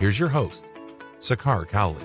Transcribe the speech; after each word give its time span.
Here's 0.00 0.18
your 0.18 0.30
host, 0.30 0.64
Sakar 1.20 1.68
Cowley. 1.68 2.00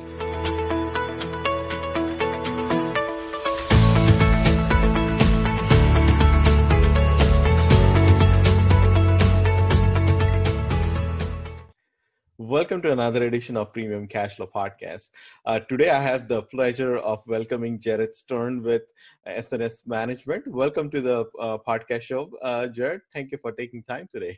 Welcome 12.38 12.82
to 12.82 12.92
another 12.92 13.24
edition 13.24 13.56
of 13.56 13.72
Premium 13.72 14.10
Cashflow 14.10 14.52
Podcast. 14.52 15.12
Uh, 15.46 15.62
today, 15.62 15.90
I 15.90 16.02
have 16.02 16.28
the 16.28 16.42
pleasure 16.42 16.98
of 16.98 17.24
welcoming 17.28 17.80
Jared 17.80 18.14
Stern 18.14 18.62
with 18.62 18.82
SNS 19.26 19.88
Management. 19.88 20.46
Welcome 20.50 20.90
to 20.90 21.00
the 21.00 21.20
uh, 21.40 21.60
podcast 21.66 22.02
show, 22.02 22.30
uh, 22.42 22.68
Jared. 22.68 23.04
Thank 23.14 23.32
you 23.32 23.38
for 23.38 23.54
taking 23.54 23.84
time 23.84 24.10
today. 24.12 24.38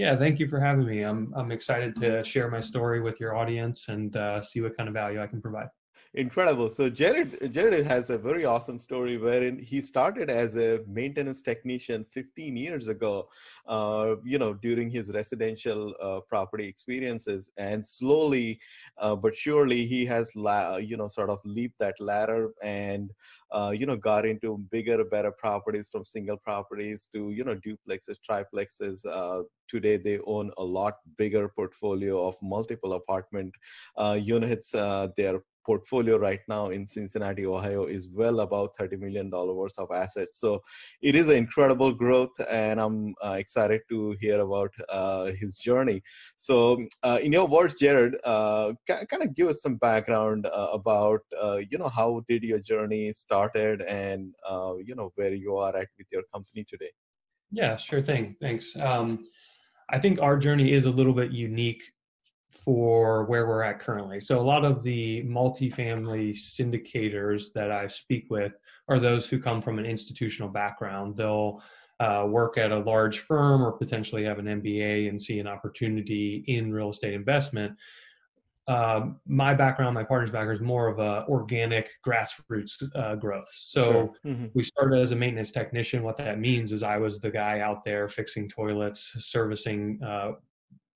Yeah, 0.00 0.16
thank 0.16 0.38
you 0.38 0.48
for 0.48 0.58
having 0.58 0.86
me. 0.86 1.02
I'm 1.02 1.30
I'm 1.36 1.52
excited 1.52 1.94
to 1.96 2.24
share 2.24 2.50
my 2.50 2.62
story 2.62 3.02
with 3.02 3.20
your 3.20 3.36
audience 3.36 3.88
and 3.88 4.16
uh, 4.16 4.40
see 4.40 4.62
what 4.62 4.74
kind 4.74 4.88
of 4.88 4.94
value 4.94 5.20
I 5.22 5.26
can 5.26 5.42
provide. 5.42 5.68
Incredible. 6.14 6.68
So 6.70 6.90
Jared 6.90 7.52
Jared 7.52 7.86
has 7.86 8.10
a 8.10 8.18
very 8.18 8.44
awesome 8.44 8.80
story 8.80 9.16
wherein 9.16 9.60
he 9.60 9.80
started 9.80 10.28
as 10.28 10.56
a 10.56 10.80
maintenance 10.88 11.40
technician 11.40 12.04
15 12.10 12.56
years 12.56 12.88
ago, 12.88 13.28
uh, 13.68 14.16
you 14.24 14.36
know, 14.36 14.54
during 14.54 14.90
his 14.90 15.12
residential 15.12 15.94
uh, 16.02 16.18
property 16.28 16.66
experiences, 16.66 17.48
and 17.58 17.86
slowly 17.86 18.58
uh, 18.98 19.14
but 19.14 19.36
surely 19.36 19.86
he 19.86 20.04
has 20.04 20.34
la- 20.34 20.78
you 20.78 20.96
know 20.96 21.06
sort 21.06 21.30
of 21.30 21.38
leaped 21.44 21.78
that 21.78 21.94
ladder 22.00 22.50
and 22.60 23.12
uh, 23.52 23.72
you 23.72 23.86
know 23.86 23.96
got 23.96 24.26
into 24.26 24.58
bigger 24.72 25.04
better 25.04 25.30
properties 25.30 25.88
from 25.92 26.04
single 26.04 26.36
properties 26.36 27.08
to 27.12 27.30
you 27.30 27.44
know 27.44 27.54
duplexes 27.54 28.18
triplexes 28.28 29.06
uh, 29.06 29.44
today 29.68 29.96
they 29.96 30.18
own 30.26 30.50
a 30.58 30.64
lot 30.64 30.94
bigger 31.16 31.48
portfolio 31.48 32.26
of 32.26 32.36
multiple 32.42 32.94
apartment 32.94 33.54
uh, 33.96 34.18
units 34.20 34.74
uh, 34.74 35.06
their 35.16 35.40
portfolio 35.64 36.16
right 36.16 36.40
now 36.48 36.70
in 36.70 36.86
Cincinnati, 36.86 37.46
Ohio 37.46 37.84
is 37.84 38.08
well 38.08 38.40
above 38.40 38.70
$30 38.78 38.98
million 38.98 39.30
worth 39.30 39.78
of 39.78 39.90
assets. 39.90 40.40
So 40.40 40.62
it 41.02 41.14
is 41.14 41.28
an 41.28 41.36
incredible 41.36 41.92
growth, 41.92 42.32
and 42.50 42.80
I'm 42.80 43.14
uh, 43.24 43.36
excited 43.38 43.82
to 43.90 44.16
hear 44.20 44.40
about 44.40 44.72
uh, 44.88 45.32
his 45.38 45.58
journey. 45.58 46.02
So, 46.36 46.84
uh, 47.02 47.18
in 47.22 47.32
your 47.32 47.46
words, 47.46 47.78
Jared, 47.78 48.16
uh, 48.24 48.72
kind 48.86 49.22
of 49.22 49.34
give 49.34 49.48
us 49.48 49.62
some 49.62 49.76
background 49.76 50.46
uh, 50.46 50.68
about, 50.72 51.20
uh, 51.40 51.60
you 51.70 51.78
know, 51.78 51.88
how 51.88 52.22
did 52.28 52.42
your 52.42 52.60
journey 52.60 53.12
started 53.12 53.82
and, 53.82 54.34
you 54.84 54.94
know, 54.94 55.12
where 55.16 55.34
you 55.34 55.56
are 55.56 55.76
at 55.76 55.88
with 55.98 56.06
your 56.12 56.22
company 56.32 56.64
today? 56.68 56.90
Yeah, 57.52 57.76
sure 57.76 58.02
thing. 58.02 58.36
Thanks. 58.40 58.76
Um, 58.76 59.26
I 59.90 59.98
think 59.98 60.20
our 60.20 60.38
journey 60.38 60.72
is 60.72 60.84
a 60.84 60.90
little 60.90 61.12
bit 61.12 61.32
unique 61.32 61.82
for 62.50 63.24
where 63.24 63.46
we're 63.46 63.62
at 63.62 63.80
currently. 63.80 64.20
So 64.20 64.38
a 64.38 64.42
lot 64.42 64.64
of 64.64 64.82
the 64.82 65.22
multifamily 65.24 66.34
syndicators 66.34 67.52
that 67.54 67.70
I 67.70 67.88
speak 67.88 68.26
with 68.28 68.52
are 68.88 68.98
those 68.98 69.28
who 69.28 69.40
come 69.40 69.62
from 69.62 69.78
an 69.78 69.86
institutional 69.86 70.48
background. 70.48 71.16
They'll 71.16 71.62
uh, 72.00 72.26
work 72.28 72.58
at 72.58 72.72
a 72.72 72.78
large 72.78 73.20
firm 73.20 73.62
or 73.62 73.72
potentially 73.72 74.24
have 74.24 74.38
an 74.38 74.46
MBA 74.46 75.08
and 75.08 75.20
see 75.20 75.38
an 75.38 75.46
opportunity 75.46 76.44
in 76.48 76.72
real 76.72 76.90
estate 76.90 77.14
investment. 77.14 77.76
Uh, 78.66 79.08
my 79.26 79.52
background, 79.52 79.94
my 79.94 80.04
partner's 80.04 80.30
background 80.30 80.56
is 80.56 80.62
more 80.62 80.86
of 80.86 80.98
a 80.98 81.24
organic 81.28 81.90
grassroots 82.06 82.82
uh, 82.94 83.16
growth. 83.16 83.48
So 83.52 83.82
sure. 83.92 84.32
mm-hmm. 84.32 84.46
we 84.54 84.64
started 84.64 85.00
as 85.00 85.10
a 85.10 85.16
maintenance 85.16 85.50
technician. 85.50 86.02
What 86.02 86.16
that 86.18 86.38
means 86.38 86.72
is 86.72 86.82
I 86.82 86.96
was 86.96 87.18
the 87.18 87.30
guy 87.30 87.60
out 87.60 87.84
there 87.84 88.08
fixing 88.08 88.48
toilets, 88.48 89.12
servicing 89.18 90.00
uh, 90.02 90.32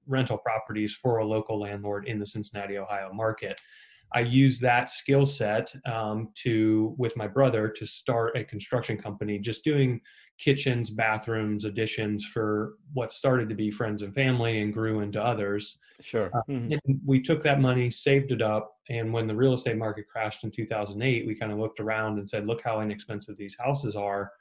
rental 0.06 0.38
properties 0.38 0.94
for 0.94 1.18
a 1.18 1.24
local 1.26 1.60
landlord 1.60 2.06
in 2.06 2.18
the 2.18 2.26
Cincinnati, 2.26 2.78
Ohio 2.78 3.12
market. 3.12 3.60
I 4.12 4.20
used 4.20 4.60
that 4.60 4.90
skill 4.90 5.26
set 5.26 5.74
um, 5.90 6.28
to, 6.42 6.94
with 6.96 7.16
my 7.16 7.26
brother, 7.26 7.68
to 7.68 7.84
start 7.84 8.36
a 8.36 8.44
construction 8.44 8.96
company, 8.96 9.38
just 9.38 9.64
doing 9.64 10.00
kitchens, 10.38 10.90
bathrooms, 10.90 11.64
additions 11.64 12.24
for 12.24 12.74
what 12.92 13.12
started 13.12 13.48
to 13.48 13.54
be 13.54 13.70
friends 13.70 14.02
and 14.02 14.14
family 14.14 14.62
and 14.62 14.72
grew 14.72 15.00
into 15.00 15.22
others. 15.22 15.78
Sure. 16.00 16.30
Uh, 16.34 16.42
mm-hmm. 16.48 16.92
we 17.04 17.20
took 17.20 17.42
that 17.42 17.60
money, 17.60 17.90
saved 17.90 18.32
it 18.32 18.42
up, 18.42 18.72
and 18.88 19.12
when 19.12 19.26
the 19.26 19.34
real 19.34 19.54
estate 19.54 19.76
market 19.76 20.06
crashed 20.10 20.44
in 20.44 20.50
2008, 20.50 21.26
we 21.26 21.34
kind 21.34 21.52
of 21.52 21.58
looked 21.58 21.80
around 21.80 22.18
and 22.18 22.28
said, 22.28 22.46
"Look 22.46 22.62
how 22.64 22.80
inexpensive 22.80 23.36
these 23.36 23.56
houses 23.58 23.94
are. 23.94 24.32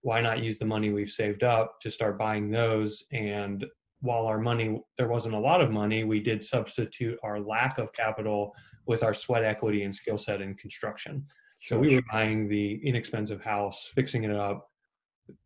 Why 0.00 0.20
not 0.20 0.42
use 0.42 0.58
the 0.58 0.64
money 0.64 0.90
we've 0.90 1.10
saved 1.10 1.42
up 1.42 1.80
to 1.82 1.90
start 1.90 2.18
buying 2.18 2.50
those 2.50 3.04
and 3.12 3.64
while 4.02 4.26
our 4.26 4.38
money 4.38 4.82
there 4.98 5.08
wasn't 5.08 5.34
a 5.34 5.38
lot 5.38 5.60
of 5.60 5.70
money 5.70 6.04
we 6.04 6.20
did 6.20 6.42
substitute 6.42 7.18
our 7.22 7.40
lack 7.40 7.78
of 7.78 7.92
capital 7.92 8.52
with 8.86 9.02
our 9.02 9.14
sweat 9.14 9.44
equity 9.44 9.84
and 9.84 9.94
skill 9.94 10.18
set 10.18 10.42
in 10.42 10.54
construction. 10.56 11.24
So 11.60 11.78
we 11.78 11.94
were 11.94 12.02
buying 12.10 12.48
the 12.48 12.80
inexpensive 12.84 13.42
house 13.42 13.90
fixing 13.94 14.24
it 14.24 14.32
up 14.32 14.68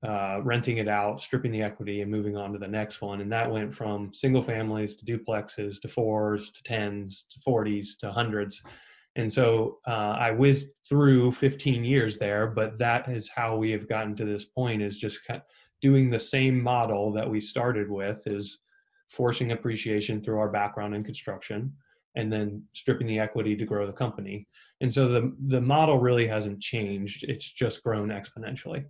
uh, 0.02 0.40
renting 0.42 0.78
it 0.78 0.88
out 0.88 1.20
stripping 1.20 1.52
the 1.52 1.62
equity 1.62 2.00
and 2.00 2.10
moving 2.10 2.36
on 2.36 2.50
to 2.50 2.58
the 2.58 2.66
next 2.66 3.02
one. 3.02 3.20
And 3.20 3.30
that 3.30 3.50
went 3.50 3.74
from 3.74 4.12
single 4.14 4.42
families 4.42 4.96
to 4.96 5.04
duplexes 5.04 5.80
to 5.82 5.88
fours 5.88 6.50
to 6.52 6.62
tens 6.62 7.26
to 7.30 7.38
40s 7.40 7.88
to 8.00 8.10
hundreds. 8.10 8.62
And 9.16 9.30
so 9.32 9.78
uh, 9.86 10.16
i 10.18 10.30
whizzed 10.30 10.68
through 10.88 11.32
15 11.32 11.84
years 11.84 12.18
there 12.18 12.46
but 12.46 12.78
that 12.78 13.08
is 13.08 13.28
how 13.28 13.56
we 13.56 13.70
have 13.70 13.88
gotten 13.88 14.14
to 14.16 14.24
this 14.24 14.44
point 14.44 14.82
is 14.82 14.98
just 14.98 15.24
kind 15.26 15.40
of 15.40 15.46
doing 15.82 16.10
the 16.10 16.18
same 16.18 16.60
model 16.60 17.12
that 17.12 17.28
we 17.28 17.40
started 17.40 17.90
with 17.90 18.26
is 18.26 18.58
forcing 19.10 19.52
appreciation 19.52 20.22
through 20.22 20.38
our 20.38 20.48
background 20.48 20.94
in 20.94 21.04
construction 21.04 21.72
and 22.16 22.32
then 22.32 22.62
stripping 22.72 23.06
the 23.06 23.18
equity 23.18 23.54
to 23.56 23.64
grow 23.64 23.86
the 23.86 23.92
company. 23.92 24.46
And 24.80 24.92
so 24.92 25.08
the 25.08 25.34
the 25.48 25.60
model 25.60 25.98
really 25.98 26.26
hasn't 26.26 26.60
changed. 26.60 27.24
It's 27.24 27.50
just 27.50 27.82
grown 27.82 28.08
exponentially 28.08 28.86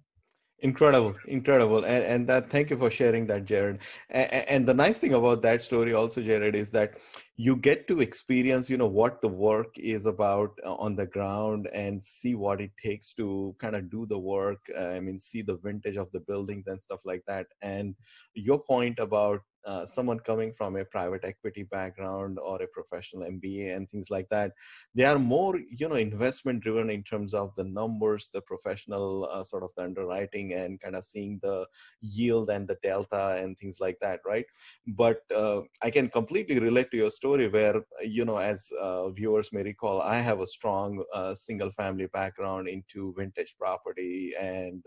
incredible 0.60 1.14
incredible. 1.26 1.84
And, 1.84 2.04
and 2.04 2.28
that 2.28 2.50
thank 2.50 2.70
you 2.70 2.78
for 2.78 2.90
sharing 2.90 3.26
that 3.26 3.44
jared. 3.44 3.80
And, 4.10 4.32
and, 4.48 4.66
the 4.66 4.74
nice 4.74 5.00
thing 5.00 5.14
about 5.14 5.42
that 5.42 5.62
story 5.62 5.92
also 5.92 6.22
jared 6.22 6.54
is 6.54 6.70
that 6.70 6.94
you 7.36 7.56
get 7.56 7.86
to 7.88 8.00
experience 8.00 8.70
you 8.70 8.78
know 8.78 8.86
what 8.86 9.20
the 9.20 9.28
work 9.28 9.76
is 9.76 10.06
about 10.06 10.58
uh, 10.64 10.74
on 10.76 10.96
the 10.96 11.06
ground 11.06 11.68
and 11.74 12.02
see 12.02 12.34
what 12.34 12.62
it 12.62 12.70
takes 12.82 13.12
to 13.12 13.54
kind 13.58 13.76
of 13.76 13.90
do 13.90 14.06
the 14.06 14.18
work 14.18 14.58
i 14.80 14.98
mean 14.98 15.18
see 15.18 15.42
the 15.42 15.58
vintage 15.58 15.96
of 15.96 16.10
the 16.12 16.20
buildings 16.20 16.66
and 16.66 16.80
stuff 16.80 17.00
like 17.04 17.22
that. 17.26 17.46
And 17.62 17.94
your 18.34 18.58
point 18.58 18.98
about 18.98 19.40
uh, 19.66 19.84
someone 19.84 20.18
coming 20.20 20.52
from 20.52 20.76
a 20.76 20.84
private 20.84 21.24
equity 21.24 21.64
background 21.64 22.38
or 22.40 22.62
a 22.62 22.66
professional 22.68 23.24
MBA 23.24 23.74
and 23.74 23.88
things 23.90 24.10
like 24.10 24.28
that, 24.30 24.52
they 24.94 25.04
are 25.04 25.18
more, 25.18 25.58
you 25.68 25.88
know, 25.88 25.96
investment 25.96 26.62
driven 26.62 26.88
in 26.90 27.02
terms 27.02 27.34
of 27.34 27.54
the 27.56 27.64
numbers, 27.64 28.30
the 28.32 28.40
professional 28.42 29.28
uh, 29.30 29.42
sort 29.42 29.62
of 29.62 29.70
the 29.76 29.82
underwriting, 29.84 30.52
and 30.54 30.80
kind 30.80 30.94
of 30.96 31.04
seeing 31.04 31.38
the 31.42 31.66
yield 32.00 32.50
and 32.50 32.68
the 32.68 32.76
delta 32.82 33.36
and 33.40 33.58
things 33.58 33.78
like 33.80 33.98
that, 34.00 34.20
right? 34.24 34.46
But 34.86 35.22
uh, 35.34 35.62
I 35.82 35.90
can 35.90 36.08
completely 36.08 36.58
relate 36.60 36.90
to 36.92 36.96
your 36.96 37.10
story 37.10 37.48
where, 37.48 37.82
you 38.02 38.24
know, 38.24 38.36
as 38.38 38.70
uh, 38.80 39.10
viewers 39.10 39.52
may 39.52 39.62
recall, 39.62 40.00
I 40.00 40.18
have 40.18 40.40
a 40.40 40.46
strong 40.46 41.04
uh, 41.12 41.34
single 41.34 41.70
family 41.70 42.06
background 42.06 42.68
into 42.68 43.14
vintage 43.16 43.56
property 43.58 44.32
and, 44.40 44.84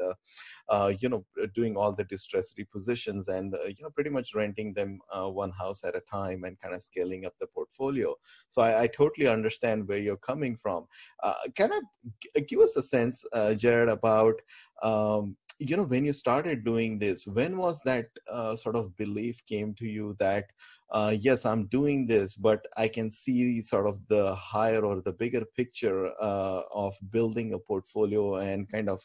you 1.00 1.10
know, 1.10 1.26
doing 1.56 1.76
all 1.76 1.94
the 1.94 2.04
distress 2.06 2.54
repositions 2.54 3.28
and, 3.28 3.56
you 3.68 3.84
know, 3.84 3.90
pretty 3.90 4.10
much 4.10 4.34
renting 4.36 4.69
them 4.74 5.00
uh, 5.12 5.30
one 5.30 5.52
house 5.52 5.84
at 5.84 5.96
a 5.96 6.02
time 6.02 6.44
and 6.44 6.60
kind 6.60 6.76
of 6.76 6.82
scaling 6.82 7.26
up 7.26 7.34
the 7.40 7.48
portfolio. 7.48 8.16
So 8.50 8.62
I, 8.62 8.84
I 8.84 8.88
totally 8.88 9.28
understand 9.28 9.88
where 9.88 9.98
you're 10.00 10.18
coming 10.18 10.56
from. 10.56 10.86
Uh, 11.24 11.34
can 11.56 11.72
I 11.74 11.80
g- 12.22 12.42
give 12.48 12.60
us 12.60 12.76
a 12.76 12.84
sense, 12.84 13.24
uh, 13.34 13.54
Jared, 13.54 13.90
about 13.90 14.42
um, 14.82 15.36
you 15.60 15.76
know 15.76 15.84
when 15.84 16.06
you 16.06 16.14
started 16.14 16.64
doing 16.64 16.98
this 16.98 17.28
when 17.28 17.58
was 17.58 17.82
that 17.84 18.08
uh, 18.32 18.56
sort 18.56 18.76
of 18.76 18.96
belief 18.96 19.46
came 19.46 19.74
to 19.74 19.86
you 19.86 20.16
that 20.18 20.46
uh, 20.92 21.14
yes 21.20 21.46
i'm 21.46 21.66
doing 21.68 22.08
this 22.08 22.36
but 22.36 22.66
i 22.78 22.88
can 22.88 23.10
see 23.10 23.62
sort 23.62 23.86
of 23.86 24.00
the 24.08 24.34
higher 24.36 24.82
or 24.86 25.02
the 25.02 25.12
bigger 25.12 25.44
picture 25.58 26.12
uh, 26.22 26.62
of 26.74 26.96
building 27.12 27.54
a 27.54 27.60
portfolio 27.60 28.38
and 28.38 28.72
kind 28.72 28.90
of 28.90 29.02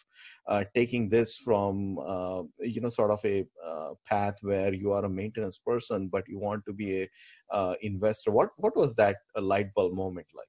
uh, 0.48 0.62
taking 0.74 1.08
this 1.08 1.38
from 1.38 1.98
uh, 2.06 2.42
you 2.60 2.80
know 2.80 2.88
sort 2.88 3.10
of 3.10 3.20
a 3.24 3.44
uh, 3.66 3.90
path 4.06 4.36
where 4.42 4.72
you 4.72 4.92
are 4.92 5.04
a 5.04 5.10
maintenance 5.10 5.58
person 5.58 6.08
but 6.08 6.22
you 6.28 6.38
want 6.38 6.64
to 6.64 6.72
be 6.72 7.02
a 7.52 7.76
investor. 7.82 8.30
What 8.32 8.50
what 8.56 8.76
was 8.76 8.96
that 8.96 9.16
light 9.36 9.72
bulb 9.74 9.94
moment 9.94 10.26
like? 10.34 10.48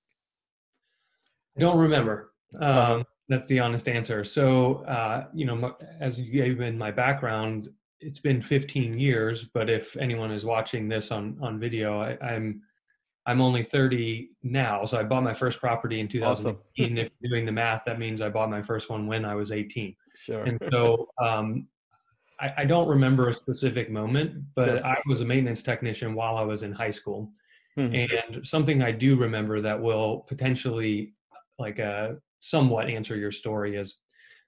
Don't 1.57 1.77
remember. 1.77 2.33
Um, 2.59 3.05
that's 3.27 3.47
the 3.47 3.59
honest 3.59 3.87
answer. 3.87 4.23
So, 4.23 4.83
uh, 4.85 5.27
you 5.33 5.45
know, 5.45 5.75
as 5.99 6.19
you 6.19 6.31
gave 6.31 6.61
in 6.61 6.77
my 6.77 6.91
background, 6.91 7.69
it's 7.99 8.19
been 8.19 8.41
15 8.41 8.99
years. 8.99 9.45
But 9.45 9.69
if 9.69 9.97
anyone 9.97 10.31
is 10.31 10.45
watching 10.45 10.87
this 10.87 11.11
on 11.11 11.37
on 11.41 11.59
video, 11.59 12.01
I, 12.01 12.17
I'm 12.23 12.61
I'm 13.25 13.41
only 13.41 13.63
30 13.63 14.29
now. 14.43 14.85
So 14.85 14.99
I 14.99 15.03
bought 15.03 15.23
my 15.23 15.33
first 15.33 15.59
property 15.59 15.99
in 15.99 16.07
2018. 16.07 16.53
Awesome. 16.53 16.97
if 16.97 17.11
you're 17.19 17.29
doing 17.31 17.45
the 17.45 17.51
math, 17.51 17.81
that 17.85 17.97
means 17.97 18.21
I 18.21 18.29
bought 18.29 18.49
my 18.49 18.61
first 18.61 18.89
one 18.89 19.07
when 19.07 19.25
I 19.25 19.33
was 19.33 19.51
18. 19.51 19.95
Sure. 20.15 20.43
And 20.43 20.59
so 20.71 21.07
um, 21.23 21.67
I, 22.39 22.53
I, 22.59 22.65
don't 22.65 22.87
remember 22.87 23.29
a 23.29 23.33
specific 23.33 23.89
moment, 23.89 24.43
but 24.55 24.65
sure. 24.65 24.85
I 24.85 24.97
was 25.07 25.21
a 25.21 25.25
maintenance 25.25 25.63
technician 25.63 26.13
while 26.13 26.37
I 26.37 26.43
was 26.43 26.63
in 26.63 26.71
high 26.71 26.91
school. 26.91 27.31
Mm-hmm. 27.77 28.35
And 28.35 28.47
something 28.47 28.83
I 28.83 28.91
do 28.91 29.15
remember 29.15 29.59
that 29.59 29.81
will 29.81 30.19
potentially 30.27 31.13
like 31.57 31.79
uh, 31.79 32.13
somewhat 32.45 32.89
answer 32.89 33.15
your 33.15 33.31
story 33.31 33.75
is 33.75 33.97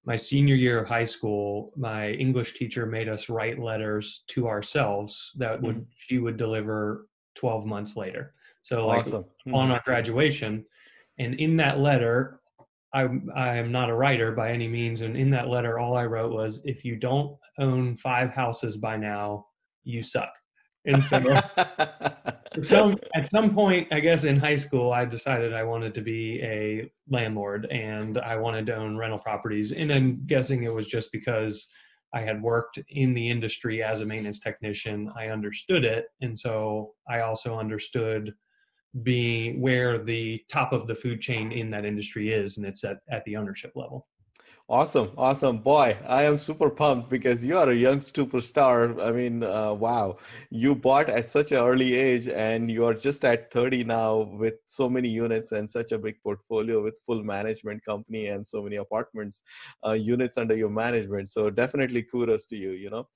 my 0.06 0.16
senior 0.16 0.56
year 0.56 0.80
of 0.80 0.88
high 0.88 1.06
school 1.06 1.74
my 1.76 2.12
english 2.12 2.54
teacher 2.54 2.86
made 2.86 3.10
us 3.10 3.28
write 3.28 3.60
letters 3.60 4.24
to 4.28 4.48
ourselves 4.48 5.32
that 5.36 5.60
would 5.62 5.78
mm-hmm. 5.78 5.90
she 5.98 6.20
would 6.20 6.38
deliver 6.38 7.08
12 7.36 7.66
months 7.66 7.96
later 7.98 8.34
so 8.62 8.86
like 8.86 9.00
awesome. 9.00 9.24
mm-hmm. 9.24 9.56
on 9.56 9.72
our 9.72 9.82
graduation 9.84 10.64
and 11.18 11.34
in 11.36 11.58
that 11.58 11.80
letter 11.80 12.40
I, 12.94 13.10
I 13.36 13.58
am 13.58 13.72
not 13.72 13.90
a 13.90 13.96
writer 13.96 14.32
by 14.32 14.52
any 14.52 14.68
means 14.68 15.02
and 15.02 15.18
in 15.18 15.32
that 15.32 15.50
letter 15.50 15.80
all 15.80 15.98
i 15.98 16.06
wrote 16.06 16.32
was 16.32 16.62
if 16.66 16.86
you 16.86 16.96
don't 16.96 17.36
own 17.58 17.98
five 17.98 18.30
houses 18.32 18.78
by 18.78 18.96
now 18.96 19.48
you 19.84 20.04
suck 20.04 20.32
and 20.86 21.04
so 21.04 21.20
some 22.64 22.98
at 23.16 23.30
some 23.30 23.54
point, 23.54 23.88
I 23.92 24.00
guess 24.00 24.24
in 24.24 24.38
high 24.38 24.56
school, 24.56 24.92
I 24.92 25.06
decided 25.06 25.54
I 25.54 25.64
wanted 25.64 25.94
to 25.96 26.02
be 26.02 26.42
a 26.42 26.92
landlord 27.10 27.66
and 27.72 28.18
I 28.18 28.38
wanted 28.38 28.66
to 28.68 28.76
own 28.76 28.98
rental 28.98 29.20
properties. 29.20 29.72
And 29.72 29.92
I'm 29.92 30.26
guessing 30.26 30.64
it 30.64 30.74
was 30.74 30.88
just 30.88 31.12
because 31.12 31.68
I 32.14 32.22
had 32.22 32.42
worked 32.42 32.80
in 32.90 33.14
the 33.14 33.30
industry 33.30 33.84
as 33.84 34.02
a 34.02 34.06
maintenance 34.06 34.40
technician. 34.40 35.12
I 35.16 35.28
understood 35.28 35.84
it, 35.84 36.06
and 36.22 36.38
so 36.38 36.94
I 37.10 37.22
also 37.22 37.58
understood 37.58 38.34
being 39.04 39.62
where 39.62 39.98
the 39.98 40.42
top 40.50 40.74
of 40.74 40.88
the 40.88 40.96
food 40.96 41.22
chain 41.22 41.52
in 41.52 41.70
that 41.72 41.86
industry 41.86 42.34
is, 42.34 42.58
and 42.58 42.66
it's 42.66 42.84
at, 42.84 42.98
at 43.12 43.24
the 43.26 43.36
ownership 43.36 43.74
level. 43.76 44.08
Awesome, 44.70 45.12
awesome, 45.18 45.60
boy! 45.60 45.98
I 46.06 46.24
am 46.24 46.38
super 46.38 46.70
pumped 46.70 47.10
because 47.10 47.44
you 47.46 47.58
are 47.58 47.70
a 47.70 47.76
young 47.76 48.00
superstar. 48.00 49.02
I 49.02 49.14
mean, 49.14 49.42
uh, 49.42 49.74
wow! 49.74 50.18
You 50.50 50.76
bought 50.76 51.10
at 51.10 51.32
such 51.32 51.54
an 51.54 51.60
early 51.60 51.96
age, 51.96 52.28
and 52.28 52.70
you 52.70 52.84
are 52.84 52.94
just 52.94 53.24
at 53.24 53.50
30 53.50 53.86
now 53.86 54.30
with 54.38 54.56
so 54.66 54.90
many 54.90 55.08
units 55.08 55.54
and 55.54 55.70
such 55.70 55.94
a 55.94 55.98
big 55.98 56.16
portfolio 56.22 56.84
with 56.84 57.00
full 57.06 57.24
management 57.24 57.86
company 57.86 58.28
and 58.28 58.46
so 58.46 58.62
many 58.62 58.76
apartments 58.76 59.42
uh, 59.88 59.94
units 59.94 60.38
under 60.38 60.56
your 60.58 60.70
management. 60.70 61.30
So 61.30 61.50
definitely 61.50 62.04
kudos 62.04 62.46
to 62.48 62.58
you. 62.58 62.72
You 62.72 62.90
know, 62.90 63.08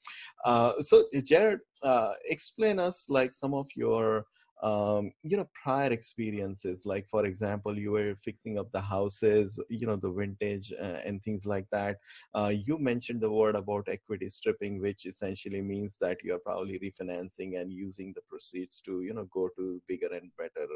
uh, 0.46 0.82
so 0.82 1.04
Jared, 1.26 1.60
uh, 1.84 2.14
explain 2.30 2.80
us 2.80 3.08
like 3.10 3.34
some 3.34 3.54
of 3.54 3.68
your 3.76 4.26
um, 4.62 5.12
you 5.24 5.38
know 5.38 5.48
prior 5.64 5.92
experiences 5.92 6.86
like 6.86 7.08
for 7.10 7.26
example 7.26 7.78
you 7.78 7.92
were 7.92 8.16
fixing 8.16 8.60
up 8.60 8.72
the 8.72 8.82
houses 8.82 9.60
you 9.70 9.88
know 9.88 9.96
the 9.96 10.10
vintage 10.10 10.72
uh, 10.80 11.00
and 11.06 11.22
things 11.22 11.46
like 11.46 11.66
that. 11.72 11.98
Uh, 12.36 12.52
you 12.54 12.78
mentioned 12.78 13.22
the 13.22 13.32
word 13.32 13.56
about 13.56 13.88
equity 13.88 14.30
stripping 14.30 14.80
which 14.80 15.06
essentially 15.06 15.62
means 15.62 15.98
that 16.00 16.18
you 16.24 16.34
are 16.34 16.40
probably 16.40 16.80
refinancing 16.80 17.60
and 17.60 17.74
using 17.74 18.14
the 18.16 18.22
proceeds 18.30 18.82
to 18.82 19.02
you 19.02 19.14
know 19.14 19.28
go 19.34 19.50
to 19.58 19.82
bigger 19.88 20.10
and 20.14 20.32
better 20.38 20.68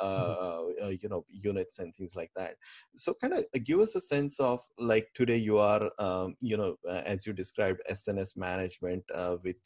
uh, 0.00 0.04
mm-hmm. 0.04 0.84
Uh, 0.84 0.88
you 0.88 1.08
know 1.08 1.24
units 1.30 1.78
and 1.78 1.94
things 1.94 2.14
like 2.16 2.30
that. 2.36 2.56
So 2.96 3.14
kind 3.14 3.34
of 3.34 3.44
give 3.64 3.80
us 3.80 3.94
a 3.94 4.00
sense 4.00 4.38
of 4.40 4.60
like 4.78 5.08
today 5.14 5.36
you 5.36 5.58
are 5.58 5.90
um, 5.98 6.36
you 6.40 6.56
know 6.56 6.76
uh, 6.88 7.02
as 7.04 7.26
you 7.26 7.32
described 7.32 7.80
sns 7.90 8.36
management 8.36 9.04
uh, 9.14 9.36
with 9.42 9.56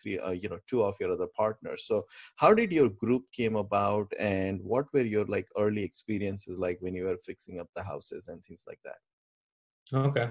three 0.00 0.18
you 0.40 0.48
know 0.48 0.58
two 0.66 0.82
of 0.82 0.94
your 1.00 1.12
other 1.12 1.26
partners. 1.36 1.84
So 1.86 2.06
how 2.36 2.54
did 2.54 2.72
your 2.72 2.88
group 2.88 3.09
group 3.10 3.24
came 3.32 3.56
about 3.56 4.12
and 4.20 4.60
what 4.62 4.86
were 4.92 5.08
your 5.14 5.24
like 5.24 5.48
early 5.58 5.82
experiences 5.82 6.56
like 6.58 6.78
when 6.80 6.94
you 6.94 7.04
were 7.04 7.18
fixing 7.26 7.58
up 7.58 7.68
the 7.74 7.82
houses 7.82 8.28
and 8.28 8.42
things 8.44 8.62
like 8.68 8.78
that? 8.84 9.00
Okay. 9.92 10.28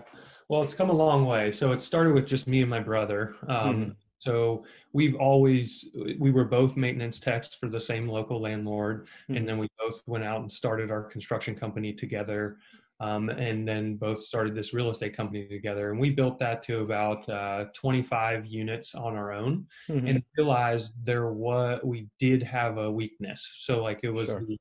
Well 0.48 0.64
it's 0.64 0.74
come 0.74 0.90
a 0.90 1.02
long 1.06 1.26
way. 1.26 1.52
So 1.52 1.74
it 1.74 1.82
started 1.82 2.14
with 2.14 2.26
just 2.26 2.48
me 2.48 2.62
and 2.62 2.70
my 2.70 2.80
brother. 2.80 3.36
Um, 3.50 3.76
mm-hmm. 3.76 3.92
so 4.20 4.64
we've 4.94 5.16
always 5.16 5.86
we 6.18 6.32
were 6.32 6.46
both 6.46 6.78
maintenance 6.78 7.20
techs 7.20 7.54
for 7.60 7.68
the 7.68 7.82
same 7.82 8.08
local 8.08 8.40
landlord 8.42 8.98
mm-hmm. 9.02 9.36
and 9.36 9.48
then 9.48 9.58
we 9.58 9.68
both 9.84 10.02
went 10.08 10.24
out 10.24 10.40
and 10.42 10.52
started 10.52 10.90
our 10.90 11.04
construction 11.04 11.56
company 11.56 11.92
together 11.94 12.58
um, 13.00 13.30
and 13.30 13.68
then 13.68 13.96
both 13.96 14.24
started 14.26 14.56
this 14.56 14.74
real 14.74 14.90
estate 14.90 15.16
company 15.16 15.48
together. 15.48 15.92
And 15.92 16.00
we 16.00 16.10
built 16.10 16.38
that 16.40 16.62
to 16.64 16.80
about 16.80 17.28
uh, 17.30 17.66
25 17.74 18.46
units 18.46 18.94
on 18.94 19.16
our 19.16 19.32
own, 19.32 19.66
mm-hmm. 19.90 20.08
and 20.08 20.24
realized 20.38 20.94
there 21.04 21.32
was 21.32 21.80
we 21.84 22.08
did 22.20 22.44
have 22.44 22.78
a 22.78 22.92
weakness. 22.92 23.48
So 23.56 23.82
like 23.82 24.00
it 24.04 24.10
was 24.10 24.28
sure. 24.28 24.42
the 24.46 24.58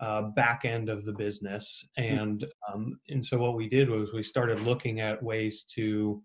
uh, 0.00 0.22
back 0.34 0.64
end 0.64 0.88
of 0.88 1.04
the 1.04 1.12
business, 1.12 1.84
mm-hmm. 1.98 2.18
and 2.18 2.46
um, 2.72 2.98
and 3.08 3.24
so 3.24 3.38
what 3.38 3.56
we 3.56 3.68
did 3.68 3.90
was 3.90 4.12
we 4.12 4.22
started 4.22 4.60
looking 4.60 5.00
at 5.00 5.22
ways 5.22 5.64
to 5.74 6.22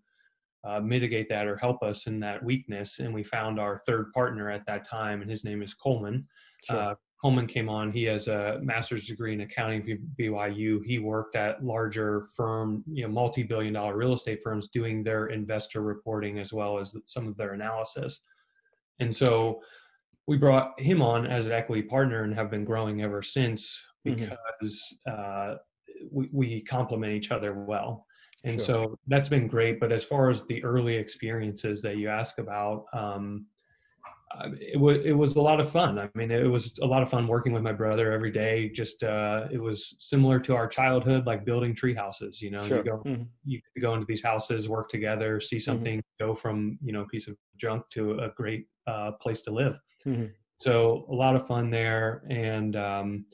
uh, 0.66 0.80
mitigate 0.80 1.28
that 1.28 1.46
or 1.46 1.56
help 1.56 1.82
us 1.82 2.06
in 2.06 2.18
that 2.20 2.42
weakness. 2.42 2.98
And 2.98 3.14
we 3.14 3.22
found 3.22 3.60
our 3.60 3.82
third 3.86 4.12
partner 4.12 4.50
at 4.50 4.66
that 4.66 4.88
time, 4.88 5.20
and 5.20 5.30
his 5.30 5.44
name 5.44 5.62
is 5.62 5.74
Coleman. 5.74 6.26
Sure. 6.64 6.96
Coleman 7.20 7.48
came 7.48 7.68
on. 7.68 7.90
He 7.90 8.04
has 8.04 8.28
a 8.28 8.60
master's 8.62 9.06
degree 9.06 9.32
in 9.32 9.40
accounting 9.40 9.82
from 9.82 9.98
BYU. 10.18 10.84
He 10.84 11.00
worked 11.00 11.34
at 11.34 11.64
larger 11.64 12.26
firm, 12.36 12.84
you 12.86 13.02
know, 13.02 13.08
multi-billion 13.08 13.74
dollar 13.74 13.96
real 13.96 14.12
estate 14.12 14.40
firms 14.44 14.68
doing 14.72 15.02
their 15.02 15.26
investor 15.26 15.80
reporting 15.80 16.38
as 16.38 16.52
well 16.52 16.78
as 16.78 16.94
some 17.06 17.26
of 17.26 17.36
their 17.36 17.54
analysis. 17.54 18.20
And 19.00 19.14
so 19.14 19.60
we 20.28 20.36
brought 20.36 20.78
him 20.80 21.02
on 21.02 21.26
as 21.26 21.46
an 21.46 21.52
equity 21.52 21.82
partner 21.82 22.22
and 22.22 22.34
have 22.34 22.50
been 22.50 22.64
growing 22.64 23.02
ever 23.02 23.22
since 23.22 23.80
mm-hmm. 24.06 24.20
because 24.20 24.80
mm-hmm. 25.08 25.52
uh, 25.52 25.56
we, 26.12 26.28
we 26.32 26.60
complement 26.62 27.12
each 27.12 27.32
other 27.32 27.52
well. 27.54 28.06
And 28.44 28.58
sure. 28.58 28.66
so 28.66 28.98
that's 29.08 29.28
been 29.28 29.48
great. 29.48 29.80
But 29.80 29.90
as 29.90 30.04
far 30.04 30.30
as 30.30 30.42
the 30.44 30.62
early 30.62 30.94
experiences 30.94 31.82
that 31.82 31.96
you 31.96 32.08
ask 32.08 32.38
about, 32.38 32.84
um, 32.92 33.46
it 34.60 34.78
was 34.78 34.98
it 35.04 35.12
was 35.12 35.36
a 35.36 35.40
lot 35.40 35.60
of 35.60 35.70
fun. 35.70 35.98
I 35.98 36.08
mean, 36.14 36.30
it 36.30 36.48
was 36.48 36.72
a 36.82 36.86
lot 36.86 37.02
of 37.02 37.08
fun 37.08 37.26
working 37.26 37.52
with 37.52 37.62
my 37.62 37.72
brother 37.72 38.12
every 38.12 38.30
day. 38.30 38.68
Just 38.68 39.02
uh, 39.02 39.48
it 39.50 39.58
was 39.58 39.96
similar 39.98 40.38
to 40.40 40.54
our 40.54 40.68
childhood, 40.68 41.26
like 41.26 41.44
building 41.44 41.74
tree 41.74 41.94
houses. 41.94 42.40
You 42.40 42.50
know, 42.50 42.64
sure. 42.66 42.78
you 42.78 42.84
go 42.84 43.02
mm-hmm. 43.04 43.22
you 43.44 43.60
go 43.80 43.94
into 43.94 44.06
these 44.06 44.22
houses, 44.22 44.68
work 44.68 44.88
together, 44.88 45.40
see 45.40 45.56
mm-hmm. 45.56 45.64
something 45.64 45.98
mm-hmm. 45.98 46.26
go 46.26 46.34
from 46.34 46.78
you 46.82 46.92
know 46.92 47.02
a 47.02 47.06
piece 47.06 47.28
of 47.28 47.36
junk 47.56 47.84
to 47.90 48.20
a 48.20 48.30
great 48.36 48.66
uh, 48.86 49.12
place 49.12 49.42
to 49.42 49.50
live. 49.50 49.78
Mm-hmm. 50.06 50.26
So 50.60 51.06
a 51.10 51.14
lot 51.14 51.36
of 51.36 51.46
fun 51.46 51.70
there. 51.70 52.24
And 52.28 52.74
um, 52.76 53.26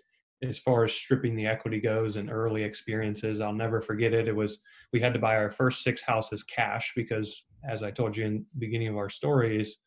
as 0.43 0.59
far 0.59 0.85
as 0.85 0.93
stripping 0.93 1.37
the 1.37 1.47
equity 1.47 1.81
goes 1.81 2.17
and 2.17 2.31
early 2.31 2.63
experiences, 2.63 3.41
I'll 3.41 3.55
never 3.55 3.81
forget 3.81 4.13
it. 4.13 4.29
It 4.29 4.37
was 4.37 4.59
we 4.93 5.01
had 5.01 5.15
to 5.15 5.19
buy 5.19 5.37
our 5.37 5.51
first 5.51 5.83
six 5.83 6.03
houses 6.03 6.43
cash 6.43 6.93
because, 6.95 7.45
as 7.69 7.83
I 7.83 7.91
told 7.91 8.17
you 8.17 8.27
in 8.27 8.35
the 8.55 8.59
beginning 8.59 8.89
of 8.89 8.97
our 8.97 9.11
stories 9.11 9.79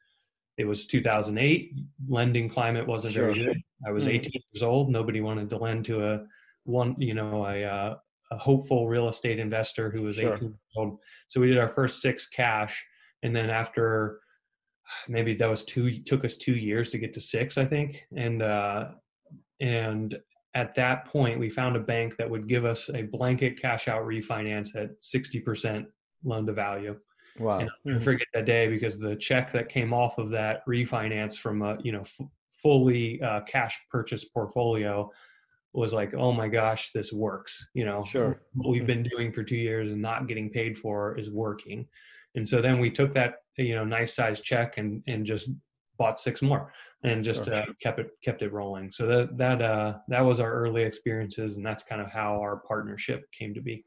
it 0.57 0.65
was 0.65 0.87
2008 0.87 1.73
lending 2.07 2.49
climate 2.49 2.85
wasn't 2.85 3.13
sure. 3.13 3.31
very 3.31 3.45
good 3.45 3.61
i 3.85 3.91
was 3.91 4.03
mm-hmm. 4.03 4.15
18 4.15 4.31
years 4.51 4.63
old 4.63 4.89
nobody 4.89 5.21
wanted 5.21 5.49
to 5.49 5.57
lend 5.57 5.85
to 5.85 6.05
a 6.05 6.23
one 6.63 6.95
you 6.99 7.13
know 7.13 7.45
a, 7.45 7.63
uh, 7.63 7.95
a 8.31 8.37
hopeful 8.37 8.87
real 8.87 9.07
estate 9.07 9.39
investor 9.39 9.89
who 9.89 10.01
was 10.01 10.17
sure. 10.17 10.35
18 10.35 10.47
years 10.49 10.59
old 10.75 10.99
so 11.27 11.39
we 11.39 11.47
did 11.47 11.57
our 11.57 11.69
first 11.69 12.01
six 12.01 12.27
cash 12.27 12.83
and 13.23 13.35
then 13.35 13.49
after 13.49 14.19
maybe 15.07 15.33
that 15.35 15.49
was 15.49 15.63
two 15.63 16.01
took 16.03 16.25
us 16.25 16.37
two 16.37 16.55
years 16.55 16.89
to 16.89 16.97
get 16.97 17.13
to 17.13 17.21
six 17.21 17.57
i 17.57 17.65
think 17.65 18.03
and 18.15 18.41
uh 18.41 18.89
and 19.59 20.17
at 20.53 20.73
that 20.75 21.05
point 21.05 21.39
we 21.39 21.49
found 21.49 21.75
a 21.75 21.79
bank 21.79 22.15
that 22.17 22.29
would 22.29 22.47
give 22.47 22.65
us 22.65 22.89
a 22.93 23.03
blanket 23.03 23.61
cash 23.61 23.87
out 23.87 24.03
refinance 24.03 24.75
at 24.75 24.89
60% 25.01 25.85
loan 26.23 26.45
to 26.45 26.53
value 26.53 26.95
Wow. 27.39 27.60
And 27.60 27.70
I 27.70 27.89
mm-hmm. 27.89 28.03
forget 28.03 28.27
that 28.34 28.46
day 28.46 28.67
because 28.67 28.98
the 28.98 29.15
check 29.15 29.51
that 29.53 29.70
came 29.70 29.94
off 29.94 30.17
of 30.17 30.29
that 30.32 30.65
refinance 30.67 31.36
from 31.36 31.62
a, 31.62 31.77
you 31.84 31.91
know, 31.91 32.01
f- 32.01 32.27
fully 32.62 33.22
uh, 33.22 33.41
cash 33.41 33.79
purchase 33.91 34.25
portfolio 34.25 35.10
was 35.74 35.94
like, 35.94 36.13
oh 36.15 36.32
my 36.32 36.48
gosh, 36.48 36.91
this 36.94 37.13
works. 37.13 37.67
You 37.74 37.86
know, 37.86 38.03
sure. 38.03 38.41
what 38.53 38.72
we've 38.72 38.88
been 38.88 39.03
doing 39.03 39.32
for 39.32 39.44
two 39.44 39.58
years 39.58 39.91
and 39.91 40.01
not 40.01 40.27
getting 40.27 40.50
paid 40.50 40.77
for 40.77 41.17
is 41.17 41.29
working. 41.29 41.86
And 42.36 42.48
so 42.48 42.62
then 42.62 42.79
we 42.79 42.89
took 42.89 43.13
that, 43.13 43.36
you 43.58 43.75
know, 43.75 43.86
nice 43.86 44.15
size 44.15 44.41
check 44.41 44.77
and 44.77 45.03
and 45.08 45.25
just 45.25 45.50
bought 45.98 46.20
six 46.20 46.41
more 46.41 46.72
and 47.03 47.24
just 47.24 47.46
sure. 47.46 47.56
uh, 47.56 47.65
kept 47.82 48.00
it 48.00 48.10
kept 48.24 48.41
it 48.41 48.51
rolling. 48.51 48.91
So 48.91 49.08
that 49.08 49.38
that 49.38 49.62
uh, 49.62 49.98
that 50.08 50.22
was 50.22 50.39
our 50.39 50.51
early 50.53 50.84
experiences, 50.84 51.56
and 51.56 51.65
that's 51.65 51.84
kind 51.84 52.01
of 52.01 52.12
how 52.12 52.39
our 52.39 52.58
partnership 52.58 53.32
came 53.32 53.53
to 53.53 53.62
be. 53.62 53.84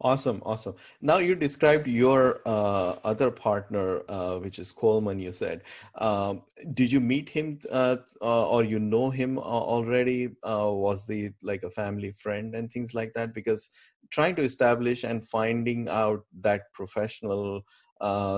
Awesome, 0.00 0.40
awesome. 0.46 0.74
Now 1.00 1.18
you 1.18 1.34
described 1.34 1.88
your 1.88 2.40
uh, 2.46 2.96
other 3.02 3.32
partner, 3.32 4.02
uh, 4.08 4.38
which 4.38 4.60
is 4.60 4.70
Coleman. 4.70 5.18
You 5.18 5.32
said, 5.32 5.62
um, 5.96 6.42
did 6.74 6.92
you 6.92 7.00
meet 7.00 7.28
him 7.28 7.58
uh, 7.72 7.96
uh 8.22 8.48
or 8.48 8.62
you 8.62 8.78
know 8.78 9.10
him 9.10 9.38
uh, 9.38 9.42
already? 9.42 10.36
Uh, 10.44 10.70
was 10.72 11.06
he 11.08 11.30
like 11.42 11.64
a 11.64 11.70
family 11.70 12.12
friend 12.12 12.54
and 12.54 12.70
things 12.70 12.94
like 12.94 13.12
that? 13.14 13.34
Because 13.34 13.70
trying 14.10 14.36
to 14.36 14.42
establish 14.42 15.02
and 15.02 15.26
finding 15.28 15.88
out 15.88 16.24
that 16.40 16.72
professional 16.72 17.62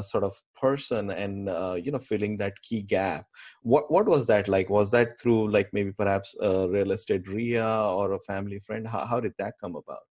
sort 0.02 0.25
of 0.25 0.35
person 0.59 1.11
and 1.11 1.49
you 1.85 1.92
know 1.92 1.99
filling 1.99 2.38
that 2.38 2.54
key 2.62 2.80
gap. 2.80 3.26
What 3.62 3.90
what 3.90 4.06
was 4.06 4.26
that 4.26 4.49
like? 4.49 4.70
Was 4.70 4.90
that 4.92 5.20
through 5.20 5.50
like 5.50 5.68
maybe 5.75 5.92
perhaps 5.92 6.35
a 6.40 6.68
real 6.68 6.90
estate 6.92 7.28
RIA 7.28 7.82
or 7.85 8.12
a 8.12 8.20
family 8.20 8.61
friend? 8.61 8.88
How 8.88 9.04
how 9.04 9.20
did 9.20 9.35
that 9.38 9.54
come 9.61 9.76
about? 9.76 10.10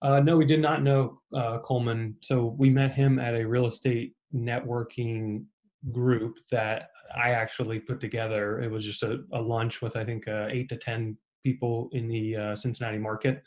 Uh, 0.00 0.20
no, 0.20 0.36
we 0.36 0.44
did 0.44 0.60
not 0.60 0.82
know 0.82 1.20
uh, 1.34 1.58
Coleman. 1.58 2.16
So 2.20 2.54
we 2.58 2.70
met 2.70 2.94
him 2.94 3.18
at 3.18 3.34
a 3.34 3.46
real 3.46 3.66
estate 3.66 4.14
networking 4.34 5.44
group 5.90 6.36
that 6.50 6.90
I 7.16 7.30
actually 7.30 7.80
put 7.80 8.00
together. 8.00 8.60
It 8.60 8.70
was 8.70 8.84
just 8.84 9.02
a, 9.02 9.24
a 9.32 9.40
lunch 9.40 9.82
with, 9.82 9.96
I 9.96 10.04
think, 10.04 10.28
uh, 10.28 10.46
eight 10.50 10.68
to 10.68 10.76
10 10.76 11.16
people 11.42 11.88
in 11.92 12.08
the 12.08 12.36
uh, 12.36 12.56
Cincinnati 12.56 12.98
market. 12.98 13.42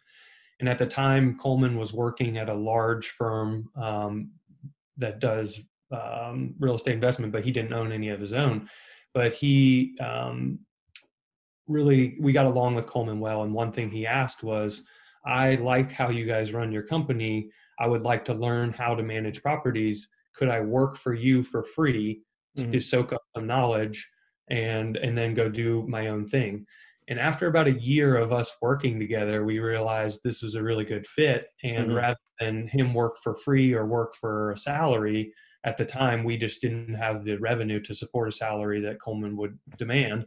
And 0.59 0.67
at 0.67 0.77
the 0.77 0.85
time, 0.85 1.37
Coleman 1.37 1.77
was 1.77 1.93
working 1.93 2.37
at 2.37 2.49
a 2.49 2.53
large 2.53 3.09
firm 3.09 3.69
um, 3.75 4.31
that 4.97 5.19
does 5.19 5.59
um, 5.91 6.53
real 6.59 6.75
estate 6.75 6.93
investment, 6.93 7.31
but 7.31 7.43
he 7.43 7.51
didn't 7.51 7.73
own 7.73 7.91
any 7.91 8.09
of 8.09 8.19
his 8.19 8.33
own. 8.33 8.69
But 9.13 9.33
he 9.33 9.95
um, 9.99 10.59
really, 11.67 12.15
we 12.19 12.31
got 12.31 12.45
along 12.45 12.75
with 12.75 12.87
Coleman 12.87 13.19
well. 13.19 13.43
And 13.43 13.53
one 13.53 13.71
thing 13.71 13.89
he 13.89 14.05
asked 14.05 14.43
was, 14.43 14.83
I 15.25 15.55
like 15.55 15.91
how 15.91 16.09
you 16.09 16.25
guys 16.25 16.53
run 16.53 16.71
your 16.71 16.83
company. 16.83 17.49
I 17.79 17.87
would 17.87 18.03
like 18.03 18.25
to 18.25 18.33
learn 18.33 18.71
how 18.71 18.95
to 18.95 19.03
manage 19.03 19.41
properties. 19.41 20.07
Could 20.35 20.49
I 20.49 20.61
work 20.61 20.97
for 20.97 21.13
you 21.13 21.43
for 21.43 21.63
free 21.63 22.21
mm-hmm. 22.57 22.71
to 22.71 22.79
soak 22.79 23.13
up 23.13 23.21
some 23.35 23.47
knowledge 23.47 24.07
and 24.49 24.97
and 24.97 25.17
then 25.17 25.33
go 25.33 25.49
do 25.49 25.85
my 25.87 26.07
own 26.07 26.27
thing? 26.27 26.65
And 27.07 27.19
after 27.19 27.47
about 27.47 27.67
a 27.67 27.79
year 27.79 28.15
of 28.15 28.31
us 28.31 28.55
working 28.61 28.99
together, 28.99 29.43
we 29.43 29.59
realized 29.59 30.21
this 30.23 30.41
was 30.41 30.55
a 30.55 30.63
really 30.63 30.85
good 30.85 31.05
fit. 31.05 31.47
And 31.63 31.87
mm-hmm. 31.87 31.95
rather 31.95 32.19
than 32.39 32.67
him 32.67 32.93
work 32.93 33.17
for 33.21 33.35
free 33.35 33.73
or 33.73 33.85
work 33.85 34.15
for 34.15 34.51
a 34.51 34.57
salary, 34.57 35.33
at 35.63 35.77
the 35.77 35.85
time 35.85 36.23
we 36.23 36.37
just 36.37 36.61
didn't 36.61 36.95
have 36.95 37.23
the 37.23 37.37
revenue 37.37 37.79
to 37.81 37.93
support 37.93 38.29
a 38.29 38.31
salary 38.31 38.81
that 38.81 39.01
Coleman 39.01 39.35
would 39.37 39.57
demand. 39.77 40.25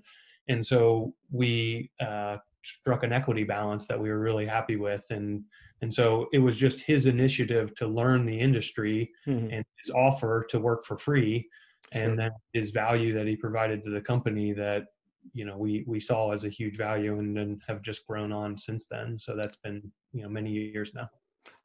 And 0.49 0.65
so 0.65 1.15
we 1.31 1.91
uh, 2.01 2.39
struck 2.65 3.03
an 3.03 3.13
equity 3.13 3.45
balance 3.45 3.87
that 3.87 4.01
we 4.01 4.09
were 4.09 4.21
really 4.21 4.47
happy 4.47 4.77
with 4.77 5.05
and 5.11 5.43
and 5.83 5.93
so 5.93 6.27
it 6.33 6.39
was 6.39 6.57
just 6.57 6.81
his 6.81 7.07
initiative 7.07 7.75
to 7.75 7.87
learn 7.87 8.25
the 8.25 8.39
industry 8.39 9.11
mm-hmm. 9.27 9.53
and 9.53 9.65
his 9.83 9.91
offer 9.95 10.47
to 10.49 10.59
work 10.59 10.85
for 10.85 10.97
free 10.97 11.47
and 11.93 12.15
sure. 12.15 12.17
then 12.17 12.31
his 12.53 12.71
value 12.71 13.13
that 13.13 13.27
he 13.27 13.37
provided 13.37 13.83
to 13.83 13.91
the 13.91 14.01
company 14.01 14.53
that 14.53 14.85
you 15.33 15.45
know 15.45 15.57
we 15.57 15.85
we 15.87 16.01
saw 16.01 16.33
as 16.33 16.45
a 16.45 16.49
huge 16.49 16.77
value 16.77 17.19
and, 17.19 17.37
then 17.37 17.59
have 17.67 17.83
just 17.83 18.07
grown 18.07 18.33
on 18.33 18.59
since 18.59 18.87
then 18.91 19.19
so 19.19 19.35
that's 19.37 19.57
been 19.65 19.83
you 20.13 20.23
know 20.23 20.29
many 20.29 20.51
years 20.51 20.93
now 20.95 21.09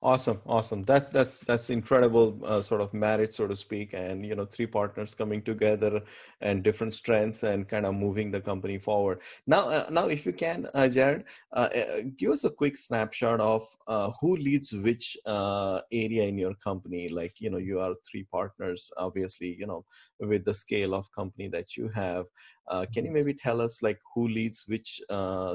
awesome 0.01 0.41
awesome. 0.45 0.83
That's 0.83 1.09
that's 1.09 1.41
that's 1.41 1.69
incredible 1.69 2.39
uh, 2.45 2.61
sort 2.61 2.81
of 2.81 2.93
marriage 2.93 3.35
so 3.35 3.47
to 3.47 3.55
speak 3.55 3.93
and 3.93 4.25
you 4.25 4.35
know 4.35 4.45
three 4.45 4.67
partners 4.67 5.13
coming 5.13 5.41
together 5.41 6.01
and 6.41 6.63
different 6.63 6.93
strengths 6.93 7.43
and 7.43 7.67
kind 7.67 7.85
of 7.85 7.95
moving 7.95 8.31
the 8.31 8.39
company 8.39 8.77
forward. 8.77 9.19
Now 9.45 9.69
uh, 9.69 9.87
now 9.91 10.07
if 10.07 10.25
you 10.25 10.33
can 10.33 10.67
uh, 10.73 10.87
jared 10.87 11.25
uh, 11.53 11.69
uh, 11.75 12.01
give 12.17 12.31
us 12.31 12.45
a 12.45 12.49
quick 12.49 12.77
snapshot 12.77 13.41
of 13.41 13.67
uh, 13.87 14.11
who 14.21 14.37
leads 14.37 14.71
which 14.71 15.17
area 15.27 16.23
in 16.23 16.37
your 16.37 16.53
company. 16.55 17.09
Like 17.09 17.35
you 17.39 17.49
know 17.49 17.57
you 17.57 17.79
are 17.79 17.93
three 18.09 18.23
partners 18.31 18.91
obviously 18.97 19.55
you 19.59 19.67
know 19.67 19.83
with 20.19 20.45
the 20.45 20.53
scale 20.53 20.93
of 20.93 21.11
company 21.11 21.49
that 21.49 21.75
you 21.75 21.89
have. 21.89 22.25
Can 22.69 23.03
you 23.03 23.09
mm-hmm. 23.09 23.13
maybe 23.13 23.33
tell 23.33 23.59
us 23.59 23.81
like 23.81 23.99
who 24.13 24.27
leads 24.27 24.63
which 24.67 25.01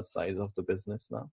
size 0.01 0.37
of 0.37 0.53
the 0.55 0.63
business 0.63 1.09
now 1.11 1.29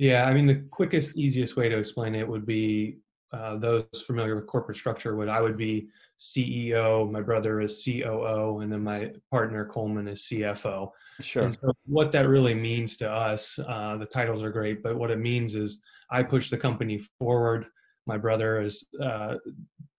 yeah, 0.00 0.24
I 0.24 0.32
mean, 0.32 0.46
the 0.46 0.64
quickest, 0.70 1.14
easiest 1.14 1.56
way 1.56 1.68
to 1.68 1.76
explain 1.76 2.14
it 2.14 2.26
would 2.26 2.46
be 2.46 3.00
uh, 3.34 3.58
those 3.58 3.84
familiar 4.06 4.34
with 4.34 4.46
corporate 4.46 4.78
structure 4.78 5.14
would 5.14 5.28
I 5.28 5.42
would 5.42 5.58
be 5.58 5.88
CEO, 6.18 7.10
my 7.10 7.20
brother 7.20 7.60
is 7.60 7.84
COO, 7.84 8.60
and 8.60 8.72
then 8.72 8.82
my 8.82 9.12
partner 9.30 9.66
Coleman 9.66 10.08
is 10.08 10.22
CFO. 10.22 10.90
Sure. 11.20 11.54
So 11.60 11.72
what 11.84 12.12
that 12.12 12.28
really 12.28 12.54
means 12.54 12.96
to 12.96 13.10
us, 13.10 13.58
uh, 13.68 13.98
the 13.98 14.06
titles 14.06 14.42
are 14.42 14.50
great, 14.50 14.82
but 14.82 14.96
what 14.96 15.10
it 15.10 15.18
means 15.18 15.54
is 15.54 15.76
I 16.10 16.22
push 16.22 16.48
the 16.48 16.56
company 16.56 16.98
forward. 17.18 17.66
My 18.06 18.16
brother 18.16 18.62
is 18.62 18.82
uh, 19.02 19.34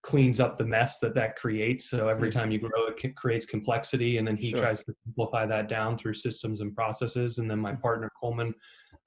cleans 0.02 0.40
up 0.40 0.58
the 0.58 0.64
mess 0.64 0.98
that 0.98 1.14
that 1.14 1.36
creates. 1.36 1.88
So 1.88 2.08
every 2.08 2.28
mm-hmm. 2.28 2.40
time 2.40 2.50
you 2.50 2.58
grow, 2.58 2.88
it 2.88 3.14
creates 3.14 3.46
complexity, 3.46 4.18
and 4.18 4.26
then 4.26 4.36
he 4.36 4.50
sure. 4.50 4.58
tries 4.58 4.82
to 4.82 4.94
simplify 5.04 5.46
that 5.46 5.68
down 5.68 5.96
through 5.96 6.14
systems 6.14 6.60
and 6.60 6.74
processes. 6.74 7.38
And 7.38 7.48
then 7.48 7.60
my 7.60 7.70
mm-hmm. 7.70 7.82
partner 7.82 8.10
Coleman 8.20 8.52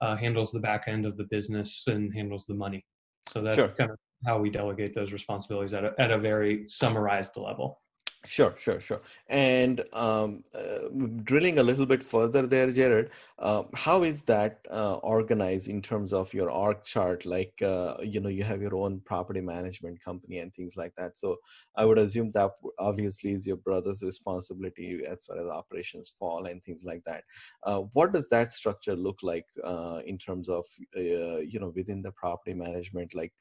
uh, 0.02 0.16
handles 0.16 0.52
the 0.52 0.60
back 0.60 0.86
end 0.88 1.06
of 1.06 1.18
the 1.18 1.26
business 1.26 1.84
and 1.88 2.14
handles 2.14 2.46
the 2.46 2.54
money. 2.54 2.86
So 3.32 3.42
that's 3.42 3.56
sure. 3.56 3.70
kind 3.70 3.92
of 3.92 3.98
how 4.26 4.40
we 4.40 4.50
delegate 4.50 4.96
those 4.96 5.12
responsibilities 5.12 5.74
at 5.74 5.84
a, 5.84 5.94
at 6.00 6.12
a 6.12 6.18
very 6.18 6.68
summarized 6.68 7.38
level. 7.38 7.82
Sure, 8.28 8.56
sure, 8.58 8.80
sure. 8.80 9.02
And 9.28 9.84
um, 9.94 10.42
uh, 10.56 10.88
drilling 11.26 11.60
a 11.60 11.64
little 11.64 11.86
bit 11.86 12.04
further 12.04 12.48
there, 12.48 12.72
Jared, 12.72 13.12
uh, 13.38 13.64
how 13.76 14.02
is 14.02 14.24
that 14.24 14.66
uh, 14.72 14.96
organized 14.96 15.70
in 15.70 15.80
terms 15.80 16.12
of 16.12 16.34
your 16.34 16.50
org 16.50 16.84
chart? 16.84 17.24
Like, 17.28 17.54
uh, 17.62 17.98
you 18.02 18.20
know, 18.20 18.30
you 18.30 18.44
have 18.44 18.62
your 18.64 18.76
own 18.76 19.02
property 19.06 19.42
management 19.42 20.04
company 20.04 20.40
and 20.40 20.52
things 20.56 20.76
like 20.76 20.94
that. 20.98 21.20
So 21.20 21.36
I 21.76 21.86
would 21.86 22.00
assume 22.00 22.32
that 22.32 22.50
obviously 22.80 23.34
is 23.34 23.46
your 23.46 23.58
brother's 23.58 24.02
responsibility 24.02 25.02
as 25.08 25.24
far 25.26 25.38
as 25.38 25.46
operations 25.46 26.16
fall 26.18 26.48
and 26.48 26.64
things 26.64 26.84
like 26.84 27.04
that. 27.06 27.24
Uh, 27.64 27.82
what 27.94 28.12
does 28.12 28.28
that 28.30 28.54
structure 28.54 28.96
look 28.96 29.20
like 29.22 29.46
uh, 29.64 30.02
in 30.06 30.18
terms 30.18 30.50
of, 30.50 30.66
you 30.96 31.60
know, 31.60 31.72
within 31.76 32.02
the 32.02 32.12
property 32.14 32.56
management? 32.56 33.14
Like, 33.14 33.34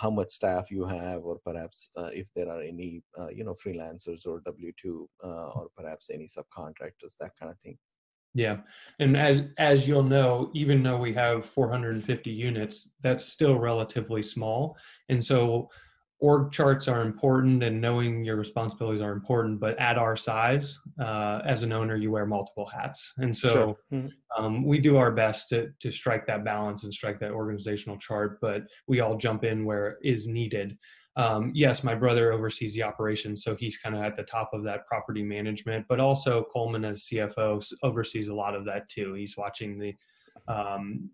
how 0.00 0.10
much 0.10 0.30
staff 0.30 0.70
you 0.70 0.84
have, 0.86 1.24
or 1.24 1.38
perhaps 1.44 1.90
if 2.12 2.32
there 2.34 2.48
are 2.48 2.62
any, 2.62 3.02
you 3.34 3.44
know, 3.44 3.54
freelancers 3.54 4.13
or 4.26 4.40
W2 4.42 5.06
uh, 5.24 5.48
or 5.50 5.68
perhaps 5.76 6.10
any 6.12 6.26
subcontractors, 6.26 7.16
that 7.20 7.32
kind 7.38 7.52
of 7.52 7.58
thing. 7.58 7.78
Yeah, 8.36 8.58
and 8.98 9.16
as 9.16 9.42
as 9.58 9.86
you'll 9.86 10.02
know, 10.02 10.50
even 10.54 10.82
though 10.82 10.98
we 10.98 11.14
have 11.14 11.44
450 11.44 12.30
units, 12.30 12.88
that's 13.00 13.26
still 13.26 13.58
relatively 13.58 14.22
small, 14.22 14.76
and 15.08 15.24
so 15.24 15.68
org 16.24 16.50
charts 16.52 16.88
are 16.88 17.02
important 17.02 17.62
and 17.62 17.80
knowing 17.80 18.24
your 18.24 18.36
responsibilities 18.36 19.02
are 19.02 19.12
important 19.12 19.60
but 19.60 19.78
at 19.78 19.98
our 19.98 20.16
size 20.16 20.78
uh, 21.00 21.40
as 21.44 21.62
an 21.62 21.72
owner 21.72 21.96
you 21.96 22.10
wear 22.10 22.24
multiple 22.24 22.66
hats 22.66 23.12
and 23.18 23.36
so 23.36 23.48
sure. 23.50 23.76
mm-hmm. 23.92 24.42
um, 24.44 24.64
we 24.64 24.78
do 24.78 24.96
our 24.96 25.10
best 25.10 25.48
to, 25.50 25.68
to 25.80 25.90
strike 25.90 26.26
that 26.26 26.42
balance 26.42 26.84
and 26.84 26.94
strike 26.94 27.18
that 27.18 27.30
organizational 27.30 27.98
chart 27.98 28.38
but 28.40 28.62
we 28.86 29.00
all 29.00 29.16
jump 29.16 29.44
in 29.44 29.64
where 29.64 29.98
is 30.02 30.26
needed 30.26 30.78
um, 31.16 31.52
yes, 31.54 31.84
my 31.84 31.94
brother 31.94 32.32
oversees 32.32 32.74
the 32.74 32.82
operations, 32.82 33.44
so 33.44 33.54
he's 33.54 33.76
kind 33.76 33.94
of 33.94 34.02
at 34.02 34.16
the 34.16 34.24
top 34.24 34.50
of 34.52 34.64
that 34.64 34.86
property 34.86 35.22
management. 35.22 35.86
But 35.88 36.00
also 36.00 36.46
Coleman, 36.52 36.84
as 36.84 37.04
CFO, 37.04 37.64
oversees 37.82 38.28
a 38.28 38.34
lot 38.34 38.54
of 38.54 38.64
that 38.64 38.88
too. 38.88 39.14
He's 39.14 39.36
watching 39.36 39.78
the 39.78 39.94
um, 40.48 41.08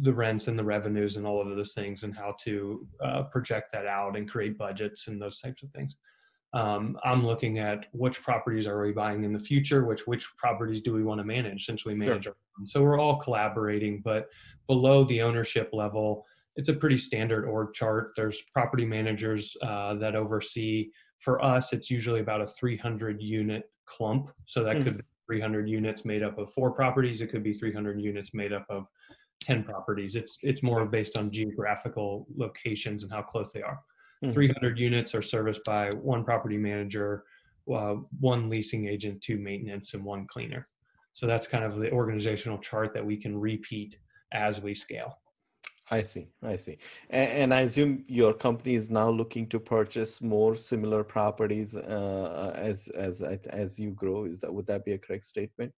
the 0.00 0.12
rents 0.12 0.48
and 0.48 0.58
the 0.58 0.64
revenues 0.64 1.16
and 1.16 1.26
all 1.26 1.40
of 1.40 1.54
those 1.54 1.74
things, 1.74 2.02
and 2.02 2.16
how 2.16 2.34
to 2.44 2.86
uh, 3.04 3.22
project 3.24 3.72
that 3.72 3.86
out 3.86 4.16
and 4.16 4.30
create 4.30 4.56
budgets 4.56 5.06
and 5.08 5.20
those 5.20 5.38
types 5.38 5.62
of 5.62 5.70
things. 5.70 5.96
Um, 6.54 6.98
I'm 7.04 7.26
looking 7.26 7.58
at 7.58 7.86
which 7.92 8.22
properties 8.22 8.66
are 8.66 8.80
we 8.80 8.92
buying 8.92 9.22
in 9.24 9.34
the 9.34 9.38
future, 9.38 9.84
which 9.84 10.06
which 10.06 10.26
properties 10.38 10.80
do 10.80 10.94
we 10.94 11.02
want 11.02 11.20
to 11.20 11.24
manage 11.24 11.66
since 11.66 11.84
we 11.84 11.94
manage 11.94 12.24
sure. 12.24 12.32
our 12.32 12.60
own. 12.60 12.66
So 12.66 12.80
we're 12.82 12.98
all 12.98 13.16
collaborating, 13.16 14.00
but 14.02 14.28
below 14.66 15.04
the 15.04 15.20
ownership 15.20 15.68
level 15.74 16.24
it's 16.56 16.68
a 16.68 16.74
pretty 16.74 16.98
standard 16.98 17.44
org 17.44 17.74
chart. 17.74 18.12
There's 18.16 18.42
property 18.52 18.84
managers 18.84 19.56
uh, 19.62 19.94
that 19.94 20.16
oversee. 20.16 20.90
For 21.20 21.42
us, 21.42 21.72
it's 21.72 21.90
usually 21.90 22.20
about 22.20 22.40
a 22.40 22.46
300 22.46 23.20
unit 23.20 23.64
clump. 23.86 24.30
So 24.46 24.64
that 24.64 24.76
mm-hmm. 24.76 24.84
could 24.84 24.98
be 24.98 25.04
300 25.26 25.68
units 25.68 26.04
made 26.04 26.22
up 26.22 26.38
of 26.38 26.52
four 26.52 26.72
properties. 26.72 27.20
It 27.20 27.28
could 27.28 27.42
be 27.42 27.54
300 27.54 28.00
units 28.00 28.30
made 28.32 28.52
up 28.52 28.66
of 28.68 28.86
10 29.40 29.64
properties. 29.64 30.16
It's 30.16 30.38
it's 30.42 30.62
more 30.62 30.86
based 30.86 31.16
on 31.18 31.30
geographical 31.30 32.26
locations 32.36 33.02
and 33.02 33.12
how 33.12 33.22
close 33.22 33.52
they 33.52 33.62
are. 33.62 33.80
Mm-hmm. 34.24 34.32
300 34.32 34.78
units 34.78 35.14
are 35.14 35.22
serviced 35.22 35.62
by 35.64 35.90
one 36.00 36.24
property 36.24 36.56
manager, 36.56 37.24
uh, 37.72 37.96
one 38.20 38.48
leasing 38.48 38.88
agent, 38.88 39.20
two 39.22 39.38
maintenance, 39.38 39.94
and 39.94 40.02
one 40.04 40.26
cleaner. 40.26 40.68
So 41.12 41.26
that's 41.26 41.46
kind 41.46 41.64
of 41.64 41.76
the 41.78 41.90
organizational 41.90 42.58
chart 42.58 42.92
that 42.94 43.04
we 43.04 43.16
can 43.16 43.38
repeat 43.38 43.96
as 44.32 44.60
we 44.60 44.74
scale. 44.74 45.18
I 45.90 46.02
see. 46.02 46.26
I 46.42 46.56
see. 46.56 46.78
And, 47.10 47.30
and, 47.30 47.54
I 47.54 47.60
assume 47.60 48.04
your 48.08 48.34
company 48.34 48.74
is 48.74 48.90
now 48.90 49.08
looking 49.08 49.46
to 49.48 49.60
purchase 49.60 50.20
more 50.20 50.56
similar 50.56 51.04
properties 51.04 51.76
uh, 51.76 52.52
as 52.56 52.88
as 52.88 53.22
as 53.22 53.78
you 53.78 53.90
grow. 53.92 54.24
Is 54.24 54.40
that 54.40 54.52
would 54.52 54.66
that 54.66 54.84
be 54.84 54.92
a 54.92 54.98
correct 54.98 55.24
statement? 55.24 55.72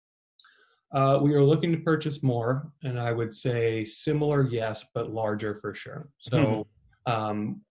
Uh, 0.94 1.20
we 1.22 1.34
are 1.34 1.44
looking 1.44 1.72
to 1.74 1.78
purchase 1.80 2.24
more, 2.24 2.72
and 2.84 2.98
I 2.98 3.12
would 3.12 3.34
say 3.34 3.84
similar, 3.84 4.48
yes, 4.48 4.86
but 4.94 5.12
larger 5.12 5.60
for 5.60 5.74
sure. 5.74 6.08
So, 6.20 6.66
um, 7.06 7.62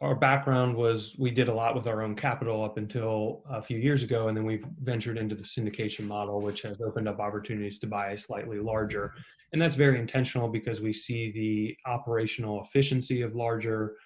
our 0.00 0.14
background 0.14 0.74
was 0.74 1.14
we 1.18 1.30
did 1.30 1.48
a 1.48 1.54
lot 1.54 1.74
with 1.74 1.86
our 1.86 2.02
own 2.02 2.14
capital 2.16 2.64
up 2.64 2.78
until 2.78 3.42
a 3.50 3.60
few 3.60 3.78
years 3.78 4.02
ago, 4.02 4.28
and 4.28 4.36
then 4.36 4.46
we've 4.46 4.64
ventured 4.82 5.18
into 5.18 5.34
the 5.34 5.42
syndication 5.42 6.06
model, 6.06 6.40
which 6.40 6.62
has 6.62 6.80
opened 6.80 7.06
up 7.06 7.20
opportunities 7.20 7.78
to 7.80 7.86
buy 7.86 8.16
slightly 8.16 8.58
larger. 8.58 9.12
And 9.52 9.60
that's 9.60 9.74
very 9.74 9.98
intentional 9.98 10.48
because 10.48 10.80
we 10.80 10.92
see 10.92 11.32
the 11.32 11.90
operational 11.90 12.62
efficiency 12.62 13.20
of 13.20 13.34
larger, 13.34 13.96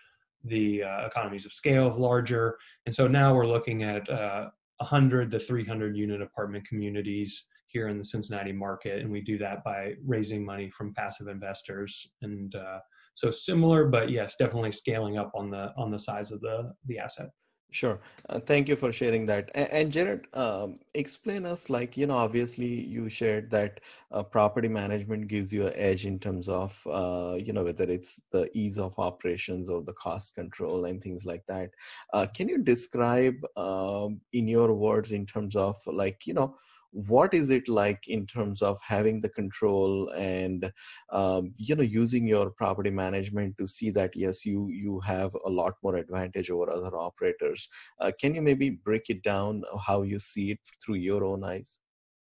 the 0.43 0.83
uh, 0.83 1.07
economies 1.07 1.47
of 1.47 1.53
scale 1.53 1.87
of 1.87 1.97
larger. 1.97 2.59
And 2.87 2.95
so 2.95 3.07
now 3.07 3.33
we're 3.33 3.47
looking 3.47 3.85
at 3.85 4.09
uh, 4.11 4.49
100 4.79 5.31
to 5.31 5.39
300 5.39 5.97
unit 5.97 6.21
apartment 6.21 6.67
communities 6.67 7.47
here 7.69 7.87
in 7.89 7.99
the 7.99 8.05
Cincinnati 8.05 8.53
market, 8.53 9.01
and 9.01 9.11
we 9.11 9.21
do 9.21 9.39
that 9.39 9.63
by 9.65 9.95
raising 10.05 10.45
money 10.45 10.71
from 10.71 10.95
passive 10.95 11.29
investors. 11.29 12.09
And 12.23 12.55
uh, 12.55 12.79
so 13.15 13.31
similar, 13.31 13.87
but 13.87 14.11
yes, 14.11 14.35
definitely 14.39 14.73
scaling 14.73 15.19
up 15.19 15.33
on 15.35 15.51
the 15.51 15.73
on 15.77 15.91
the 15.91 15.99
size 15.99 16.33
of 16.33 16.41
the 16.41 16.73
the 16.87 16.99
asset. 16.99 17.31
Sure. 17.75 17.99
Uh, 18.29 18.39
thank 18.39 18.69
you 18.69 18.77
for 18.77 18.93
sharing 18.93 19.27
that. 19.27 19.51
And, 19.57 19.69
and 19.73 19.93
Jared, 19.93 20.29
um, 20.35 20.79
explain 20.95 21.45
us 21.45 21.69
like, 21.69 21.97
you 21.97 22.07
know, 22.07 22.17
obviously 22.17 22.67
you 22.67 23.09
shared 23.09 23.51
that 23.51 23.81
uh, 24.13 24.23
property 24.23 24.69
management 24.69 25.27
gives 25.27 25.53
you 25.53 25.67
an 25.67 25.73
edge 25.75 26.07
in 26.07 26.21
terms 26.21 26.49
of, 26.49 26.81
uh, 26.89 27.37
you 27.37 27.53
know, 27.53 27.65
whether 27.65 27.83
it's 27.83 28.23
the 28.31 28.49
ease 28.57 28.79
of 28.79 28.97
operations 28.97 29.69
or 29.69 29.83
the 29.83 29.93
cost 29.95 30.37
control 30.37 30.85
and 30.85 31.03
things 31.03 31.25
like 31.25 31.43
that. 31.49 31.71
Uh, 32.13 32.29
can 32.33 32.49
you 32.49 32.59
describe 32.59 33.35
um, 33.57 34.21
in 34.33 34.47
your 34.47 34.73
words 34.73 35.11
in 35.11 35.27
terms 35.27 35.57
of 35.57 35.77
like, 35.89 36.29
you 36.29 36.35
know, 36.35 36.57
what 36.95 37.35
is 37.35 37.51
it 37.51 37.69
like 37.69 38.07
in 38.07 38.25
terms 38.25 38.63
of 38.63 38.79
having 38.81 39.21
the 39.21 39.29
control 39.29 40.09
and 40.11 40.73
um, 41.13 41.53
you 41.57 41.75
know 41.75 41.83
using 41.83 42.27
your 42.27 42.51
property 42.51 42.91
management 42.91 43.59
to 43.59 43.67
see 43.67 43.91
that 43.91 44.15
yes 44.15 44.47
you 44.47 44.69
you 44.69 45.01
have 45.01 45.35
a 45.45 45.51
lot 45.51 45.75
more 45.83 45.97
advantage 45.97 46.51
over 46.51 46.71
other 46.71 46.97
operators? 46.97 47.69
Uh, 48.01 48.13
can 48.21 48.35
you 48.35 48.41
maybe 48.41 48.71
break 48.71 49.11
it 49.11 49.23
down 49.23 49.63
how 49.87 50.03
you 50.03 50.19
see 50.19 50.53
it 50.53 50.61
through 50.83 50.95
your 50.95 51.25
own 51.25 51.43
eyes? 51.43 51.81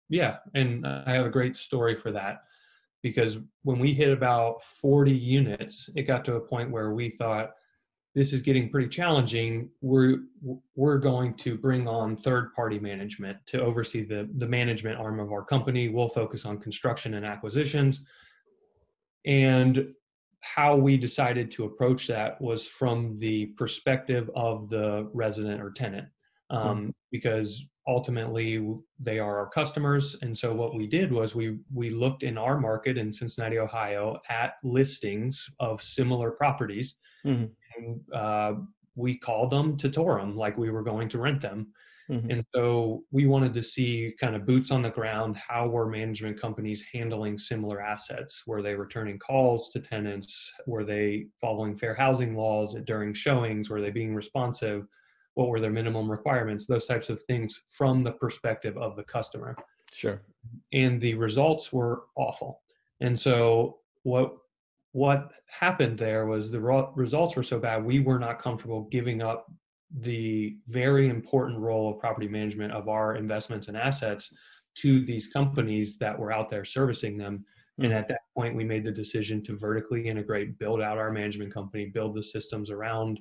Yeah 0.09 0.37
and 0.53 0.85
i 0.85 1.13
have 1.13 1.25
a 1.25 1.31
great 1.31 1.55
story 1.57 1.95
for 1.95 2.11
that 2.11 2.43
because 3.01 3.37
when 3.63 3.79
we 3.79 3.93
hit 3.93 4.11
about 4.11 4.63
40 4.63 5.11
units 5.11 5.89
it 5.95 6.03
got 6.03 6.25
to 6.25 6.35
a 6.35 6.41
point 6.41 6.71
where 6.71 6.93
we 6.93 7.09
thought 7.09 7.51
this 8.15 8.33
is 8.33 8.41
getting 8.41 8.69
pretty 8.69 8.89
challenging, 8.89 9.69
we're 9.81 10.17
we're 10.75 10.97
going 10.97 11.35
to 11.35 11.57
bring 11.57 11.87
on 11.87 12.17
third 12.17 12.53
party 12.53 12.79
management 12.79 13.37
to 13.47 13.61
oversee 13.61 14.03
the 14.03 14.27
the 14.37 14.47
management 14.47 14.99
arm 14.99 15.19
of 15.19 15.31
our 15.31 15.43
company. 15.43 15.89
We'll 15.89 16.09
focus 16.09 16.45
on 16.45 16.59
construction 16.59 17.13
and 17.13 17.25
acquisitions. 17.25 18.01
And 19.25 19.93
how 20.41 20.75
we 20.75 20.97
decided 20.97 21.51
to 21.51 21.65
approach 21.65 22.07
that 22.07 22.41
was 22.41 22.65
from 22.65 23.19
the 23.19 23.47
perspective 23.57 24.31
of 24.35 24.69
the 24.69 25.09
resident 25.13 25.61
or 25.61 25.71
tenant, 25.71 26.07
um, 26.49 26.77
mm-hmm. 26.77 26.89
because 27.11 27.65
ultimately 27.85 28.65
they 28.99 29.19
are 29.19 29.37
our 29.37 29.49
customers. 29.49 30.15
And 30.21 30.35
so 30.35 30.53
what 30.55 30.73
we 30.73 30.87
did 30.87 31.11
was 31.11 31.35
we 31.35 31.59
we 31.71 31.91
looked 31.91 32.23
in 32.23 32.39
our 32.39 32.59
market 32.59 32.97
in 32.97 33.13
Cincinnati, 33.13 33.59
Ohio, 33.59 34.19
at 34.29 34.53
listings 34.63 35.45
of 35.59 35.83
similar 35.83 36.31
properties. 36.31 36.95
Mm-hmm 37.23 37.45
and 37.75 38.01
uh, 38.13 38.53
we 38.95 39.17
called 39.17 39.51
them 39.51 39.77
to 39.77 39.89
tour 39.89 40.19
them 40.19 40.35
like 40.35 40.57
we 40.57 40.69
were 40.69 40.83
going 40.83 41.09
to 41.09 41.19
rent 41.19 41.41
them. 41.41 41.67
Mm-hmm. 42.09 42.31
And 42.31 42.45
so 42.55 43.03
we 43.11 43.27
wanted 43.27 43.53
to 43.53 43.61
see 43.61 44.15
kind 44.19 44.35
of 44.35 44.45
boots 44.45 44.71
on 44.71 44.81
the 44.81 44.89
ground 44.89 45.37
how 45.37 45.67
were 45.67 45.87
management 45.87 46.41
companies 46.41 46.83
handling 46.91 47.37
similar 47.37 47.81
assets? 47.81 48.43
Were 48.47 48.63
they 48.63 48.73
returning 48.73 49.19
calls 49.19 49.69
to 49.69 49.79
tenants? 49.79 50.51
Were 50.65 50.83
they 50.83 51.27
following 51.39 51.75
fair 51.75 51.93
housing 51.93 52.35
laws 52.35 52.75
during 52.85 53.13
showings? 53.13 53.69
Were 53.69 53.81
they 53.81 53.91
being 53.91 54.15
responsive? 54.15 54.87
What 55.35 55.49
were 55.49 55.59
their 55.59 55.69
minimum 55.69 56.09
requirements? 56.09 56.65
Those 56.65 56.87
types 56.87 57.09
of 57.09 57.21
things 57.23 57.61
from 57.69 58.03
the 58.03 58.11
perspective 58.11 58.75
of 58.77 58.95
the 58.95 59.03
customer. 59.03 59.55
Sure. 59.91 60.23
And 60.73 60.99
the 60.99 61.13
results 61.13 61.71
were 61.71 62.03
awful. 62.15 62.61
And 63.01 63.17
so 63.19 63.77
what 64.01 64.35
what 64.91 65.31
happened 65.47 65.97
there 65.97 66.25
was 66.25 66.51
the 66.51 66.59
results 66.95 67.35
were 67.35 67.43
so 67.43 67.59
bad 67.59 67.83
we 67.83 67.99
were 67.99 68.19
not 68.19 68.41
comfortable 68.41 68.87
giving 68.91 69.21
up 69.21 69.51
the 69.99 70.57
very 70.67 71.09
important 71.09 71.59
role 71.59 71.91
of 71.91 71.99
property 71.99 72.27
management 72.27 72.71
of 72.71 72.87
our 72.87 73.15
investments 73.15 73.67
and 73.67 73.77
assets 73.77 74.31
to 74.75 75.03
these 75.05 75.27
companies 75.27 75.97
that 75.97 76.17
were 76.17 76.31
out 76.31 76.49
there 76.49 76.65
servicing 76.65 77.17
them 77.17 77.43
and 77.79 77.87
hmm. 77.87 77.97
at 77.97 78.07
that 78.07 78.21
point 78.35 78.55
we 78.55 78.63
made 78.63 78.83
the 78.83 78.91
decision 78.91 79.43
to 79.43 79.57
vertically 79.57 80.07
integrate 80.07 80.57
build 80.59 80.81
out 80.81 80.97
our 80.97 81.11
management 81.11 81.53
company 81.53 81.85
build 81.85 82.15
the 82.15 82.23
systems 82.23 82.69
around 82.69 83.19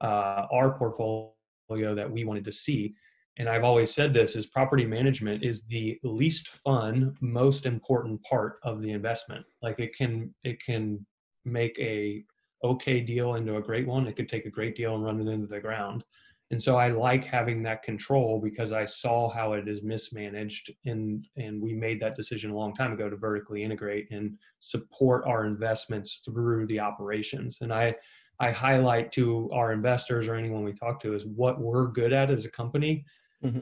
uh, 0.00 0.46
our 0.52 0.76
portfolio 0.78 1.94
that 1.94 2.10
we 2.10 2.24
wanted 2.24 2.44
to 2.44 2.52
see 2.52 2.94
and 3.38 3.48
I've 3.48 3.64
always 3.64 3.92
said 3.92 4.14
this 4.14 4.36
is 4.36 4.46
property 4.46 4.86
management 4.86 5.42
is 5.42 5.62
the 5.68 5.98
least 6.04 6.48
fun, 6.48 7.16
most 7.20 7.66
important 7.66 8.22
part 8.22 8.58
of 8.62 8.80
the 8.80 8.92
investment. 8.92 9.44
Like 9.60 9.80
it 9.80 9.96
can 9.96 10.32
it 10.44 10.62
can 10.62 11.04
make 11.44 11.76
a 11.78 12.24
okay 12.62 13.00
deal 13.00 13.34
into 13.34 13.56
a 13.56 13.62
great 13.62 13.86
one. 13.86 14.06
It 14.06 14.16
could 14.16 14.28
take 14.28 14.46
a 14.46 14.50
great 14.50 14.76
deal 14.76 14.94
and 14.94 15.04
run 15.04 15.20
it 15.20 15.30
into 15.30 15.48
the 15.48 15.60
ground. 15.60 16.04
And 16.50 16.62
so 16.62 16.76
I 16.76 16.88
like 16.88 17.24
having 17.24 17.62
that 17.64 17.82
control 17.82 18.40
because 18.40 18.70
I 18.70 18.84
saw 18.84 19.28
how 19.28 19.54
it 19.54 19.66
is 19.66 19.82
mismanaged 19.82 20.72
and 20.84 21.26
and 21.36 21.60
we 21.60 21.74
made 21.74 22.00
that 22.02 22.16
decision 22.16 22.52
a 22.52 22.56
long 22.56 22.74
time 22.74 22.92
ago 22.92 23.10
to 23.10 23.16
vertically 23.16 23.64
integrate 23.64 24.06
and 24.12 24.38
support 24.60 25.24
our 25.26 25.44
investments 25.44 26.20
through 26.24 26.68
the 26.68 26.78
operations. 26.78 27.58
And 27.62 27.72
I 27.72 27.96
I 28.38 28.52
highlight 28.52 29.10
to 29.12 29.50
our 29.52 29.72
investors 29.72 30.28
or 30.28 30.34
anyone 30.34 30.64
we 30.64 30.72
talk 30.72 31.00
to 31.02 31.14
is 31.14 31.26
what 31.26 31.60
we're 31.60 31.88
good 31.88 32.12
at 32.12 32.30
as 32.30 32.44
a 32.44 32.50
company 32.50 33.04
mm-hmm. 33.44 33.60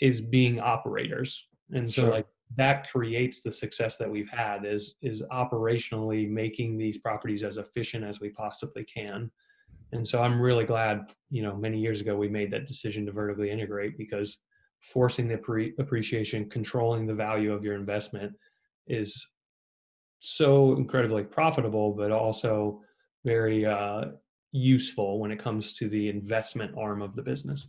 is 0.00 0.20
being 0.20 0.60
operators 0.60 1.46
and 1.72 1.90
so 1.92 2.02
sure. 2.02 2.10
like 2.10 2.26
that 2.56 2.90
creates 2.90 3.40
the 3.42 3.52
success 3.52 3.96
that 3.96 4.10
we've 4.10 4.28
had 4.28 4.64
is 4.64 4.96
is 5.02 5.22
operationally 5.32 6.28
making 6.28 6.76
these 6.76 6.98
properties 6.98 7.42
as 7.42 7.56
efficient 7.56 8.04
as 8.04 8.20
we 8.20 8.28
possibly 8.28 8.84
can 8.84 9.30
and 9.92 10.06
so 10.06 10.22
i'm 10.22 10.40
really 10.40 10.64
glad 10.64 11.10
you 11.30 11.42
know 11.42 11.56
many 11.56 11.78
years 11.78 12.00
ago 12.00 12.16
we 12.16 12.28
made 12.28 12.50
that 12.50 12.66
decision 12.66 13.06
to 13.06 13.12
vertically 13.12 13.50
integrate 13.50 13.96
because 13.96 14.38
forcing 14.80 15.28
the 15.28 15.38
pre- 15.38 15.74
appreciation 15.78 16.48
controlling 16.50 17.06
the 17.06 17.14
value 17.14 17.52
of 17.52 17.64
your 17.64 17.74
investment 17.74 18.32
is 18.88 19.28
so 20.18 20.74
incredibly 20.76 21.22
profitable 21.22 21.92
but 21.92 22.10
also 22.10 22.80
very 23.24 23.64
uh, 23.64 24.06
useful 24.50 25.20
when 25.20 25.30
it 25.30 25.38
comes 25.38 25.74
to 25.74 25.88
the 25.88 26.08
investment 26.08 26.76
arm 26.76 27.00
of 27.00 27.14
the 27.14 27.22
business 27.22 27.66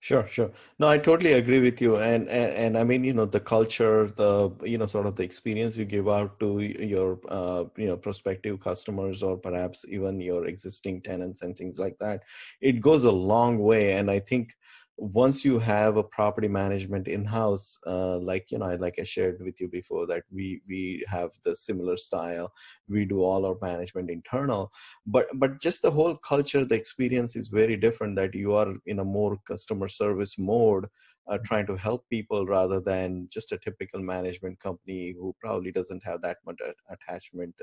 Sure, 0.00 0.26
sure. 0.26 0.52
No, 0.78 0.86
I 0.88 0.98
totally 0.98 1.32
agree 1.32 1.58
with 1.60 1.80
you. 1.80 1.96
And, 1.96 2.28
and 2.28 2.52
and 2.52 2.78
I 2.78 2.84
mean, 2.84 3.02
you 3.02 3.12
know, 3.12 3.24
the 3.24 3.40
culture, 3.40 4.06
the 4.08 4.50
you 4.62 4.78
know, 4.78 4.86
sort 4.86 5.06
of 5.06 5.16
the 5.16 5.24
experience 5.24 5.76
you 5.76 5.84
give 5.84 6.08
out 6.08 6.38
to 6.40 6.60
your 6.60 7.18
uh, 7.28 7.64
you 7.76 7.86
know 7.88 7.96
prospective 7.96 8.60
customers 8.60 9.22
or 9.22 9.36
perhaps 9.36 9.84
even 9.88 10.20
your 10.20 10.46
existing 10.46 11.00
tenants 11.02 11.42
and 11.42 11.56
things 11.56 11.78
like 11.80 11.98
that, 11.98 12.22
it 12.60 12.80
goes 12.80 13.04
a 13.04 13.10
long 13.10 13.58
way. 13.58 13.94
And 13.94 14.08
I 14.10 14.20
think 14.20 14.54
once 14.98 15.44
you 15.44 15.58
have 15.58 15.96
a 15.96 16.02
property 16.02 16.48
management 16.48 17.06
in 17.06 17.24
house 17.24 17.78
uh, 17.86 18.16
like 18.18 18.50
you 18.50 18.58
know 18.58 18.64
I 18.66 18.76
like 18.76 18.98
i 18.98 19.04
shared 19.04 19.42
with 19.42 19.60
you 19.60 19.68
before 19.68 20.06
that 20.06 20.22
we 20.32 20.62
we 20.66 21.04
have 21.08 21.30
the 21.44 21.54
similar 21.54 21.96
style 21.96 22.50
we 22.88 23.04
do 23.04 23.22
all 23.22 23.44
our 23.44 23.56
management 23.60 24.10
internal 24.10 24.70
but 25.06 25.26
but 25.34 25.60
just 25.60 25.82
the 25.82 25.90
whole 25.90 26.16
culture 26.16 26.64
the 26.64 26.74
experience 26.74 27.36
is 27.36 27.48
very 27.48 27.76
different 27.76 28.16
that 28.16 28.34
you 28.34 28.54
are 28.54 28.72
in 28.86 29.00
a 29.00 29.04
more 29.04 29.36
customer 29.46 29.88
service 29.88 30.38
mode 30.38 30.86
uh, 31.28 31.38
trying 31.44 31.66
to 31.66 31.76
help 31.76 32.08
people 32.08 32.46
rather 32.46 32.80
than 32.80 33.28
just 33.30 33.52
a 33.52 33.58
typical 33.58 34.00
management 34.00 34.58
company 34.60 35.14
who 35.18 35.34
probably 35.40 35.72
doesn't 35.72 36.04
have 36.04 36.22
that 36.22 36.38
much 36.46 36.58
attachment 36.90 37.54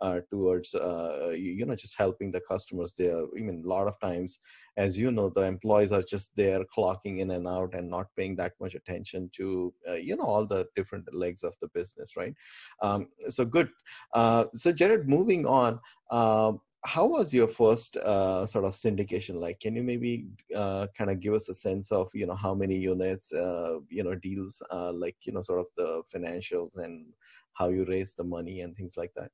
uh, 0.00 0.20
towards 0.30 0.74
uh, 0.74 1.32
you 1.36 1.64
know 1.66 1.74
just 1.74 1.96
helping 1.96 2.30
the 2.30 2.40
customers 2.40 2.94
there. 2.98 3.24
Even 3.36 3.62
a 3.64 3.68
lot 3.68 3.86
of 3.86 3.98
times 4.00 4.40
as 4.76 4.98
you 4.98 5.10
know 5.10 5.28
the 5.28 5.42
employees 5.42 5.92
are 5.92 6.02
just 6.02 6.34
there 6.36 6.64
clocking 6.76 7.18
in 7.18 7.30
and 7.32 7.46
out 7.46 7.74
and 7.74 7.88
not 7.88 8.06
paying 8.16 8.34
that 8.36 8.52
much 8.60 8.74
attention 8.74 9.30
to 9.32 9.72
uh, 9.88 9.94
you 9.94 10.16
know 10.16 10.24
all 10.24 10.46
the 10.46 10.66
different 10.74 11.12
legs 11.14 11.42
of 11.42 11.56
the 11.60 11.68
business 11.68 12.16
right? 12.16 12.34
Um, 12.82 13.08
so 13.28 13.44
good. 13.44 13.68
Uh, 14.14 14.46
so 14.54 14.72
jared 14.72 15.08
moving 15.08 15.46
on 15.46 15.78
um, 16.10 16.60
how 16.84 17.06
was 17.06 17.32
your 17.32 17.46
first 17.46 17.96
uh, 17.98 18.44
sort 18.46 18.64
of 18.64 18.72
syndication 18.72 19.36
like? 19.36 19.60
Can 19.60 19.76
you 19.76 19.82
maybe 19.82 20.26
uh, 20.54 20.88
kind 20.96 21.10
of 21.10 21.20
give 21.20 21.34
us 21.34 21.48
a 21.48 21.54
sense 21.54 21.92
of 21.92 22.10
you 22.14 22.26
know 22.26 22.34
how 22.34 22.54
many 22.54 22.76
units 22.76 23.32
uh, 23.32 23.78
you 23.88 24.02
know 24.02 24.14
deals 24.16 24.60
uh, 24.70 24.92
like 24.92 25.16
you 25.22 25.32
know 25.32 25.42
sort 25.42 25.60
of 25.60 25.68
the 25.76 26.02
financials 26.12 26.78
and 26.78 27.06
how 27.54 27.68
you 27.68 27.84
raise 27.84 28.14
the 28.14 28.24
money 28.24 28.62
and 28.62 28.76
things 28.76 28.96
like 28.96 29.12
that? 29.14 29.30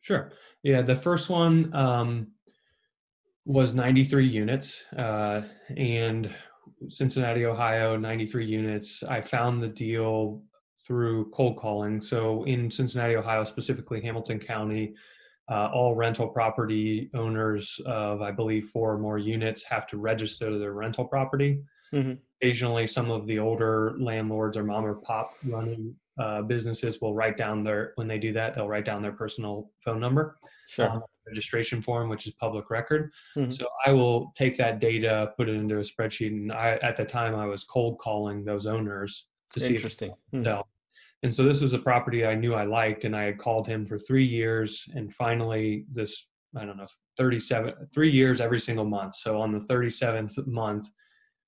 Sure. 0.00 0.32
Yeah 0.62 0.82
the 0.82 0.96
first 0.96 1.28
one 1.28 1.74
um, 1.74 2.28
was 3.44 3.74
93 3.74 4.26
units 4.26 4.80
uh, 4.98 5.42
and 5.76 6.32
cincinnati 6.88 7.46
ohio 7.46 7.96
93 7.96 8.46
units. 8.46 9.02
I 9.02 9.20
found 9.20 9.60
the 9.60 9.68
deal 9.68 10.42
through 10.86 11.30
cold 11.30 11.58
calling. 11.58 12.00
So 12.00 12.44
in 12.44 12.70
cincinnati 12.70 13.16
ohio 13.16 13.42
specifically 13.42 14.00
hamilton 14.00 14.38
county 14.38 14.94
uh, 15.50 15.68
all 15.72 15.94
rental 15.94 16.28
property 16.28 17.10
owners 17.14 17.80
of, 17.86 18.22
I 18.22 18.30
believe, 18.30 18.68
four 18.68 18.92
or 18.92 18.98
more 18.98 19.18
units 19.18 19.62
have 19.64 19.86
to 19.88 19.98
register 19.98 20.58
their 20.58 20.72
rental 20.72 21.04
property. 21.04 21.60
Mm-hmm. 21.92 22.14
Occasionally, 22.40 22.86
some 22.86 23.10
of 23.10 23.26
the 23.26 23.38
older 23.38 23.94
landlords 23.98 24.56
or 24.56 24.64
mom 24.64 24.84
or 24.84 24.94
pop 24.94 25.32
running 25.46 25.94
uh, 26.18 26.42
businesses 26.42 27.00
will 27.00 27.14
write 27.14 27.36
down 27.36 27.64
their, 27.64 27.92
when 27.96 28.08
they 28.08 28.18
do 28.18 28.32
that, 28.32 28.54
they'll 28.54 28.68
write 28.68 28.84
down 28.84 29.02
their 29.02 29.12
personal 29.12 29.70
phone 29.84 30.00
number. 30.00 30.38
Sure. 30.68 30.90
Um, 30.90 31.02
registration 31.26 31.80
form, 31.80 32.08
which 32.08 32.26
is 32.26 32.32
public 32.32 32.70
record. 32.70 33.12
Mm-hmm. 33.36 33.52
So 33.52 33.66
I 33.86 33.92
will 33.92 34.32
take 34.36 34.56
that 34.58 34.80
data, 34.80 35.32
put 35.36 35.48
it 35.48 35.54
into 35.54 35.78
a 35.78 35.82
spreadsheet, 35.82 36.28
and 36.28 36.52
I 36.52 36.78
at 36.82 36.96
the 36.96 37.04
time 37.04 37.34
I 37.34 37.46
was 37.46 37.64
cold 37.64 37.98
calling 37.98 38.44
those 38.44 38.66
owners 38.66 39.28
to 39.52 39.60
see 39.60 39.76
Interesting. 39.76 40.10
if 40.10 40.16
they 40.32 40.38
mm-hmm. 40.38 40.60
And 41.22 41.34
so 41.34 41.44
this 41.44 41.60
was 41.60 41.72
a 41.72 41.78
property 41.78 42.26
I 42.26 42.34
knew 42.34 42.54
I 42.54 42.64
liked, 42.64 43.04
and 43.04 43.16
I 43.16 43.24
had 43.24 43.38
called 43.38 43.66
him 43.66 43.86
for 43.86 43.98
three 43.98 44.26
years. 44.26 44.84
And 44.94 45.14
finally, 45.14 45.84
this 45.92 46.26
I 46.56 46.64
don't 46.64 46.76
know, 46.76 46.86
37, 47.16 47.88
three 47.94 48.10
years 48.10 48.40
every 48.40 48.60
single 48.60 48.84
month. 48.84 49.16
So 49.16 49.40
on 49.40 49.52
the 49.52 49.60
37th 49.60 50.46
month, 50.46 50.88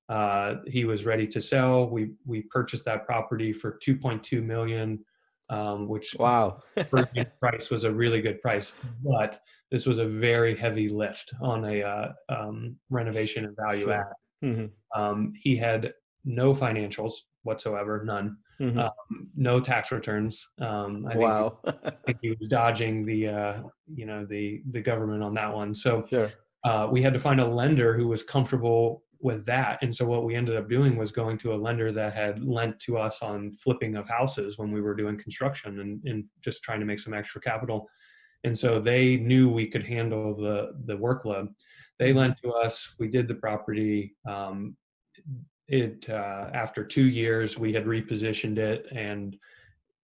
uh, 0.09 0.57
he 0.67 0.85
was 0.85 1.05
ready 1.05 1.27
to 1.27 1.41
sell. 1.41 1.89
We 1.89 2.13
we 2.27 2.43
purchased 2.43 2.85
that 2.85 3.07
property 3.07 3.53
for 3.53 3.79
2.2 3.87 4.43
million, 4.43 5.03
um, 5.51 5.89
which 5.89 6.15
wow, 6.19 6.61
price 7.41 7.71
was 7.71 7.85
a 7.85 7.91
really 7.91 8.21
good 8.21 8.41
price. 8.43 8.73
But 9.03 9.41
this 9.71 9.87
was 9.87 9.99
a 9.99 10.07
very 10.07 10.57
heavy 10.57 10.89
lift 10.89 11.33
on 11.41 11.65
a 11.65 11.83
uh, 11.83 12.13
um, 12.29 12.77
renovation 12.91 13.45
and 13.47 13.57
value 13.57 13.87
sure. 13.87 13.95
add. 13.95 14.13
Mm-hmm. 14.45 15.01
Um, 15.01 15.33
he 15.43 15.57
had 15.57 15.95
no 16.25 16.55
financials 16.55 17.13
whatsoever, 17.43 18.05
none. 18.05 18.37
Mm-hmm. 18.61 18.79
Um, 18.79 18.93
no 19.37 19.61
tax 19.61 19.91
returns. 19.91 20.47
Um, 20.61 21.07
I 21.11 21.17
wow. 21.17 21.59
Think 21.65 21.77
he, 21.83 21.89
I 21.89 21.91
think 22.07 22.19
he 22.23 22.31
was 22.31 22.49
dodging 22.49 23.05
the, 23.05 23.29
uh, 23.29 23.63
you 23.93 24.07
know, 24.07 24.25
the 24.25 24.63
the 24.71 24.81
government 24.81 25.23
on 25.23 25.35
that 25.35 25.53
one. 25.53 25.75
So 25.75 26.07
sure. 26.09 26.33
uh, 26.65 26.89
we 26.91 27.03
had 27.03 27.15
to 27.15 27.21
find 27.21 27.41
a 27.41 27.47
lender 27.47 27.97
who 27.97 28.09
was 28.09 28.23
comfortable 28.23 29.03
with 29.21 29.47
that. 29.47 29.79
And 29.83 29.95
so 29.95 30.05
what 30.05 30.25
we 30.25 30.35
ended 30.35 30.57
up 30.57 30.69
doing 30.69 30.97
was 30.97 31.11
going 31.11 31.39
to 31.39 31.55
a 31.55 31.57
lender 31.57 31.91
that 31.93 32.13
had 32.13 32.45
lent 32.45 32.79
to 32.81 32.99
us 32.99 33.23
on 33.23 33.53
flipping 33.55 33.97
of 33.97 34.07
houses 34.07 34.59
when 34.59 34.71
we 34.71 34.83
were 34.83 34.95
doing 34.95 35.19
construction 35.19 35.81
and, 35.81 36.03
and 36.05 36.25
just 36.43 36.63
trying 36.63 36.81
to 36.81 36.87
make 36.87 37.01
some 37.01 37.15
extra 37.15 37.41
capital. 37.41 37.89
And 38.45 38.57
so 38.57 38.79
they 38.79 39.17
knew 39.17 39.49
we 39.49 39.69
could 39.69 39.85
handle 39.85 40.37
the 40.37 40.75
the 40.85 40.97
workload. 40.97 41.49
They 41.99 42.13
lent 42.13 42.37
to 42.43 42.53
us. 42.53 42.95
We 42.99 43.09
did 43.09 43.27
the 43.27 43.35
property. 43.35 44.15
Um, 44.29 44.77
it 45.69 46.07
uh, 46.09 46.51
after 46.53 46.85
two 46.85 47.07
years 47.07 47.59
we 47.59 47.73
had 47.73 47.85
repositioned 47.85 48.59
it 48.59 48.87
and 48.93 49.37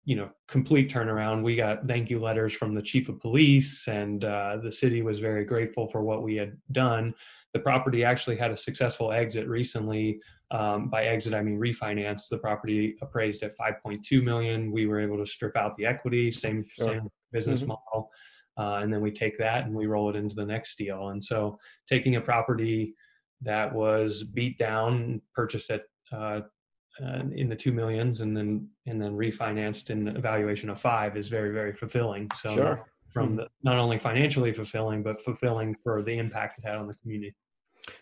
you 0.04 0.16
know 0.16 0.30
complete 0.48 0.92
turnaround. 0.92 1.42
We 1.42 1.56
got 1.56 1.86
thank 1.88 2.10
you 2.10 2.20
letters 2.20 2.52
from 2.52 2.74
the 2.74 2.82
chief 2.82 3.08
of 3.08 3.20
police 3.20 3.88
and 3.88 4.24
uh, 4.24 4.58
the 4.62 4.72
city 4.72 5.02
was 5.02 5.18
very 5.18 5.44
grateful 5.44 5.88
for 5.88 6.02
what 6.02 6.22
we 6.22 6.36
had 6.36 6.56
done. 6.72 7.14
The 7.54 7.60
property 7.60 8.04
actually 8.04 8.36
had 8.36 8.50
a 8.50 8.56
successful 8.56 9.12
exit 9.12 9.48
recently 9.48 10.20
um, 10.50 10.88
by 10.88 11.06
exit 11.06 11.34
i 11.34 11.42
mean 11.42 11.58
refinance. 11.58 12.22
The 12.30 12.38
property 12.38 12.96
appraised 13.02 13.42
at 13.42 13.56
5.2 13.58 14.22
million. 14.22 14.70
We 14.70 14.86
were 14.86 15.00
able 15.00 15.18
to 15.18 15.26
strip 15.26 15.56
out 15.56 15.76
the 15.76 15.86
equity 15.86 16.30
same, 16.30 16.64
sure. 16.68 16.88
same 16.88 17.10
business 17.32 17.60
mm-hmm. 17.60 17.70
model 17.70 18.10
uh, 18.58 18.80
and 18.82 18.92
then 18.92 19.00
we 19.00 19.10
take 19.10 19.38
that 19.38 19.64
and 19.64 19.74
we 19.74 19.86
roll 19.86 20.08
it 20.08 20.16
into 20.16 20.34
the 20.34 20.44
next 20.44 20.76
deal. 20.78 21.08
And 21.10 21.22
so 21.22 21.58
taking 21.88 22.16
a 22.16 22.20
property 22.20 22.94
that 23.42 23.72
was 23.72 24.22
beat 24.22 24.58
down, 24.58 25.20
purchased 25.34 25.70
at 25.70 25.82
uh, 26.12 26.40
uh, 27.02 27.22
in 27.34 27.48
the 27.48 27.56
two 27.56 27.72
millions, 27.72 28.20
and 28.20 28.36
then 28.36 28.68
and 28.86 29.00
then 29.00 29.12
refinanced 29.12 29.90
in 29.90 30.04
the 30.04 30.12
valuation 30.12 30.70
of 30.70 30.80
five 30.80 31.16
is 31.16 31.28
very 31.28 31.52
very 31.52 31.72
fulfilling. 31.72 32.30
So 32.40 32.54
sure. 32.54 32.86
from 33.12 33.30
hmm. 33.30 33.36
the, 33.36 33.48
not 33.62 33.78
only 33.78 33.98
financially 33.98 34.52
fulfilling, 34.52 35.02
but 35.02 35.22
fulfilling 35.22 35.76
for 35.82 36.02
the 36.02 36.16
impact 36.18 36.58
it 36.58 36.66
had 36.66 36.76
on 36.76 36.86
the 36.86 36.94
community. 36.94 37.34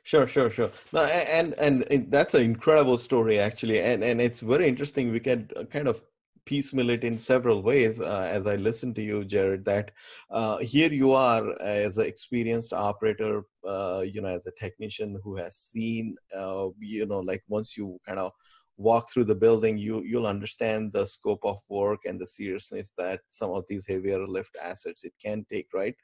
Sure, 0.02 0.26
sure, 0.26 0.50
sure. 0.50 0.70
No, 0.92 1.02
and 1.04 1.54
and 1.54 2.10
that's 2.10 2.34
an 2.34 2.42
incredible 2.42 2.98
story 2.98 3.38
actually, 3.38 3.80
and 3.80 4.02
and 4.04 4.20
it's 4.20 4.40
very 4.40 4.68
interesting. 4.68 5.12
We 5.12 5.20
can 5.20 5.50
uh, 5.56 5.64
kind 5.64 5.88
of 5.88 6.02
piecemeal 6.46 6.90
it 6.90 7.04
in 7.04 7.18
several 7.18 7.62
ways 7.62 8.00
uh, 8.00 8.28
as 8.30 8.46
I 8.46 8.56
listen 8.56 8.94
to 8.94 9.02
you, 9.02 9.24
Jared. 9.24 9.64
That 9.64 9.90
uh, 10.30 10.58
here 10.58 10.92
you 10.92 11.12
are 11.12 11.60
as 11.62 11.98
an 11.98 12.06
experienced 12.06 12.72
operator, 12.72 13.42
uh, 13.66 14.04
you 14.06 14.20
know, 14.20 14.28
as 14.28 14.46
a 14.46 14.52
technician 14.52 15.18
who 15.22 15.36
has 15.36 15.56
seen, 15.56 16.16
uh, 16.36 16.68
you 16.78 17.06
know, 17.06 17.20
like 17.20 17.42
once 17.48 17.76
you 17.76 17.98
kind 18.06 18.18
of 18.18 18.32
walk 18.76 19.08
through 19.10 19.24
the 19.24 19.34
building, 19.34 19.78
you 19.78 20.02
you'll 20.02 20.26
understand 20.26 20.92
the 20.92 21.06
scope 21.06 21.44
of 21.44 21.58
work 21.68 22.00
and 22.04 22.20
the 22.20 22.26
seriousness 22.26 22.92
that 22.98 23.20
some 23.28 23.50
of 23.50 23.64
these 23.68 23.86
heavier 23.86 24.26
lift 24.26 24.56
assets 24.62 25.04
it 25.04 25.12
can 25.24 25.44
take, 25.50 25.68
right? 25.74 25.94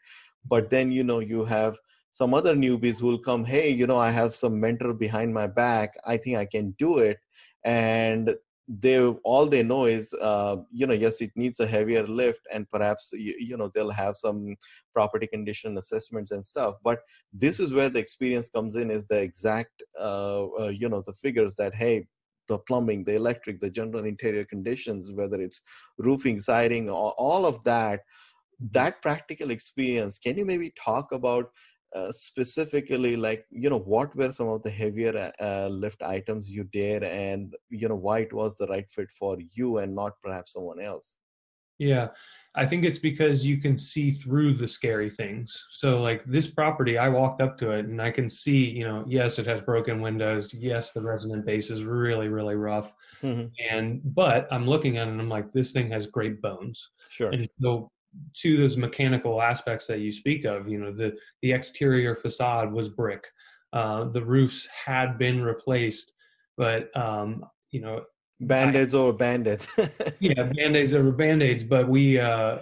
But 0.48 0.70
then 0.70 0.90
you 0.90 1.04
know 1.04 1.20
you 1.20 1.44
have 1.44 1.76
some 2.10 2.34
other 2.34 2.54
newbies 2.54 3.00
who 3.00 3.06
will 3.06 3.18
come 3.18 3.44
hey 3.44 3.70
you 3.70 3.86
know 3.86 3.96
i 3.96 4.10
have 4.10 4.34
some 4.34 4.58
mentor 4.58 4.92
behind 4.92 5.32
my 5.32 5.46
back 5.46 5.94
i 6.04 6.16
think 6.16 6.36
i 6.36 6.44
can 6.44 6.74
do 6.76 6.98
it 6.98 7.18
and 7.64 8.34
they 8.68 9.04
all 9.24 9.46
they 9.46 9.62
know 9.62 9.86
is 9.86 10.14
uh, 10.20 10.56
you 10.70 10.86
know 10.86 10.94
yes 10.94 11.20
it 11.20 11.32
needs 11.34 11.58
a 11.60 11.66
heavier 11.66 12.06
lift 12.06 12.46
and 12.52 12.70
perhaps 12.70 13.10
you, 13.12 13.34
you, 13.38 13.56
know 13.56 13.70
they'll 13.74 13.90
have 13.90 14.16
some 14.16 14.56
property 14.94 15.26
condition 15.26 15.76
assessments 15.76 16.30
and 16.30 16.44
stuff. 16.44 16.76
But 16.84 17.00
this 17.32 17.58
is 17.58 17.72
where 17.72 17.88
the 17.88 17.98
experience 17.98 18.48
comes 18.48 18.76
in 18.76 18.90
is 18.90 19.06
the 19.06 19.20
exact 19.20 19.82
uh, 19.98 20.46
uh, 20.60 20.68
you 20.68 20.88
know 20.88 21.02
the 21.04 21.14
figures 21.14 21.56
that 21.56 21.74
hey 21.74 22.06
the 22.48 22.58
plumbing 22.58 23.04
the 23.04 23.14
electric 23.14 23.60
the 23.60 23.70
general 23.70 24.04
interior 24.04 24.44
conditions 24.44 25.12
whether 25.12 25.40
it's 25.40 25.60
roofing 25.98 26.38
siding 26.38 26.90
all, 26.90 27.14
all 27.16 27.46
of 27.46 27.62
that 27.64 28.00
that 28.72 29.00
practical 29.02 29.50
experience 29.50 30.18
can 30.18 30.36
you 30.36 30.44
maybe 30.44 30.72
talk 30.84 31.12
about 31.12 31.50
uh, 31.94 32.12
specifically 32.12 33.16
like 33.16 33.44
you 33.50 33.68
know 33.68 33.78
what 33.78 34.14
were 34.14 34.32
some 34.32 34.48
of 34.48 34.62
the 34.62 34.70
heavier 34.70 35.32
uh, 35.40 35.68
lift 35.68 36.02
items 36.02 36.50
you 36.50 36.64
did 36.64 37.02
and 37.02 37.54
you 37.68 37.88
know 37.88 37.96
why 37.96 38.20
it 38.20 38.32
was 38.32 38.56
the 38.56 38.66
right 38.68 38.90
fit 38.90 39.10
for 39.10 39.36
you 39.52 39.78
and 39.78 39.94
not 39.94 40.12
perhaps 40.22 40.52
someone 40.52 40.80
else? 40.80 41.18
Yeah 41.78 42.08
i 42.56 42.66
think 42.66 42.84
it's 42.84 42.98
because 42.98 43.46
you 43.46 43.58
can 43.58 43.78
see 43.78 44.10
through 44.10 44.54
the 44.54 44.66
scary 44.66 45.08
things. 45.08 45.66
So 45.70 46.02
like 46.02 46.24
this 46.24 46.48
property 46.48 46.98
i 46.98 47.08
walked 47.08 47.40
up 47.40 47.56
to 47.58 47.70
it 47.70 47.86
and 47.86 48.02
i 48.02 48.10
can 48.10 48.28
see 48.28 48.58
you 48.58 48.84
know 48.84 49.04
yes 49.06 49.38
it 49.38 49.46
has 49.46 49.60
broken 49.60 50.00
windows. 50.00 50.52
Yes 50.52 50.92
the 50.92 51.02
resident 51.02 51.46
base 51.46 51.70
is 51.70 51.84
really 51.84 52.28
really 52.28 52.56
rough. 52.56 52.92
Mm-hmm. 53.22 53.48
and 53.70 54.00
but 54.14 54.48
i'm 54.50 54.66
looking 54.66 54.96
at 54.96 55.06
it 55.06 55.10
and 55.10 55.20
i'm 55.20 55.28
like 55.28 55.52
this 55.52 55.72
thing 55.72 55.90
has 55.90 56.06
great 56.06 56.40
bones. 56.42 56.90
Sure. 57.08 57.30
And 57.30 57.48
so 57.60 57.90
to 58.34 58.56
those 58.56 58.76
mechanical 58.76 59.40
aspects 59.40 59.86
that 59.86 60.00
you 60.00 60.12
speak 60.12 60.44
of 60.44 60.68
you 60.68 60.78
know 60.78 60.92
the 60.92 61.16
the 61.42 61.52
exterior 61.52 62.14
facade 62.14 62.72
was 62.72 62.88
brick. 62.88 63.26
Uh, 63.72 64.04
the 64.04 64.24
roofs 64.24 64.66
had 64.84 65.16
been 65.16 65.40
replaced 65.40 66.12
but 66.56 66.94
um, 66.96 67.44
you 67.70 67.80
know 67.80 68.02
band-aids 68.40 68.94
or 68.94 69.12
band-aids. 69.12 69.68
Yeah 70.20 70.42
band-aids 70.42 70.92
over 70.92 71.12
band-aids 71.12 71.64
but 71.64 71.88
we 71.88 72.18
uh, 72.18 72.58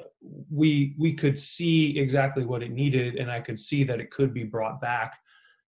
we 0.51 0.95
we 0.99 1.15
could 1.15 1.39
see 1.39 1.99
exactly 1.99 2.45
what 2.45 2.63
it 2.63 2.73
needed 2.73 3.17
and 3.17 3.31
i 3.31 3.41
could 3.41 3.59
see 3.59 3.85
that 3.85 4.01
it 4.01 4.11
could 4.11 4.33
be 4.35 4.45
brought 4.45 4.81
back. 4.81 5.19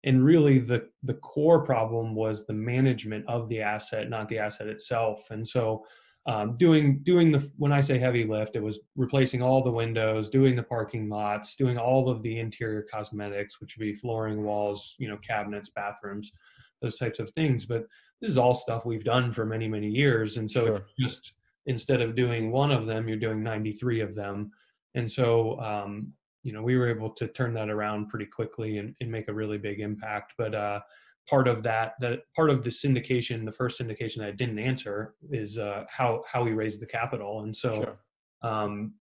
And 0.06 0.24
really 0.24 0.60
the 0.60 0.88
the 1.04 1.16
core 1.16 1.62
problem 1.62 2.16
was 2.16 2.46
the 2.46 2.54
management 2.54 3.26
of 3.28 3.50
the 3.50 3.62
asset 3.62 4.10
not 4.10 4.30
the 4.30 4.40
asset 4.40 4.68
itself. 4.68 5.30
And 5.32 5.48
so 5.48 5.86
um, 6.30 6.58
doing 6.58 7.00
doing 7.02 7.32
the 7.32 7.40
when 7.58 7.72
I 7.72 7.82
say 7.82 7.98
heavy 7.98 8.24
lift, 8.24 8.56
it 8.56 8.62
was 8.62 8.80
replacing 8.96 9.42
all 9.42 9.64
the 9.64 9.72
windows, 9.72 10.30
doing 10.30 10.56
the 10.56 10.62
parking 10.62 11.10
lots, 11.10 11.56
doing 11.56 11.80
all 11.80 12.08
of 12.08 12.22
the 12.22 12.38
interior 12.38 12.84
cosmetics, 12.84 13.60
which 13.60 13.76
would 13.76 13.84
be 13.84 13.96
flooring, 13.96 14.44
walls, 14.44 14.94
you 15.00 15.10
know, 15.10 15.18
cabinets, 15.18 15.72
bathrooms, 15.76 16.32
those 16.84 17.00
types 17.00 17.18
of 17.18 17.32
things. 17.32 17.66
But 17.66 17.88
this 18.22 18.30
is 18.30 18.38
all 18.38 18.54
stuff 18.54 18.86
we've 18.86 19.04
done 19.04 19.34
for 19.34 19.44
many 19.44 19.68
many 19.68 19.90
years, 19.90 20.38
and 20.38 20.50
so 20.50 20.66
sure. 20.66 20.86
just 21.00 21.34
instead 21.66 22.00
of 22.00 22.16
doing 22.16 22.52
one 22.52 22.70
of 22.70 22.86
them, 22.86 23.08
you're 23.10 23.18
doing 23.18 23.42
93 23.42 24.02
of 24.02 24.14
them, 24.14 24.52
and 24.94 25.12
so 25.12 25.60
um, 25.60 26.14
you 26.44 26.54
know 26.54 26.62
we 26.62 26.78
were 26.78 26.90
able 26.90 27.10
to 27.10 27.28
turn 27.30 27.56
that 27.56 27.72
around 27.72 28.08
pretty 28.08 28.28
quickly 28.28 28.78
and, 28.78 28.96
and 29.02 29.12
make 29.12 29.30
a 29.30 29.34
really 29.34 29.58
big 29.58 29.80
impact. 29.80 30.34
But 30.38 30.54
uh, 30.54 30.82
part 31.30 31.48
of 31.48 31.62
that 31.64 31.94
that 32.00 32.20
part 32.36 32.50
of 32.50 32.64
the 32.64 32.70
syndication 32.70 33.46
the 33.46 33.52
first 33.52 33.80
syndication 33.80 34.18
that 34.18 34.28
i 34.28 34.32
didn't 34.32 34.60
answer 34.60 35.16
is 35.32 35.58
uh, 35.58 35.84
how 35.90 36.24
how 36.32 36.44
we 36.44 36.52
raised 36.52 36.80
the 36.80 36.86
capital 36.86 37.42
and 37.42 37.56
so 37.56 37.72
sure. 37.84 38.50
um, 38.50 38.94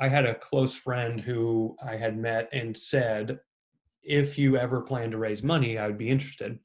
I 0.00 0.08
had 0.08 0.26
a 0.26 0.34
close 0.34 0.74
friend 0.74 1.20
who 1.20 1.76
I 1.84 1.96
had 1.96 2.16
met 2.16 2.48
and 2.52 2.76
said, 2.76 3.40
if 4.02 4.38
you 4.38 4.56
ever 4.56 4.80
plan 4.80 5.10
to 5.10 5.18
raise 5.18 5.42
money, 5.42 5.76
I 5.76 5.86
would 5.86 5.98
be 5.98 6.08
interested. 6.08 6.58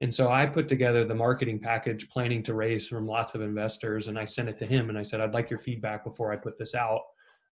And 0.00 0.14
so 0.14 0.30
I 0.30 0.46
put 0.46 0.68
together 0.68 1.04
the 1.04 1.14
marketing 1.14 1.58
package 1.58 2.08
planning 2.10 2.42
to 2.44 2.54
raise 2.54 2.86
from 2.86 3.06
lots 3.06 3.34
of 3.34 3.40
investors 3.40 4.08
and 4.08 4.18
I 4.18 4.24
sent 4.24 4.48
it 4.48 4.58
to 4.58 4.66
him 4.66 4.88
and 4.88 4.98
I 4.98 5.02
said, 5.02 5.20
I'd 5.20 5.34
like 5.34 5.50
your 5.50 5.58
feedback 5.58 6.04
before 6.04 6.32
I 6.32 6.36
put 6.36 6.58
this 6.58 6.74
out. 6.74 7.00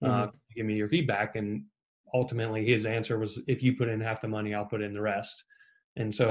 Uh, 0.03 0.09
mm-hmm. 0.09 0.23
Uh, 0.23 0.27
give 0.55 0.67
me 0.67 0.75
your 0.75 0.89
feedback. 0.89 1.37
And 1.37 1.65
ultimately 2.13 2.65
his 2.65 2.87
answer 2.87 3.19
was, 3.19 3.41
if 3.49 3.63
you 3.63 3.77
put 3.77 3.89
in 3.89 4.01
half 4.01 4.21
the 4.21 4.29
money, 4.29 4.55
I'll 4.55 4.67
put 4.67 4.83
in 4.83 4.95
the 4.95 5.01
rest. 5.01 5.45
And 5.97 6.15
so 6.15 6.25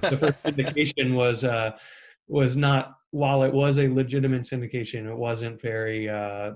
oh. 0.00 0.08
the 0.08 0.16
first 0.16 0.42
syndication 0.44 1.14
was, 1.14 1.44
uh, 1.44 1.72
was 2.28 2.56
not, 2.56 2.96
while 3.10 3.42
it 3.42 3.52
was 3.52 3.78
a 3.78 3.88
legitimate 3.88 4.42
syndication, 4.42 5.06
it 5.06 5.16
wasn't 5.16 5.60
very, 5.60 6.08
uh, 6.08 6.52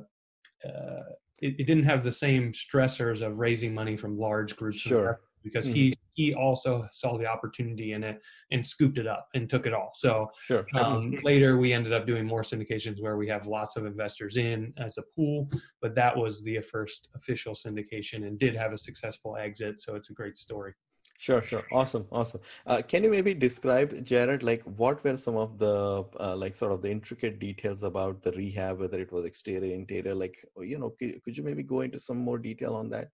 uh 0.64 1.02
it, 1.42 1.54
it, 1.58 1.66
didn't 1.66 1.84
have 1.84 2.02
the 2.02 2.12
same 2.12 2.52
stressors 2.52 3.20
of 3.20 3.36
raising 3.36 3.74
money 3.74 3.94
from 3.94 4.18
large 4.18 4.56
groups 4.56 4.78
sure 4.78 5.20
because 5.46 5.66
mm-hmm. 5.66 5.74
he 5.74 5.98
he 6.14 6.34
also 6.34 6.88
saw 6.92 7.16
the 7.16 7.26
opportunity 7.26 7.92
in 7.92 8.02
it 8.02 8.20
and 8.50 8.66
scooped 8.66 8.98
it 8.98 9.06
up 9.06 9.28
and 9.34 9.48
took 9.48 9.66
it 9.66 9.74
all. 9.74 9.92
So 9.94 10.28
sure. 10.42 10.66
Um, 10.74 11.18
later 11.22 11.58
we 11.58 11.72
ended 11.74 11.92
up 11.92 12.06
doing 12.06 12.26
more 12.26 12.42
syndications 12.42 13.00
where 13.00 13.16
we 13.16 13.28
have 13.28 13.46
lots 13.46 13.76
of 13.76 13.84
investors 13.84 14.38
in 14.38 14.72
as 14.78 14.96
a 14.98 15.02
pool, 15.14 15.48
but 15.82 15.94
that 15.94 16.16
was 16.16 16.42
the 16.42 16.60
first 16.60 17.08
official 17.14 17.54
syndication 17.54 18.26
and 18.26 18.38
did 18.38 18.56
have 18.56 18.72
a 18.72 18.78
successful 18.78 19.36
exit. 19.36 19.80
So 19.80 19.94
it's 19.94 20.10
a 20.10 20.14
great 20.14 20.36
story. 20.38 20.72
Sure, 21.18 21.40
sure. 21.40 21.64
Awesome, 21.72 22.06
awesome. 22.12 22.40
Uh, 22.66 22.82
can 22.86 23.02
you 23.02 23.10
maybe 23.10 23.32
describe, 23.32 24.04
Jared, 24.04 24.42
like 24.42 24.62
what 24.62 25.02
were 25.02 25.16
some 25.16 25.36
of 25.36 25.58
the 25.58 26.04
uh, 26.20 26.36
like 26.36 26.54
sort 26.54 26.72
of 26.72 26.82
the 26.82 26.90
intricate 26.90 27.38
details 27.38 27.82
about 27.82 28.22
the 28.22 28.32
rehab, 28.32 28.78
whether 28.78 29.00
it 29.00 29.10
was 29.12 29.24
exterior, 29.24 29.74
interior, 29.74 30.14
like 30.14 30.44
you 30.60 30.78
know, 30.78 30.90
could, 30.90 31.22
could 31.24 31.36
you 31.36 31.42
maybe 31.42 31.62
go 31.62 31.80
into 31.80 31.98
some 31.98 32.18
more 32.18 32.38
detail 32.38 32.74
on 32.74 32.90
that? 32.90 33.08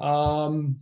Um, 0.00 0.80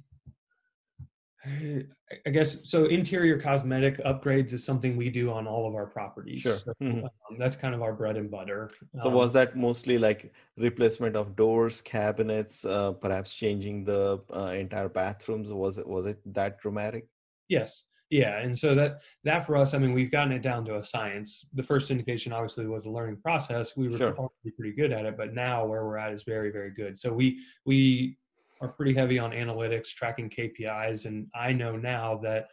I 1.46 2.30
guess 2.30 2.68
so. 2.68 2.86
Interior 2.86 3.40
cosmetic 3.40 3.98
upgrades 4.04 4.52
is 4.52 4.64
something 4.64 4.96
we 4.96 5.08
do 5.08 5.30
on 5.30 5.46
all 5.46 5.68
of 5.68 5.74
our 5.74 5.86
properties. 5.86 6.40
Sure, 6.40 6.58
so, 6.58 6.72
mm-hmm. 6.82 7.04
um, 7.04 7.38
that's 7.38 7.54
kind 7.54 7.74
of 7.74 7.82
our 7.82 7.92
bread 7.92 8.16
and 8.16 8.30
butter. 8.30 8.68
So, 9.00 9.08
um, 9.08 9.14
was 9.14 9.32
that 9.34 9.56
mostly 9.56 9.98
like 9.98 10.32
replacement 10.56 11.14
of 11.14 11.36
doors, 11.36 11.80
cabinets, 11.80 12.64
uh, 12.64 12.92
perhaps 12.92 13.34
changing 13.34 13.84
the 13.84 14.20
uh, 14.34 14.46
entire 14.46 14.88
bathrooms? 14.88 15.52
Was 15.52 15.78
it 15.78 15.86
was 15.86 16.06
it 16.06 16.20
that 16.34 16.60
dramatic? 16.60 17.06
Yes, 17.48 17.84
yeah, 18.10 18.38
and 18.38 18.58
so 18.58 18.74
that 18.74 19.02
that 19.24 19.46
for 19.46 19.56
us, 19.56 19.74
I 19.74 19.78
mean, 19.78 19.92
we've 19.92 20.10
gotten 20.10 20.32
it 20.32 20.42
down 20.42 20.64
to 20.66 20.78
a 20.78 20.84
science. 20.84 21.44
The 21.52 21.62
first 21.62 21.90
indication 21.90 22.32
obviously 22.32 22.66
was 22.66 22.86
a 22.86 22.90
learning 22.90 23.18
process. 23.22 23.76
We 23.76 23.88
were 23.88 23.98
sure. 23.98 24.30
pretty 24.56 24.74
good 24.74 24.92
at 24.92 25.04
it, 25.04 25.16
but 25.16 25.34
now 25.34 25.66
where 25.66 25.84
we're 25.84 25.98
at 25.98 26.12
is 26.12 26.24
very, 26.24 26.50
very 26.50 26.72
good. 26.72 26.98
So 26.98 27.12
we 27.12 27.40
we 27.66 28.16
are 28.60 28.68
pretty 28.68 28.94
heavy 28.94 29.18
on 29.18 29.30
analytics, 29.30 29.88
tracking 29.88 30.30
KPIs, 30.30 31.06
and 31.06 31.26
I 31.34 31.52
know 31.52 31.76
now 31.76 32.18
that 32.22 32.48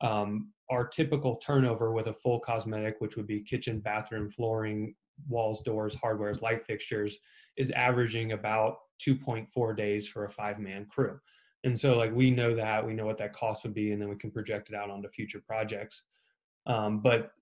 um, 0.00 0.52
our 0.70 0.86
typical 0.86 1.36
turnover 1.36 1.92
with 1.92 2.08
a 2.08 2.12
full 2.12 2.40
cosmetic, 2.40 2.96
which 2.98 3.16
would 3.16 3.26
be 3.26 3.42
kitchen, 3.42 3.80
bathroom, 3.80 4.30
flooring, 4.30 4.94
walls, 5.28 5.60
doors, 5.60 5.94
hardwares, 5.94 6.42
light 6.42 6.64
fixtures, 6.64 7.18
is 7.56 7.70
averaging 7.70 8.32
about 8.32 8.78
2.4 9.06 9.76
days 9.76 10.08
for 10.08 10.24
a 10.24 10.30
five-man 10.30 10.86
crew. 10.90 11.18
And 11.62 11.78
so, 11.78 11.96
like, 11.96 12.14
we 12.14 12.30
know 12.30 12.54
that 12.54 12.84
we 12.84 12.92
know 12.92 13.06
what 13.06 13.18
that 13.18 13.32
cost 13.32 13.64
would 13.64 13.74
be, 13.74 13.92
and 13.92 14.00
then 14.00 14.08
we 14.08 14.16
can 14.16 14.30
project 14.30 14.68
it 14.68 14.74
out 14.74 14.90
onto 14.90 15.08
future 15.08 15.42
projects. 15.46 16.02
Um, 16.66 17.00
but 17.00 17.32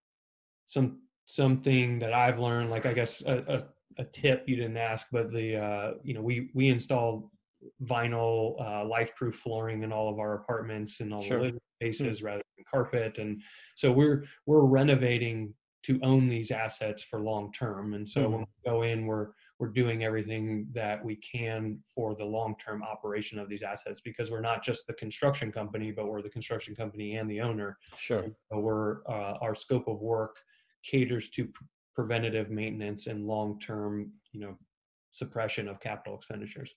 some 0.66 1.00
something 1.26 1.98
that 2.00 2.12
I've 2.12 2.38
learned, 2.38 2.70
like 2.70 2.86
I 2.86 2.92
guess 2.92 3.22
a, 3.22 3.44
a, 3.48 4.02
a 4.02 4.04
tip 4.04 4.44
you 4.46 4.56
didn't 4.56 4.76
ask, 4.76 5.08
but 5.10 5.32
the 5.32 5.56
uh, 5.56 5.90
you 6.04 6.14
know 6.14 6.22
we 6.22 6.50
we 6.54 6.68
installed 6.68 7.28
vinyl 7.84 8.60
uh, 8.60 8.84
life-proof 8.84 9.34
flooring 9.34 9.82
in 9.82 9.92
all 9.92 10.08
of 10.08 10.18
our 10.18 10.34
apartments 10.34 11.00
and 11.00 11.12
all 11.12 11.22
sure. 11.22 11.38
the 11.38 11.44
living 11.44 11.60
hmm. 11.80 11.86
spaces 11.86 12.18
mm-hmm. 12.18 12.26
rather 12.26 12.42
than 12.56 12.64
carpet 12.70 13.18
and 13.18 13.40
so 13.76 13.90
we're 13.90 14.24
we're 14.46 14.64
renovating 14.64 15.52
to 15.82 15.98
own 16.02 16.28
these 16.28 16.50
assets 16.50 17.02
for 17.02 17.20
long 17.20 17.52
term 17.52 17.94
and 17.94 18.08
so 18.08 18.22
mm-hmm. 18.22 18.32
when 18.32 18.40
we 18.40 18.70
go 18.70 18.82
in 18.82 19.06
we're 19.06 19.28
we're 19.58 19.68
doing 19.68 20.02
everything 20.02 20.66
that 20.72 21.04
we 21.04 21.16
can 21.16 21.78
for 21.94 22.14
the 22.16 22.24
long 22.24 22.54
term 22.64 22.82
operation 22.82 23.38
of 23.38 23.48
these 23.48 23.62
assets 23.62 24.00
because 24.00 24.30
we're 24.30 24.40
not 24.40 24.64
just 24.64 24.86
the 24.86 24.92
construction 24.94 25.52
company 25.52 25.92
but 25.92 26.06
we're 26.06 26.22
the 26.22 26.28
construction 26.30 26.74
company 26.74 27.16
and 27.16 27.30
the 27.30 27.40
owner 27.40 27.78
sure 27.96 28.24
so 28.50 28.58
we're 28.58 29.06
uh, 29.08 29.38
our 29.40 29.54
scope 29.54 29.86
of 29.88 30.00
work 30.00 30.36
caters 30.84 31.28
to 31.30 31.46
pr- 31.46 31.64
preventative 31.94 32.50
maintenance 32.50 33.06
and 33.06 33.26
long 33.26 33.58
term 33.60 34.10
you 34.32 34.40
know 34.40 34.56
suppression 35.10 35.68
of 35.68 35.78
capital 35.78 36.16
expenditures 36.16 36.74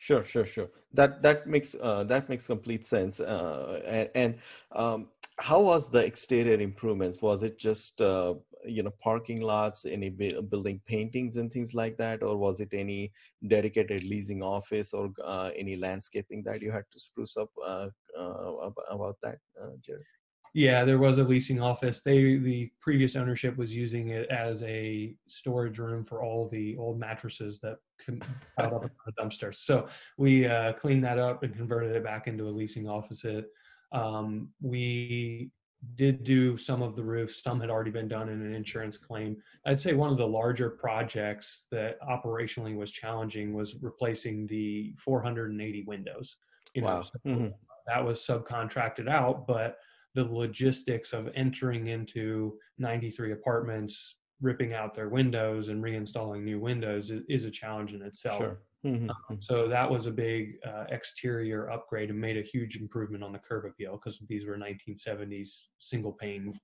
Sure, 0.00 0.22
sure, 0.24 0.46
sure. 0.46 0.70
That 0.94 1.22
that 1.22 1.46
makes 1.46 1.76
uh, 1.80 2.04
that 2.04 2.28
makes 2.30 2.46
complete 2.46 2.84
sense. 2.86 3.20
Uh, 3.20 3.82
and, 3.86 4.10
and 4.14 4.38
um, 4.72 5.08
how 5.38 5.60
was 5.62 5.90
the 5.90 6.04
exterior 6.04 6.58
improvements? 6.58 7.20
Was 7.20 7.42
it 7.42 7.58
just 7.58 8.00
uh, 8.00 8.34
you 8.64 8.82
know 8.82 8.92
parking 9.02 9.42
lots, 9.42 9.84
any 9.84 10.08
building 10.08 10.80
paintings 10.86 11.36
and 11.36 11.52
things 11.52 11.74
like 11.74 11.98
that, 11.98 12.22
or 12.22 12.38
was 12.38 12.60
it 12.60 12.70
any 12.72 13.12
dedicated 13.46 14.02
leasing 14.04 14.42
office 14.42 14.94
or 14.94 15.10
uh, 15.22 15.50
any 15.54 15.76
landscaping 15.76 16.42
that 16.44 16.62
you 16.62 16.72
had 16.72 16.84
to 16.92 16.98
spruce 16.98 17.36
up 17.36 17.50
uh, 17.64 17.88
uh, 18.18 18.70
about 18.90 19.16
that, 19.22 19.36
Jared? 19.84 20.04
Yeah, 20.52 20.84
there 20.84 20.98
was 20.98 21.18
a 21.18 21.24
leasing 21.24 21.60
office. 21.60 22.00
They 22.04 22.36
the 22.36 22.70
previous 22.80 23.14
ownership 23.14 23.56
was 23.56 23.74
using 23.74 24.08
it 24.08 24.28
as 24.30 24.62
a 24.64 25.14
storage 25.28 25.78
room 25.78 26.04
for 26.04 26.22
all 26.22 26.48
the 26.48 26.76
old 26.76 26.98
mattresses 26.98 27.60
that 27.60 27.76
piled 28.58 28.74
up 28.74 28.84
in 28.84 28.90
the 29.06 29.12
dumpsters. 29.12 29.56
So 29.56 29.88
we 30.18 30.46
uh, 30.46 30.72
cleaned 30.74 31.04
that 31.04 31.18
up 31.18 31.42
and 31.42 31.54
converted 31.54 31.94
it 31.94 32.02
back 32.02 32.26
into 32.26 32.48
a 32.48 32.50
leasing 32.50 32.88
office. 32.88 33.24
It, 33.24 33.46
um, 33.92 34.48
we 34.60 35.50
did 35.94 36.24
do 36.24 36.56
some 36.56 36.82
of 36.82 36.96
the 36.96 37.02
roofs. 37.02 37.42
Some 37.42 37.60
had 37.60 37.70
already 37.70 37.90
been 37.90 38.08
done 38.08 38.28
in 38.28 38.42
an 38.42 38.54
insurance 38.54 38.96
claim. 38.96 39.36
I'd 39.66 39.80
say 39.80 39.94
one 39.94 40.10
of 40.10 40.18
the 40.18 40.26
larger 40.26 40.68
projects 40.68 41.66
that 41.70 42.00
operationally 42.02 42.76
was 42.76 42.90
challenging 42.90 43.54
was 43.54 43.76
replacing 43.80 44.46
the 44.46 44.94
480 44.98 45.84
windows. 45.86 46.36
You 46.74 46.82
know, 46.82 46.88
wow. 46.88 47.02
So 47.02 47.12
mm-hmm. 47.26 47.48
that 47.86 48.04
was 48.04 48.20
subcontracted 48.20 49.08
out, 49.08 49.46
but 49.46 49.78
the 50.14 50.24
logistics 50.24 51.12
of 51.12 51.28
entering 51.34 51.88
into 51.88 52.58
93 52.78 53.32
apartments, 53.32 54.16
ripping 54.40 54.72
out 54.72 54.94
their 54.94 55.08
windows 55.08 55.68
and 55.68 55.82
reinstalling 55.82 56.42
new 56.42 56.58
windows 56.58 57.10
is, 57.10 57.22
is 57.28 57.44
a 57.44 57.50
challenge 57.50 57.92
in 57.92 58.02
itself. 58.02 58.38
Sure. 58.38 58.62
Mm-hmm. 58.84 59.10
Um, 59.10 59.38
so 59.40 59.68
that 59.68 59.88
was 59.88 60.06
a 60.06 60.10
big 60.10 60.54
uh, 60.66 60.84
exterior 60.88 61.70
upgrade 61.70 62.10
and 62.10 62.18
made 62.18 62.38
a 62.38 62.42
huge 62.42 62.76
improvement 62.76 63.22
on 63.22 63.32
the 63.32 63.38
curb 63.38 63.66
appeal 63.66 64.00
because 64.02 64.18
these 64.28 64.46
were 64.46 64.56
1970s 64.56 65.48
single 65.78 66.12
pane 66.12 66.58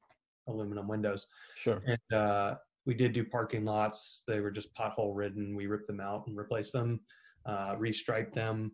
aluminum 0.49 0.89
windows. 0.89 1.27
Sure. 1.57 1.83
And 1.87 2.19
uh, 2.19 2.55
we 2.87 2.95
did 2.95 3.13
do 3.13 3.25
parking 3.25 3.65
lots. 3.65 4.23
They 4.27 4.41
were 4.41 4.51
just 4.51 4.75
pothole 4.75 5.15
ridden. 5.15 5.55
We 5.55 5.67
ripped 5.67 5.89
them 5.89 6.01
out 6.01 6.27
and 6.27 6.37
replaced 6.37 6.73
them, 6.73 7.01
uh, 7.45 7.77
restriped 7.77 8.33
them. 8.33 8.73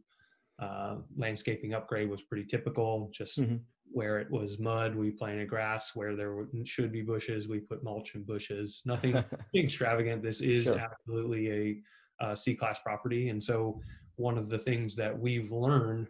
Uh, 0.60 0.98
landscaping 1.16 1.74
upgrade 1.74 2.08
was 2.08 2.22
pretty 2.22 2.46
typical. 2.46 3.10
Just 3.12 3.40
mm-hmm 3.40 3.56
where 3.90 4.18
it 4.18 4.30
was 4.30 4.58
mud, 4.58 4.94
we 4.94 5.10
planted 5.10 5.48
grass. 5.48 5.90
Where 5.94 6.16
there 6.16 6.46
should 6.64 6.92
be 6.92 7.02
bushes, 7.02 7.48
we 7.48 7.60
put 7.60 7.84
mulch 7.84 8.14
and 8.14 8.26
bushes. 8.26 8.82
Nothing 8.84 9.22
extravagant. 9.54 10.22
This 10.22 10.40
is 10.40 10.64
sure. 10.64 10.78
absolutely 10.78 11.82
a, 12.20 12.24
a 12.30 12.36
C-class 12.36 12.80
property, 12.80 13.28
and 13.28 13.42
so 13.42 13.80
one 14.16 14.38
of 14.38 14.48
the 14.48 14.58
things 14.58 14.94
that 14.96 15.18
we've 15.18 15.50
learned 15.50 16.08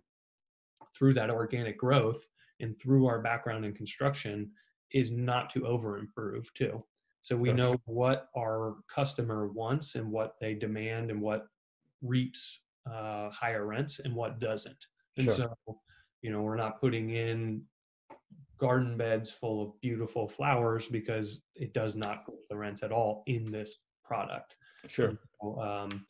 through 0.96 1.14
that 1.14 1.30
organic 1.30 1.78
growth 1.78 2.26
and 2.60 2.78
through 2.78 3.06
our 3.06 3.20
background 3.20 3.64
in 3.64 3.72
construction 3.72 4.50
is 4.92 5.10
not 5.10 5.50
to 5.50 5.66
over 5.66 5.98
improve 5.98 6.52
too. 6.54 6.82
So 7.22 7.36
we 7.36 7.48
sure. 7.48 7.56
know 7.56 7.76
what 7.86 8.28
our 8.36 8.76
customer 8.92 9.48
wants 9.48 9.94
and 9.94 10.10
what 10.10 10.34
they 10.40 10.54
demand 10.54 11.10
and 11.10 11.20
what 11.20 11.46
reaps 12.02 12.60
uh, 12.86 13.30
higher 13.30 13.64
rents 13.64 14.00
and 14.04 14.14
what 14.14 14.40
doesn't. 14.40 14.76
And 15.16 15.26
sure. 15.26 15.34
so, 15.34 15.78
you 16.22 16.30
know, 16.30 16.40
we're 16.42 16.56
not 16.56 16.80
putting 16.80 17.10
in 17.10 17.62
garden 18.58 18.96
beds 18.96 19.30
full 19.30 19.62
of 19.62 19.80
beautiful 19.80 20.28
flowers 20.28 20.86
because 20.88 21.40
it 21.56 21.74
does 21.74 21.96
not 21.96 22.24
push 22.24 22.38
the 22.48 22.56
rents 22.56 22.82
at 22.82 22.92
all 22.92 23.24
in 23.26 23.50
this 23.50 23.76
product. 24.04 24.54
Sure. 24.86 25.18
So, 25.40 25.60
um, 25.60 26.06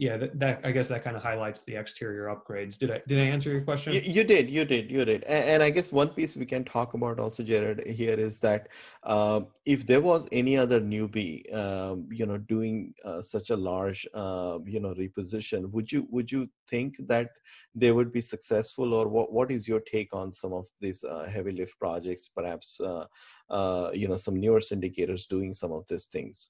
yeah, 0.00 0.16
that, 0.16 0.38
that, 0.40 0.60
I 0.64 0.72
guess 0.72 0.88
that 0.88 1.04
kind 1.04 1.14
of 1.14 1.22
highlights 1.22 1.60
the 1.60 1.76
exterior 1.76 2.34
upgrades. 2.34 2.78
Did 2.78 2.90
I 2.90 3.02
did 3.06 3.18
I 3.18 3.24
answer 3.24 3.50
your 3.50 3.60
question? 3.60 3.92
You, 3.92 4.00
you 4.00 4.24
did, 4.24 4.48
you 4.48 4.64
did, 4.64 4.90
you 4.90 5.04
did. 5.04 5.24
And, 5.24 5.44
and, 5.50 5.62
I 5.62 5.68
guess 5.68 5.92
one 5.92 6.08
piece 6.08 6.38
we 6.38 6.46
can 6.46 6.64
talk 6.64 6.94
about 6.94 7.20
also, 7.20 7.42
Jared, 7.42 7.86
here 7.86 8.18
is 8.18 8.40
that 8.40 8.68
uh, 9.02 9.42
if 9.66 9.86
there 9.86 10.00
was 10.00 10.26
any 10.32 10.56
other 10.56 10.80
newbie, 10.80 11.54
um, 11.54 12.08
you 12.10 12.24
know, 12.24 12.38
doing 12.38 12.94
uh, 13.04 13.20
such 13.20 13.50
a 13.50 13.56
large, 13.56 14.08
uh, 14.14 14.58
you 14.64 14.80
know, 14.80 14.94
reposition, 14.94 15.70
would 15.70 15.92
you 15.92 16.08
would 16.10 16.32
you 16.32 16.48
think 16.66 16.96
that 17.06 17.28
they 17.74 17.92
would 17.92 18.10
be 18.10 18.22
successful, 18.22 18.94
or 18.94 19.06
what 19.06 19.30
what 19.30 19.50
is 19.50 19.68
your 19.68 19.80
take 19.80 20.14
on 20.14 20.32
some 20.32 20.54
of 20.54 20.66
these 20.80 21.04
uh, 21.04 21.28
heavy 21.28 21.52
lift 21.52 21.78
projects? 21.78 22.26
Perhaps 22.26 22.80
uh, 22.80 23.04
uh, 23.50 23.90
you 23.92 24.08
know 24.08 24.16
some 24.16 24.40
newer 24.40 24.60
syndicators 24.60 25.28
doing 25.28 25.52
some 25.52 25.72
of 25.72 25.84
these 25.90 26.06
things. 26.06 26.48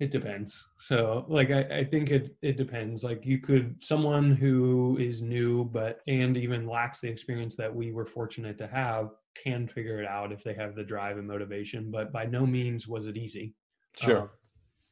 It 0.00 0.12
depends. 0.12 0.62
So, 0.80 1.24
like, 1.28 1.50
I, 1.50 1.62
I 1.78 1.84
think 1.84 2.10
it 2.10 2.36
it 2.40 2.56
depends. 2.56 3.02
Like, 3.02 3.26
you 3.26 3.38
could 3.38 3.82
someone 3.82 4.32
who 4.32 4.96
is 5.00 5.22
new, 5.22 5.64
but 5.64 6.00
and 6.06 6.36
even 6.36 6.68
lacks 6.68 7.00
the 7.00 7.08
experience 7.08 7.56
that 7.56 7.74
we 7.74 7.90
were 7.90 8.06
fortunate 8.06 8.58
to 8.58 8.68
have 8.68 9.10
can 9.42 9.66
figure 9.66 10.00
it 10.00 10.06
out 10.06 10.30
if 10.30 10.44
they 10.44 10.54
have 10.54 10.76
the 10.76 10.84
drive 10.84 11.18
and 11.18 11.26
motivation. 11.26 11.90
But 11.90 12.12
by 12.12 12.26
no 12.26 12.46
means 12.46 12.86
was 12.86 13.06
it 13.06 13.16
easy. 13.16 13.54
Sure. 13.96 14.22
Um, 14.22 14.30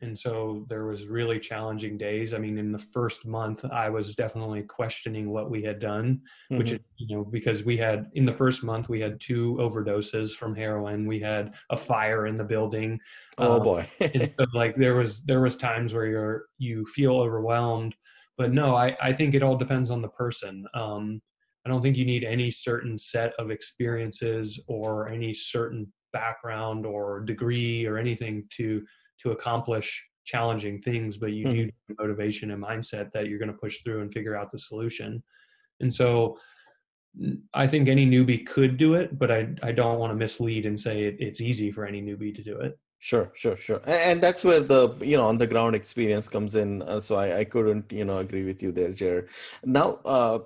and 0.03 0.19
so 0.19 0.67
there 0.69 0.87
was 0.87 1.07
really 1.07 1.41
challenging 1.41 1.97
days. 1.97 2.35
I 2.35 2.39
mean 2.39 2.59
in 2.59 2.73
the 2.73 2.79
first 2.79 3.27
month 3.27 3.65
i 3.67 3.89
was 3.89 4.15
definitely 4.15 4.63
questioning 4.63 5.31
what 5.31 5.51
we 5.51 5.63
had 5.63 5.79
done 5.79 6.21
mm-hmm. 6.51 6.59
which 6.59 6.71
is 6.73 6.81
you 6.97 7.17
know 7.17 7.25
because 7.25 7.65
we 7.65 7.77
had 7.77 8.11
in 8.15 8.25
the 8.25 8.33
first 8.33 8.63
month 8.63 8.89
we 8.89 9.01
had 9.01 9.21
two 9.21 9.57
overdoses 9.61 10.33
from 10.33 10.55
heroin. 10.55 11.07
We 11.07 11.21
had 11.21 11.55
a 11.71 11.77
fire 11.77 12.27
in 12.27 12.35
the 12.35 12.45
building 12.45 12.99
oh 13.39 13.57
um, 13.57 13.63
boy. 13.63 13.89
so 14.01 14.47
like 14.55 14.77
there 14.77 14.97
was 14.97 15.23
there 15.25 15.41
was 15.41 15.57
times 15.57 15.93
where 15.93 16.07
you're 16.07 16.45
you 16.59 16.85
feel 16.87 17.17
overwhelmed 17.17 17.95
but 18.37 18.53
no 18.53 18.75
i 18.75 18.97
i 19.01 19.13
think 19.13 19.35
it 19.35 19.43
all 19.43 19.57
depends 19.57 19.91
on 19.91 20.03
the 20.03 20.09
person. 20.09 20.67
Um 20.75 21.21
i 21.65 21.69
don't 21.69 21.83
think 21.83 21.97
you 21.97 22.05
need 22.05 22.25
any 22.25 22.51
certain 22.51 22.97
set 22.99 23.33
of 23.39 23.51
experiences 23.51 24.61
or 24.69 25.11
any 25.11 25.35
certain 25.35 25.91
background 26.13 26.87
or 26.87 27.21
degree 27.21 27.87
or 27.87 27.99
anything 27.99 28.45
to 28.57 28.83
to 29.23 29.33
accomplish 29.33 30.05
challenging 30.25 30.83
things, 30.83 31.17
but 31.17 31.33
you 31.33 31.45
mm-hmm. 31.45 31.55
need 31.55 31.75
motivation 31.99 32.51
and 32.51 32.63
mindset 32.63 33.13
that 33.13 33.29
you're 33.29 33.39
going 33.39 33.53
to 33.53 33.59
push 33.59 33.83
through 33.83 34.03
and 34.03 34.13
figure 34.13 34.37
out 34.37 34.51
the 34.53 34.59
solution. 34.59 35.23
And 35.81 35.93
so 35.93 36.39
I 37.55 37.67
think 37.67 37.89
any 37.89 38.07
newbie 38.07 38.47
could 38.47 38.77
do 38.77 38.95
it, 38.95 39.19
but 39.19 39.31
I, 39.31 39.49
I 39.63 39.73
don't 39.73 39.99
want 39.99 40.11
to 40.11 40.17
mislead 40.17 40.67
and 40.67 40.79
say 40.79 41.05
it, 41.05 41.17
it's 41.19 41.41
easy 41.41 41.71
for 41.71 41.87
any 41.87 42.03
newbie 42.03 42.35
to 42.35 42.43
do 42.43 42.59
it. 42.59 42.79
Sure, 42.99 43.31
sure, 43.35 43.57
sure. 43.57 43.81
And 43.87 44.23
that's 44.23 44.43
where 44.43 44.61
the 44.61 44.95
you 45.01 45.17
know 45.17 45.29
on 45.29 45.37
the 45.37 45.47
ground 45.47 45.77
experience 45.77 46.29
comes 46.29 46.55
in. 46.55 46.83
Uh, 46.83 46.99
so 46.99 47.17
I, 47.17 47.41
I 47.41 47.45
couldn't 47.45 47.93
you 47.93 48.05
know 48.05 48.19
agree 48.19 48.45
with 48.45 48.63
you 48.63 48.73
there, 48.73 48.91
Jared. 48.91 49.29
Now, 49.65 50.01
uh, 50.05 50.41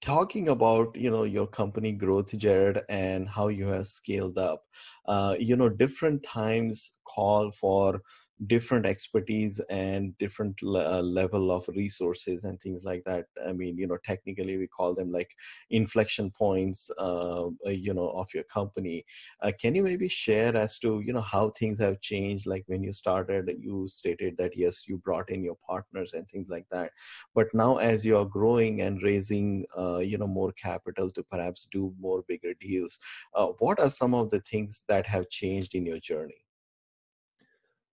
talking 0.00 0.48
about 0.48 0.94
you 0.96 1.10
know 1.10 1.24
your 1.24 1.46
company 1.46 1.92
growth, 1.92 2.36
Jared, 2.36 2.82
and 2.88 3.28
how 3.28 3.48
you 3.48 3.66
have 3.66 3.86
scaled 3.86 4.38
up. 4.38 4.62
Uh, 5.06 5.36
you 5.38 5.56
know, 5.56 5.68
different 5.68 6.22
times 6.24 6.94
call 7.04 7.50
for 7.52 8.00
different 8.46 8.84
expertise 8.84 9.60
and 9.70 10.16
different 10.18 10.58
uh, 10.62 11.00
level 11.00 11.50
of 11.50 11.68
resources 11.74 12.44
and 12.44 12.60
things 12.60 12.84
like 12.84 13.02
that. 13.04 13.26
I 13.46 13.52
mean 13.52 13.78
you 13.78 13.86
know 13.86 13.98
technically 14.04 14.56
we 14.56 14.66
call 14.66 14.94
them 14.94 15.10
like 15.10 15.30
inflection 15.70 16.30
points 16.30 16.90
uh, 16.98 17.46
uh, 17.46 17.70
you 17.70 17.94
know 17.94 18.08
of 18.10 18.28
your 18.34 18.44
company. 18.44 19.04
Uh, 19.42 19.52
can 19.60 19.74
you 19.74 19.82
maybe 19.82 20.08
share 20.08 20.56
as 20.56 20.78
to 20.80 21.00
you 21.04 21.12
know 21.12 21.20
how 21.20 21.50
things 21.50 21.78
have 21.80 22.00
changed? 22.00 22.46
Like 22.46 22.64
when 22.66 22.82
you 22.82 22.92
started 22.92 23.50
you 23.60 23.88
stated 23.88 24.36
that 24.38 24.56
yes 24.56 24.86
you 24.86 24.98
brought 24.98 25.30
in 25.30 25.42
your 25.42 25.56
partners 25.66 26.12
and 26.12 26.28
things 26.28 26.48
like 26.50 26.66
that. 26.70 26.90
But 27.34 27.48
now 27.54 27.76
as 27.78 28.04
you 28.04 28.18
are 28.18 28.24
growing 28.24 28.82
and 28.82 29.02
raising 29.02 29.64
uh, 29.78 29.98
you 29.98 30.18
know 30.18 30.26
more 30.26 30.52
capital 30.52 31.10
to 31.10 31.22
perhaps 31.22 31.66
do 31.70 31.94
more 31.98 32.22
bigger 32.28 32.54
deals 32.60 32.98
uh, 33.34 33.48
what 33.58 33.80
are 33.80 33.90
some 33.90 34.14
of 34.14 34.30
the 34.30 34.40
things 34.40 34.84
that 34.88 35.06
have 35.06 35.28
changed 35.30 35.74
in 35.74 35.86
your 35.86 35.98
journey 35.98 36.45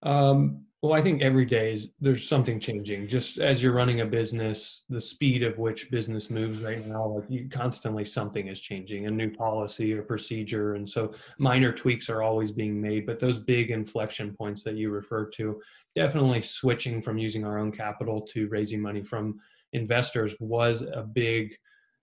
um, 0.04 0.64
well, 0.84 0.92
I 0.92 1.02
think 1.02 1.22
every 1.22 1.46
day 1.46 1.72
is 1.72 1.88
there's 2.02 2.28
something 2.28 2.60
changing. 2.60 3.08
Just 3.08 3.38
as 3.38 3.64
you're 3.64 3.72
running 3.72 4.02
a 4.02 4.06
business, 4.06 4.84
the 4.90 5.00
speed 5.00 5.42
of 5.42 5.58
which 5.58 5.90
business 5.90 6.30
moves 6.30 6.62
right 6.62 6.86
now, 6.86 7.08
like 7.08 7.24
you 7.30 7.48
constantly 7.50 8.04
something 8.04 8.50
is 8.50 8.60
changing, 8.60 9.08
a 9.08 9.12
new 9.12 9.34
policy 9.34 9.94
or 9.94 10.02
procedure, 10.02 10.74
and 10.74 10.88
so 10.88 11.14
minor 11.38 11.72
tweaks 11.72 12.10
are 12.10 12.22
always 12.22 12.52
being 12.52 12.82
made. 12.82 13.06
But 13.06 13.22
those 13.22 13.40
big 13.40 13.72
inflection 13.72 14.36
points 14.36 14.62
that 14.64 14.76
you 14.76 14.90
refer 14.90 15.26
to, 15.38 15.62
definitely 15.96 16.42
switching 16.42 17.02
from 17.02 17.18
using 17.18 17.46
our 17.46 17.58
own 17.58 17.72
capital 17.72 18.20
to 18.34 18.50
raising 18.50 18.82
money 18.82 19.04
from 19.04 19.40
investors 19.72 20.36
was 20.42 20.82
a 20.82 21.02
big 21.02 21.56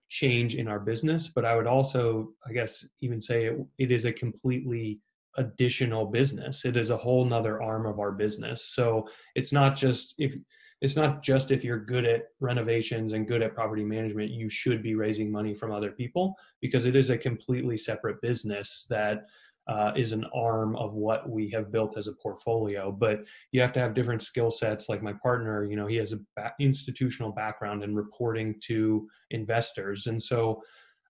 change 0.09 0.55
in 0.55 0.67
our 0.67 0.79
business. 0.79 1.27
But 1.27 1.45
I 1.45 1.55
would 1.55 1.67
also, 1.67 2.29
I 2.47 2.51
guess, 2.51 2.83
even 3.01 3.21
say 3.21 3.45
it, 3.45 3.59
it 3.77 3.91
is 3.91 4.05
a 4.05 4.11
completely 4.11 5.01
additional 5.37 6.05
business. 6.05 6.65
It 6.65 6.77
is 6.77 6.89
a 6.89 6.97
whole 6.97 7.25
nother 7.25 7.61
arm 7.61 7.85
of 7.85 7.99
our 7.99 8.11
business. 8.11 8.65
So 8.73 9.07
it's 9.35 9.51
not 9.51 9.75
just 9.75 10.15
if 10.17 10.35
it's 10.81 10.95
not 10.95 11.21
just 11.21 11.51
if 11.51 11.63
you're 11.63 11.79
good 11.79 12.05
at 12.05 12.29
renovations 12.39 13.13
and 13.13 13.27
good 13.27 13.43
at 13.43 13.53
property 13.53 13.83
management 13.83 14.31
you 14.31 14.49
should 14.49 14.81
be 14.81 14.95
raising 14.95 15.31
money 15.31 15.53
from 15.53 15.71
other 15.71 15.91
people 15.91 16.35
because 16.59 16.87
it 16.87 16.95
is 16.95 17.11
a 17.11 17.17
completely 17.17 17.77
separate 17.77 18.19
business 18.21 18.87
that 18.89 19.25
uh, 19.67 19.91
is 19.95 20.11
an 20.11 20.25
arm 20.33 20.75
of 20.75 20.93
what 20.93 21.29
we 21.29 21.47
have 21.51 21.71
built 21.71 21.95
as 21.95 22.07
a 22.07 22.13
portfolio. 22.13 22.91
But 22.91 23.19
you 23.51 23.61
have 23.61 23.71
to 23.73 23.79
have 23.79 23.93
different 23.93 24.23
skill 24.23 24.49
sets. 24.49 24.89
Like 24.89 25.03
my 25.03 25.13
partner 25.13 25.65
you 25.65 25.75
know 25.75 25.87
he 25.87 25.97
has 25.97 26.13
a 26.13 26.19
ba- 26.35 26.53
institutional 26.59 27.31
background 27.31 27.83
in 27.83 27.95
reporting 27.95 28.59
to 28.67 29.07
investors. 29.29 30.07
And 30.07 30.21
so 30.21 30.61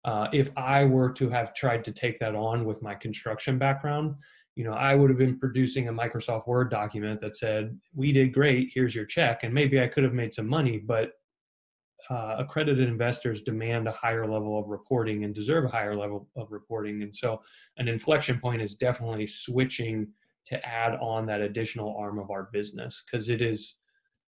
uh, 0.05 0.27
if 0.33 0.49
I 0.57 0.83
were 0.85 1.11
to 1.13 1.29
have 1.29 1.53
tried 1.53 1.83
to 1.85 1.91
take 1.91 2.19
that 2.19 2.35
on 2.35 2.65
with 2.65 2.81
my 2.81 2.95
construction 2.95 3.57
background, 3.57 4.15
you 4.55 4.63
know, 4.63 4.73
I 4.73 4.95
would 4.95 5.09
have 5.09 5.19
been 5.19 5.39
producing 5.39 5.87
a 5.87 5.93
Microsoft 5.93 6.47
Word 6.47 6.69
document 6.69 7.21
that 7.21 7.37
said, 7.37 7.79
"We 7.93 8.11
did 8.11 8.33
great. 8.33 8.71
Here's 8.73 8.95
your 8.95 9.05
check," 9.05 9.43
and 9.43 9.53
maybe 9.53 9.81
I 9.81 9.87
could 9.87 10.03
have 10.03 10.13
made 10.13 10.33
some 10.33 10.47
money. 10.47 10.77
But 10.79 11.13
uh, 12.09 12.35
accredited 12.39 12.87
investors 12.87 13.43
demand 13.43 13.87
a 13.87 13.91
higher 13.91 14.27
level 14.27 14.59
of 14.59 14.67
reporting 14.67 15.23
and 15.23 15.35
deserve 15.35 15.65
a 15.65 15.69
higher 15.69 15.95
level 15.95 16.27
of 16.35 16.51
reporting, 16.51 17.03
and 17.03 17.15
so 17.15 17.41
an 17.77 17.87
inflection 17.87 18.39
point 18.39 18.61
is 18.61 18.75
definitely 18.75 19.27
switching 19.27 20.07
to 20.47 20.65
add 20.65 20.95
on 20.95 21.25
that 21.27 21.41
additional 21.41 21.95
arm 21.95 22.17
of 22.19 22.31
our 22.31 22.49
business 22.51 23.03
because 23.05 23.29
it 23.29 23.41
is 23.41 23.75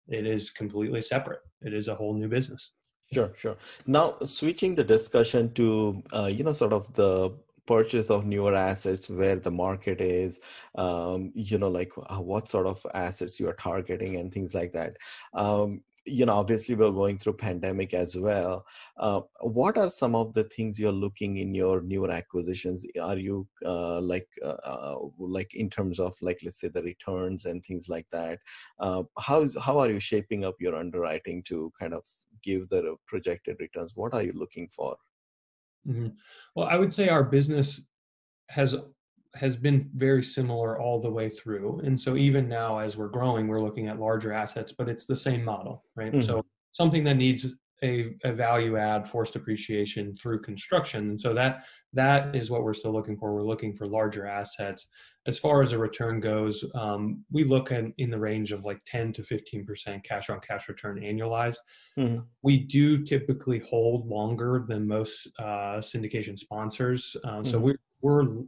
it 0.09 0.27
is 0.27 0.51
completely 0.51 1.01
separate. 1.01 1.41
It 1.63 1.73
is 1.73 1.89
a 1.89 1.95
whole 1.95 2.15
new 2.15 2.29
business. 2.29 2.73
Sure, 3.13 3.33
sure. 3.37 3.57
Now, 3.87 4.17
switching 4.25 4.75
the 4.75 4.85
discussion 4.85 5.53
to, 5.55 6.03
uh, 6.13 6.27
you 6.27 6.43
know, 6.43 6.53
sort 6.53 6.73
of 6.73 6.93
the 6.95 7.33
purchase 7.67 8.11
of 8.11 8.27
newer 8.27 8.55
assets, 8.55 9.09
where 9.09 9.37
the 9.37 9.51
market 9.51 10.01
is, 10.01 10.41
um, 10.77 11.33
you 11.35 11.59
know, 11.59 11.69
like 11.69 11.93
uh, 11.97 12.21
what 12.21 12.49
sort 12.49 12.67
of 12.67 12.85
assets 12.95 13.39
you 13.39 13.49
are 13.49 13.55
targeting 13.55 14.17
and 14.17 14.33
things 14.33 14.55
like 14.55 14.73
that. 14.73 14.97
Um, 15.35 15.83
you 16.07 16.27
know 16.27 16.35
obviously 16.35 16.75
we're 16.75 16.91
going 16.91 17.17
through 17.19 17.33
pandemic 17.33 17.95
as 17.95 18.17
well 18.17 18.65
uh, 18.99 19.21
what 19.41 19.79
are 19.79 19.89
some 19.89 20.15
of 20.15 20.33
the 20.35 20.45
things 20.45 20.79
you're 20.79 20.93
looking 20.93 21.39
in 21.39 21.55
your 21.55 21.81
newer 21.81 22.11
acquisitions 22.11 22.85
are 23.01 23.17
you 23.17 23.47
uh, 23.65 24.01
like 24.01 24.29
uh, 24.45 24.57
uh 24.67 24.97
like 25.19 25.55
in 25.55 25.71
terms 25.71 25.99
of 25.99 26.15
like 26.21 26.39
let's 26.45 26.61
say 26.61 26.69
the 26.69 26.83
returns 26.83 27.47
and 27.47 27.65
things 27.65 27.89
like 27.89 28.07
that 28.13 28.39
uh, 28.81 29.03
how 29.19 29.41
is 29.41 29.57
how 29.63 29.79
are 29.79 29.91
you 29.91 29.99
shaping 29.99 30.45
up 30.45 30.57
your 30.61 30.75
underwriting 30.77 31.43
to 31.43 31.73
kind 31.79 31.95
of 31.95 32.05
give 32.45 32.69
the 32.69 32.97
projected 33.07 33.57
returns 33.59 33.97
what 33.97 34.15
are 34.15 34.23
you 34.23 34.33
looking 34.35 34.69
for 34.69 34.97
mm-hmm. 35.89 36.09
well 36.55 36.67
i 36.67 36.77
would 36.77 36.93
say 36.93 37.09
our 37.09 37.25
business 37.25 37.81
has 38.49 38.77
has 39.35 39.57
been 39.57 39.91
very 39.97 40.23
similar 40.23 40.81
all 40.81 41.01
the 41.01 41.11
way 41.11 41.29
through. 41.29 41.81
And 41.85 42.01
so 42.01 42.17
even 42.17 42.49
now, 42.49 42.79
as 42.79 42.97
we're 42.97 43.09
growing, 43.09 43.49
we're 43.49 43.61
looking 43.61 43.89
at 43.89 43.99
larger 43.99 44.33
assets, 44.33 44.73
but 44.73 44.89
it's 44.89 45.07
the 45.07 45.17
same 45.17 45.45
model, 45.45 45.85
right? 45.97 46.13
Mm-hmm. 46.13 46.27
So 46.27 46.45
something 46.73 47.05
that 47.05 47.15
needs 47.15 47.47
a, 47.83 48.15
a, 48.25 48.33
value 48.33 48.77
add 48.77 49.09
forced 49.09 49.37
appreciation 49.37 50.17
through 50.17 50.43
construction. 50.43 51.11
And 51.11 51.21
so 51.21 51.35
that 51.35 51.65
that 51.95 52.35
is 52.35 52.51
what 52.51 52.63
we're 52.63 52.75
still 52.75 52.93
looking 52.93 53.17
for. 53.17 53.33
We're 53.33 53.43
looking 53.43 53.75
for 53.75 53.87
larger 53.87 54.27
assets. 54.27 54.89
As 55.27 55.39
far 55.39 55.63
as 55.63 55.73
a 55.73 55.79
return 55.79 56.21
goes, 56.21 56.65
um, 56.75 57.25
we 57.33 57.45
look 57.45 57.71
in, 57.71 57.95
in 57.99 58.11
the 58.11 58.19
range 58.19 58.53
of 58.53 58.65
like 58.65 58.81
10 58.87 59.13
to 59.15 59.23
15% 59.23 60.05
cash 60.05 60.29
on 60.29 60.41
cash 60.41 60.69
return 60.69 61.01
annualized. 61.01 61.57
Mm-hmm. 61.99 62.21
We 62.43 62.59
do 62.59 63.05
typically 63.05 63.61
hold 63.61 64.07
longer 64.07 64.65
than 64.69 64.87
most 64.87 65.29
uh, 65.39 65.79
syndication 65.79 66.39
sponsors. 66.39 67.17
Uh, 67.25 67.29
mm-hmm. 67.29 67.51
So 67.51 67.59
we're, 67.59 67.79
we're 68.03 68.45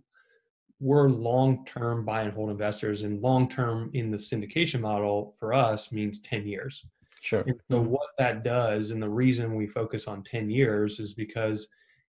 we're 0.78 1.08
long-term 1.08 2.04
buy 2.04 2.22
and 2.22 2.32
hold 2.34 2.50
investors 2.50 3.02
and 3.02 3.22
long-term 3.22 3.90
in 3.94 4.10
the 4.10 4.18
syndication 4.18 4.80
model 4.80 5.34
for 5.38 5.54
us 5.54 5.90
means 5.90 6.20
10 6.20 6.46
years 6.46 6.84
sure 7.20 7.40
and 7.46 7.58
so 7.70 7.78
mm-hmm. 7.78 7.92
what 7.92 8.10
that 8.18 8.44
does 8.44 8.90
and 8.90 9.02
the 9.02 9.08
reason 9.08 9.54
we 9.54 9.66
focus 9.66 10.06
on 10.06 10.22
10 10.24 10.50
years 10.50 11.00
is 11.00 11.14
because 11.14 11.66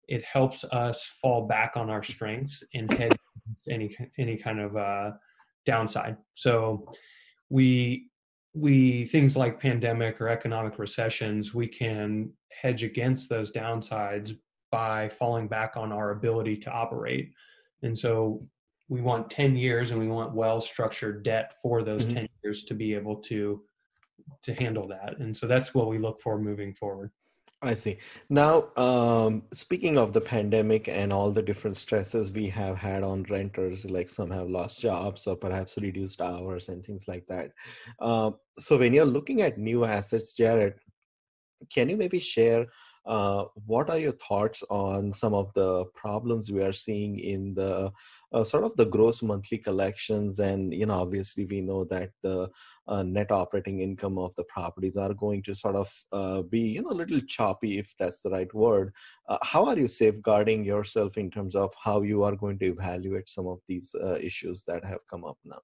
it 0.07 0.23
helps 0.25 0.63
us 0.65 1.03
fall 1.21 1.47
back 1.47 1.73
on 1.75 1.89
our 1.89 2.03
strengths 2.03 2.63
and 2.73 2.91
head 2.93 3.15
any 3.69 3.95
any 4.17 4.37
kind 4.37 4.59
of 4.59 4.75
uh, 4.75 5.11
downside. 5.65 6.17
So 6.33 6.91
we 7.49 8.09
we 8.53 9.05
things 9.05 9.35
like 9.35 9.59
pandemic 9.59 10.21
or 10.21 10.29
economic 10.29 10.77
recessions 10.77 11.55
we 11.55 11.67
can 11.67 12.31
hedge 12.51 12.83
against 12.83 13.29
those 13.29 13.51
downsides 13.51 14.37
by 14.71 15.09
falling 15.09 15.47
back 15.47 15.73
on 15.75 15.91
our 15.91 16.11
ability 16.11 16.57
to 16.57 16.71
operate. 16.71 17.31
And 17.81 17.97
so 17.97 18.45
we 18.89 19.01
want 19.01 19.29
10 19.29 19.55
years 19.55 19.91
and 19.91 19.99
we 19.99 20.07
want 20.07 20.33
well 20.33 20.61
structured 20.61 21.23
debt 21.23 21.53
for 21.61 21.83
those 21.83 22.05
mm-hmm. 22.05 22.15
10 22.15 22.27
years 22.43 22.63
to 22.65 22.73
be 22.73 22.93
able 22.93 23.17
to 23.17 23.61
to 24.43 24.53
handle 24.53 24.87
that. 24.87 25.17
And 25.19 25.35
so 25.35 25.47
that's 25.47 25.73
what 25.73 25.89
we 25.89 25.97
look 25.97 26.21
for 26.21 26.39
moving 26.39 26.73
forward 26.73 27.11
I 27.63 27.73
see. 27.75 27.97
Now, 28.29 28.69
um, 28.75 29.43
speaking 29.53 29.97
of 29.97 30.11
the 30.11 30.19
pandemic 30.19 30.89
and 30.89 31.13
all 31.13 31.31
the 31.31 31.41
different 31.41 31.77
stresses 31.77 32.33
we 32.33 32.47
have 32.49 32.75
had 32.75 33.03
on 33.03 33.23
renters, 33.23 33.85
like 33.89 34.09
some 34.09 34.29
have 34.31 34.49
lost 34.49 34.81
jobs 34.81 35.25
or 35.27 35.37
perhaps 35.37 35.77
reduced 35.77 36.19
hours 36.19 36.67
and 36.67 36.85
things 36.85 37.07
like 37.07 37.25
that. 37.27 37.51
Uh, 37.99 38.31
so, 38.53 38.77
when 38.77 38.93
you're 38.93 39.05
looking 39.05 39.41
at 39.41 39.57
new 39.57 39.85
assets, 39.85 40.33
Jared, 40.33 40.73
can 41.73 41.89
you 41.89 41.95
maybe 41.95 42.19
share 42.19 42.67
uh, 43.05 43.45
what 43.65 43.89
are 43.89 43.99
your 43.99 44.13
thoughts 44.13 44.63
on 44.69 45.11
some 45.11 45.33
of 45.33 45.53
the 45.53 45.85
problems 45.93 46.51
we 46.51 46.63
are 46.63 46.73
seeing 46.73 47.19
in 47.19 47.53
the 47.53 47.91
uh, 48.31 48.43
sort 48.43 48.63
of 48.63 48.75
the 48.77 48.85
gross 48.85 49.21
monthly 49.21 49.57
collections? 49.57 50.39
And 50.39 50.73
you 50.73 50.85
know, 50.85 50.99
obviously, 50.99 51.45
we 51.45 51.61
know 51.61 51.83
that 51.85 52.11
the 52.21 52.49
uh, 52.87 53.03
net 53.03 53.31
operating 53.31 53.81
income 53.81 54.17
of 54.17 54.33
the 54.35 54.45
properties 54.45 54.95
are 54.97 55.13
going 55.13 55.43
to 55.43 55.55
sort 55.55 55.75
of 55.75 55.91
uh, 56.11 56.41
be 56.43 56.61
you 56.61 56.81
know 56.81 56.91
a 56.91 57.01
little 57.01 57.21
choppy, 57.21 57.77
if 57.79 57.93
that's 57.99 58.21
the 58.21 58.29
right 58.29 58.53
word. 58.53 58.93
Uh, 59.27 59.37
how 59.41 59.65
are 59.65 59.77
you 59.77 59.87
safeguarding 59.87 60.63
yourself 60.63 61.17
in 61.17 61.29
terms 61.29 61.55
of 61.55 61.73
how 61.83 62.01
you 62.01 62.23
are 62.23 62.35
going 62.35 62.57
to 62.59 62.65
evaluate 62.65 63.27
some 63.27 63.47
of 63.47 63.59
these 63.67 63.93
uh, 64.01 64.15
issues 64.15 64.63
that 64.63 64.85
have 64.85 65.05
come 65.09 65.25
up 65.25 65.37
now? 65.43 65.59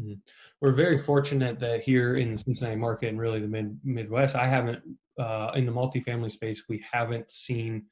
Mm-hmm. 0.00 0.14
We're 0.60 0.72
very 0.72 0.98
fortunate 0.98 1.60
that 1.60 1.82
here 1.82 2.16
in 2.16 2.32
the 2.32 2.38
Cincinnati 2.38 2.76
market 2.76 3.08
and 3.08 3.20
really 3.20 3.40
the 3.40 3.48
mid 3.48 3.78
Midwest, 3.84 4.34
I 4.34 4.46
haven't 4.46 4.82
uh, 5.18 5.52
in 5.54 5.66
the 5.66 5.72
multifamily 5.72 6.30
space, 6.30 6.62
we 6.68 6.82
haven't 6.90 7.30
seen 7.30 7.84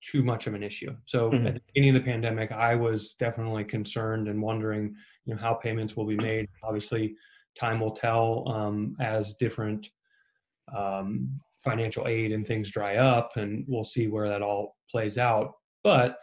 too 0.00 0.22
much 0.22 0.46
of 0.46 0.54
an 0.54 0.62
issue. 0.62 0.94
So 1.06 1.30
mm-hmm. 1.30 1.46
at 1.46 1.54
the 1.54 1.60
beginning 1.72 1.96
of 1.96 2.02
the 2.02 2.10
pandemic, 2.10 2.52
I 2.52 2.74
was 2.74 3.14
definitely 3.14 3.64
concerned 3.64 4.28
and 4.28 4.40
wondering, 4.40 4.94
you 5.24 5.34
know, 5.34 5.40
how 5.40 5.54
payments 5.54 5.96
will 5.96 6.06
be 6.06 6.16
made. 6.16 6.48
Obviously, 6.62 7.16
time 7.58 7.80
will 7.80 7.96
tell 7.96 8.48
um, 8.48 8.96
as 9.00 9.34
different 9.34 9.88
um, 10.76 11.40
financial 11.64 12.06
aid 12.06 12.32
and 12.32 12.46
things 12.46 12.70
dry 12.70 12.96
up, 12.96 13.36
and 13.36 13.64
we'll 13.66 13.84
see 13.84 14.06
where 14.06 14.28
that 14.28 14.42
all 14.42 14.76
plays 14.88 15.18
out. 15.18 15.54
But 15.82 16.18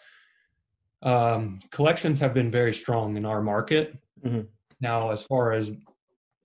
um, 1.03 1.59
collections 1.71 2.19
have 2.21 2.33
been 2.33 2.49
very 2.49 2.73
strong 2.73 3.17
in 3.17 3.25
our 3.25 3.41
market. 3.41 3.97
Mm-hmm. 4.23 4.41
Now, 4.81 5.11
as 5.11 5.23
far 5.23 5.53
as 5.53 5.71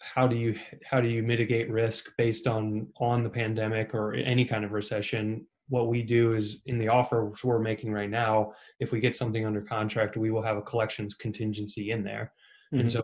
how 0.00 0.26
do 0.26 0.36
you 0.36 0.58
how 0.84 1.00
do 1.00 1.08
you 1.08 1.22
mitigate 1.22 1.70
risk 1.70 2.10
based 2.16 2.46
on 2.46 2.86
on 2.98 3.22
the 3.22 3.30
pandemic 3.30 3.94
or 3.94 4.14
any 4.14 4.44
kind 4.44 4.64
of 4.64 4.72
recession 4.72 5.46
what 5.68 5.88
we 5.88 6.02
do 6.02 6.34
is 6.34 6.62
in 6.66 6.78
the 6.78 6.88
offer 6.88 7.32
we're 7.44 7.58
making 7.58 7.92
right 7.92 8.10
now 8.10 8.52
if 8.80 8.92
we 8.92 8.98
get 8.98 9.14
something 9.14 9.44
under 9.44 9.60
contract 9.60 10.16
we 10.16 10.30
will 10.30 10.42
have 10.42 10.56
a 10.56 10.62
collections 10.62 11.14
contingency 11.14 11.90
in 11.90 12.02
there 12.02 12.32
mm-hmm. 12.72 12.80
and 12.80 12.90
so 12.90 13.02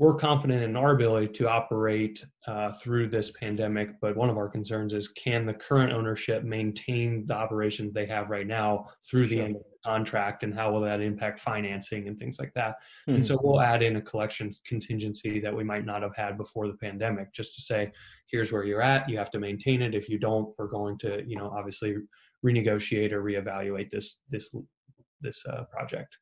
we're 0.00 0.14
confident 0.14 0.62
in 0.62 0.76
our 0.76 0.92
ability 0.92 1.28
to 1.28 1.46
operate 1.46 2.24
uh, 2.46 2.72
through 2.72 3.06
this 3.06 3.32
pandemic, 3.32 4.00
but 4.00 4.16
one 4.16 4.30
of 4.30 4.38
our 4.38 4.48
concerns 4.48 4.94
is 4.94 5.08
can 5.08 5.44
the 5.44 5.52
current 5.52 5.92
ownership 5.92 6.42
maintain 6.42 7.26
the 7.26 7.34
operations 7.34 7.92
they 7.92 8.06
have 8.06 8.30
right 8.30 8.46
now 8.46 8.88
through 9.06 9.26
the 9.26 9.38
end 9.38 9.56
of 9.56 9.62
the 9.62 9.78
contract, 9.84 10.42
and 10.42 10.54
how 10.54 10.72
will 10.72 10.80
that 10.80 11.02
impact 11.02 11.38
financing 11.38 12.08
and 12.08 12.18
things 12.18 12.38
like 12.38 12.50
that? 12.54 12.76
Mm-hmm. 13.06 13.16
And 13.16 13.26
so 13.26 13.38
we'll 13.42 13.60
add 13.60 13.82
in 13.82 13.96
a 13.96 14.00
collections 14.00 14.58
contingency 14.64 15.38
that 15.38 15.54
we 15.54 15.64
might 15.64 15.84
not 15.84 16.00
have 16.00 16.16
had 16.16 16.38
before 16.38 16.66
the 16.66 16.78
pandemic, 16.78 17.34
just 17.34 17.54
to 17.56 17.60
say, 17.60 17.92
here's 18.30 18.50
where 18.50 18.64
you're 18.64 18.80
at. 18.80 19.06
You 19.06 19.18
have 19.18 19.30
to 19.32 19.38
maintain 19.38 19.82
it. 19.82 19.94
If 19.94 20.08
you 20.08 20.18
don't, 20.18 20.48
we're 20.56 20.68
going 20.68 20.96
to, 21.00 21.22
you 21.26 21.36
know, 21.36 21.52
obviously 21.54 21.96
renegotiate 22.42 23.12
or 23.12 23.22
reevaluate 23.22 23.90
this 23.90 24.16
this 24.30 24.48
this 25.20 25.42
uh, 25.46 25.64
project. 25.64 26.16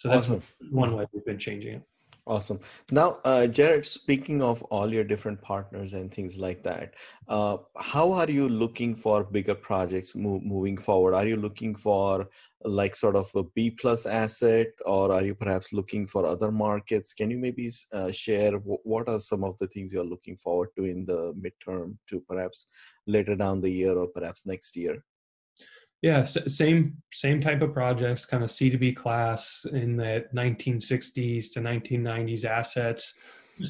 So 0.00 0.10
that's 0.10 0.26
awesome. 0.26 0.42
one 0.70 0.94
way 0.94 1.06
we've 1.14 1.24
been 1.24 1.38
changing 1.38 1.76
it. 1.76 1.82
Awesome. 2.24 2.60
Now, 2.92 3.18
uh, 3.24 3.48
Jared, 3.48 3.84
speaking 3.84 4.42
of 4.42 4.62
all 4.64 4.92
your 4.92 5.02
different 5.02 5.42
partners 5.42 5.92
and 5.94 6.12
things 6.14 6.36
like 6.38 6.62
that, 6.62 6.94
uh, 7.28 7.56
how 7.76 8.12
are 8.12 8.30
you 8.30 8.48
looking 8.48 8.94
for 8.94 9.24
bigger 9.24 9.56
projects 9.56 10.14
move, 10.14 10.44
moving 10.44 10.78
forward? 10.78 11.14
Are 11.14 11.26
you 11.26 11.34
looking 11.36 11.74
for 11.74 12.28
like 12.64 12.94
sort 12.94 13.16
of 13.16 13.28
a 13.34 13.42
B 13.42 13.72
plus 13.72 14.06
asset, 14.06 14.68
or 14.86 15.10
are 15.10 15.24
you 15.24 15.34
perhaps 15.34 15.72
looking 15.72 16.06
for 16.06 16.24
other 16.24 16.52
markets? 16.52 17.12
Can 17.12 17.28
you 17.28 17.38
maybe 17.38 17.68
uh, 17.92 18.12
share 18.12 18.52
w- 18.52 18.78
what 18.84 19.08
are 19.08 19.18
some 19.18 19.42
of 19.42 19.58
the 19.58 19.66
things 19.66 19.92
you're 19.92 20.04
looking 20.04 20.36
forward 20.36 20.68
to 20.76 20.84
in 20.84 21.04
the 21.04 21.34
midterm 21.34 21.96
to 22.08 22.20
perhaps 22.28 22.66
later 23.08 23.34
down 23.34 23.60
the 23.60 23.70
year 23.70 23.98
or 23.98 24.06
perhaps 24.06 24.46
next 24.46 24.76
year? 24.76 25.02
Yeah, 26.02 26.24
same 26.24 26.96
same 27.12 27.40
type 27.40 27.62
of 27.62 27.72
projects, 27.72 28.26
kind 28.26 28.42
of 28.42 28.50
C 28.50 28.68
to 28.70 28.76
B 28.76 28.92
class 28.92 29.64
in 29.72 29.96
the 29.96 30.24
1960s 30.34 31.52
to 31.52 31.60
1990s 31.60 32.44
assets, 32.44 33.14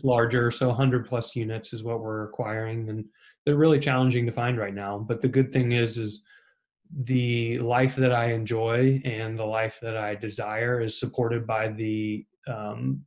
larger, 0.02 0.50
so 0.50 0.68
100 0.68 1.06
plus 1.06 1.36
units 1.36 1.74
is 1.74 1.82
what 1.82 2.00
we're 2.00 2.24
acquiring, 2.24 2.88
and 2.88 3.04
they're 3.44 3.56
really 3.56 3.78
challenging 3.78 4.24
to 4.24 4.32
find 4.32 4.56
right 4.56 4.74
now. 4.74 4.98
But 4.98 5.20
the 5.20 5.28
good 5.28 5.52
thing 5.52 5.72
is, 5.72 5.98
is 5.98 6.22
the 7.04 7.58
life 7.58 7.96
that 7.96 8.12
I 8.12 8.32
enjoy 8.32 9.02
and 9.04 9.38
the 9.38 9.44
life 9.44 9.78
that 9.82 9.98
I 9.98 10.14
desire 10.14 10.80
is 10.80 10.98
supported 10.98 11.46
by 11.46 11.68
the 11.68 12.24
um, 12.46 13.04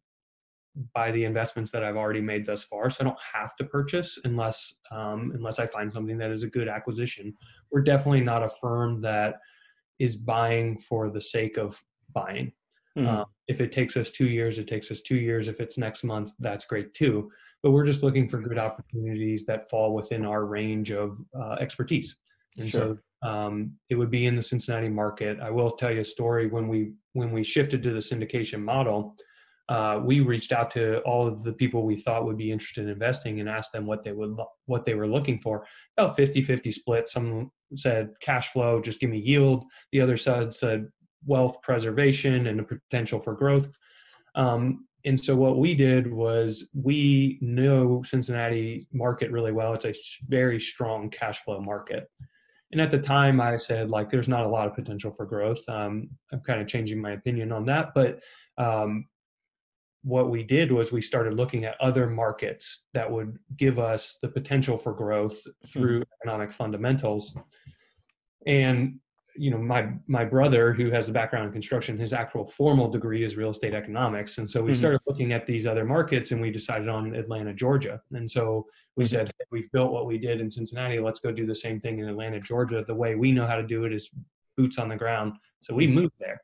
by 0.94 1.12
the 1.12 1.24
investments 1.24 1.72
that 1.72 1.84
I've 1.84 1.96
already 1.96 2.22
made 2.22 2.46
thus 2.46 2.64
far. 2.64 2.90
So 2.90 2.98
I 3.02 3.04
don't 3.06 3.18
have 3.34 3.56
to 3.58 3.64
purchase 3.64 4.20
unless 4.24 4.76
um, 4.92 5.32
unless 5.36 5.60
I 5.60 5.68
find 5.68 5.92
something 5.92 6.18
that 6.18 6.32
is 6.32 6.44
a 6.44 6.48
good 6.48 6.68
acquisition. 6.68 7.34
We're 7.72 7.82
definitely 7.82 8.22
not 8.22 8.44
a 8.44 8.50
firm 8.50 9.02
that 9.02 9.36
is 10.00 10.16
buying 10.16 10.78
for 10.78 11.10
the 11.10 11.22
sake 11.22 11.58
of 11.58 11.82
buying. 12.14 12.52
Mm-hmm. 12.98 13.08
Uh, 13.08 13.24
if 13.48 13.62
it 13.62 13.72
takes 13.72 13.98
us 13.98 14.12
two 14.12 14.28
years, 14.28 14.58
it 14.58 14.68
takes 14.68 14.92
us 14.92 15.02
two 15.02 15.16
years. 15.16 15.48
If 15.48 15.60
it's 15.60 15.78
next 15.78 16.04
month, 16.04 16.32
that's 16.40 16.66
great 16.66 16.94
too. 16.94 17.32
But 17.64 17.72
we're 17.72 17.86
just 17.86 18.04
looking 18.04 18.28
for 18.30 18.40
good 18.40 18.58
opportunities 18.58 19.46
that 19.46 19.70
fall 19.70 19.94
within 19.94 20.26
our 20.26 20.46
range 20.46 20.92
of 20.92 21.18
uh, 21.38 21.54
expertise. 21.60 22.16
And 22.58 22.70
sure. 22.70 23.00
so 23.24 23.28
um, 23.28 23.74
it 23.90 23.96
would 23.96 24.12
be 24.12 24.28
in 24.28 24.36
the 24.36 24.44
Cincinnati 24.44 24.90
market. 24.90 25.40
I 25.42 25.50
will 25.50 25.72
tell 25.72 25.92
you 25.92 26.02
a 26.02 26.06
story 26.06 26.48
when 26.48 26.68
we 26.68 26.94
when 27.14 27.32
we 27.32 27.44
shifted 27.44 27.82
to 27.84 27.92
the 27.92 28.00
syndication 28.00 28.62
model 28.62 29.16
uh, 29.68 30.00
we 30.04 30.20
reached 30.20 30.52
out 30.52 30.70
to 30.72 31.00
all 31.00 31.28
of 31.28 31.44
the 31.44 31.54
people 31.54 31.84
we 31.84 32.00
thought 32.00 32.26
would 32.26 32.38
be 32.38 32.52
interested 32.52 32.84
in 32.84 32.90
investing 32.90 33.40
and 33.40 33.50
asked 33.50 33.72
them 33.72 33.86
what 33.86 34.04
they 34.04 34.12
would 34.12 34.38
what 34.68 34.86
they 34.86 34.94
were 34.94 35.08
looking 35.08 35.40
for. 35.40 35.66
About 35.98 36.16
50 36.16 36.42
50 36.44 36.72
split. 36.72 37.10
Some 37.10 37.52
said 37.76 38.12
cash 38.22 38.52
flow 38.52 38.80
just 38.80 39.00
give 39.00 39.10
me 39.10 39.18
yield. 39.18 39.66
The 39.92 40.02
other 40.02 40.18
side 40.18 40.54
said 40.54 40.88
wealth 41.26 41.62
preservation 41.64 42.48
and 42.48 42.60
the 42.60 42.64
potential 42.64 43.20
for 43.20 43.34
growth. 43.34 43.70
Um, 44.36 44.86
and 45.04 45.24
so 45.24 45.36
what 45.36 45.58
we 45.58 45.74
did 45.74 46.12
was 46.12 46.68
we 46.74 47.40
know 47.42 48.04
cincinnati 48.04 48.88
market 48.92 49.32
really 49.32 49.52
well. 49.52 49.74
It's 49.74 49.86
a 49.86 49.94
very 50.28 50.60
strong 50.60 51.10
cash 51.10 51.44
flow 51.44 51.60
market. 51.60 52.08
And 52.72 52.82
at 52.82 52.92
the 52.92 53.00
time 53.00 53.40
i 53.40 53.58
said 53.58 53.90
like 53.90 54.10
there's 54.10 54.28
not 54.28 54.46
a 54.46 54.50
lot 54.50 54.68
of 54.68 54.76
potential 54.76 55.12
for 55.12 55.26
growth. 55.26 55.68
Um, 55.70 56.10
i'm 56.32 56.42
kind 56.42 56.62
of 56.62 56.68
changing 56.68 57.02
my 57.02 57.12
opinion 57.12 57.52
on 57.52 57.66
that 57.66 57.94
but 57.96 58.20
um, 58.58 59.06
what 60.06 60.30
we 60.30 60.44
did 60.44 60.72
was 60.72 60.92
we 60.92 61.02
started 61.02 61.34
looking 61.34 61.66
at 61.66 61.82
other 61.82 62.08
markets 62.08 62.84
that 62.94 63.10
would 63.10 63.40
give 63.58 63.80
us 63.80 64.20
the 64.22 64.28
potential 64.28 64.78
for 64.78 64.94
growth 64.94 65.36
through 65.68 66.02
mm-hmm. 66.02 66.14
economic 66.22 66.52
fundamentals 66.52 67.36
and 68.46 69.00
you 69.36 69.50
know 69.50 69.58
my 69.58 69.90
my 70.08 70.24
brother 70.24 70.72
who 70.72 70.92
has 70.92 71.10
a 71.10 71.12
background 71.12 71.48
in 71.48 71.52
construction 71.52 71.98
his 71.98 72.14
actual 72.14 72.46
formal 72.46 72.88
degree 72.88 73.24
is 73.24 73.36
real 73.36 73.50
estate 73.50 73.74
economics 73.74 74.38
and 74.38 74.48
so 74.48 74.62
we 74.62 74.72
mm-hmm. 74.72 74.80
started 74.80 75.02
looking 75.08 75.34
at 75.34 75.48
these 75.48 75.66
other 75.66 75.84
markets 75.84 76.30
and 76.30 76.40
we 76.40 76.52
decided 76.52 76.88
on 76.88 77.16
atlanta 77.16 77.52
georgia 77.52 78.00
and 78.14 78.30
so 78.30 78.64
we 78.96 79.06
mm-hmm. 79.06 79.16
said 79.16 79.28
hey, 79.28 79.46
we've 79.52 79.72
built 79.72 79.92
what 79.92 80.06
we 80.06 80.20
did 80.20 80.40
in 80.40 80.52
cincinnati 80.52 81.00
let's 81.00 81.20
go 81.20 81.32
do 81.32 81.48
the 81.48 81.56
same 81.56 81.82
thing 81.82 81.98
in 81.98 82.08
atlanta 82.08 82.40
georgia 82.40 82.84
the 82.86 82.94
way 82.94 83.16
we 83.16 83.32
know 83.32 83.48
how 83.48 83.56
to 83.56 83.66
do 83.66 83.86
it 83.86 83.92
is 83.92 84.12
boots 84.56 84.78
on 84.78 84.88
the 84.88 84.96
ground 84.96 85.34
so 85.62 85.74
we 85.74 85.88
mm-hmm. 85.88 85.96
moved 85.96 86.14
there 86.20 86.40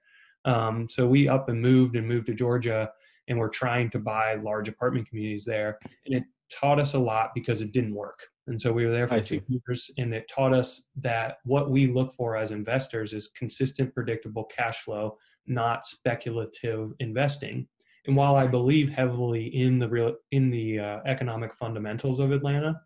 um, 0.45 0.87
so 0.89 1.05
we 1.05 1.27
up 1.27 1.49
and 1.49 1.61
moved 1.61 1.95
and 1.95 2.07
moved 2.07 2.25
to 2.25 2.33
georgia 2.33 2.89
and 3.31 3.39
we're 3.39 3.47
trying 3.47 3.89
to 3.89 3.97
buy 3.97 4.35
large 4.35 4.67
apartment 4.67 5.07
communities 5.07 5.45
there. 5.45 5.79
And 6.05 6.15
it 6.15 6.23
taught 6.53 6.79
us 6.79 6.95
a 6.95 6.99
lot 6.99 7.29
because 7.33 7.61
it 7.61 7.71
didn't 7.71 7.95
work. 7.95 8.19
And 8.47 8.61
so 8.61 8.73
we 8.73 8.85
were 8.85 8.91
there 8.91 9.07
for 9.07 9.13
I 9.13 9.19
two 9.19 9.41
see. 9.47 9.61
years, 9.67 9.89
and 9.97 10.13
it 10.13 10.29
taught 10.29 10.53
us 10.53 10.83
that 10.97 11.37
what 11.45 11.71
we 11.71 11.87
look 11.87 12.11
for 12.13 12.35
as 12.35 12.51
investors 12.51 13.13
is 13.13 13.29
consistent, 13.29 13.93
predictable 13.93 14.43
cash 14.43 14.81
flow, 14.81 15.17
not 15.47 15.85
speculative 15.85 16.91
investing. 16.99 17.67
And 18.05 18.17
while 18.17 18.35
I 18.35 18.47
believe 18.47 18.89
heavily 18.89 19.45
in 19.55 19.79
the 19.79 19.87
real 19.87 20.15
in 20.31 20.49
the 20.49 20.79
uh, 20.79 20.99
economic 21.05 21.53
fundamentals 21.55 22.19
of 22.19 22.33
Atlanta, 22.33 22.81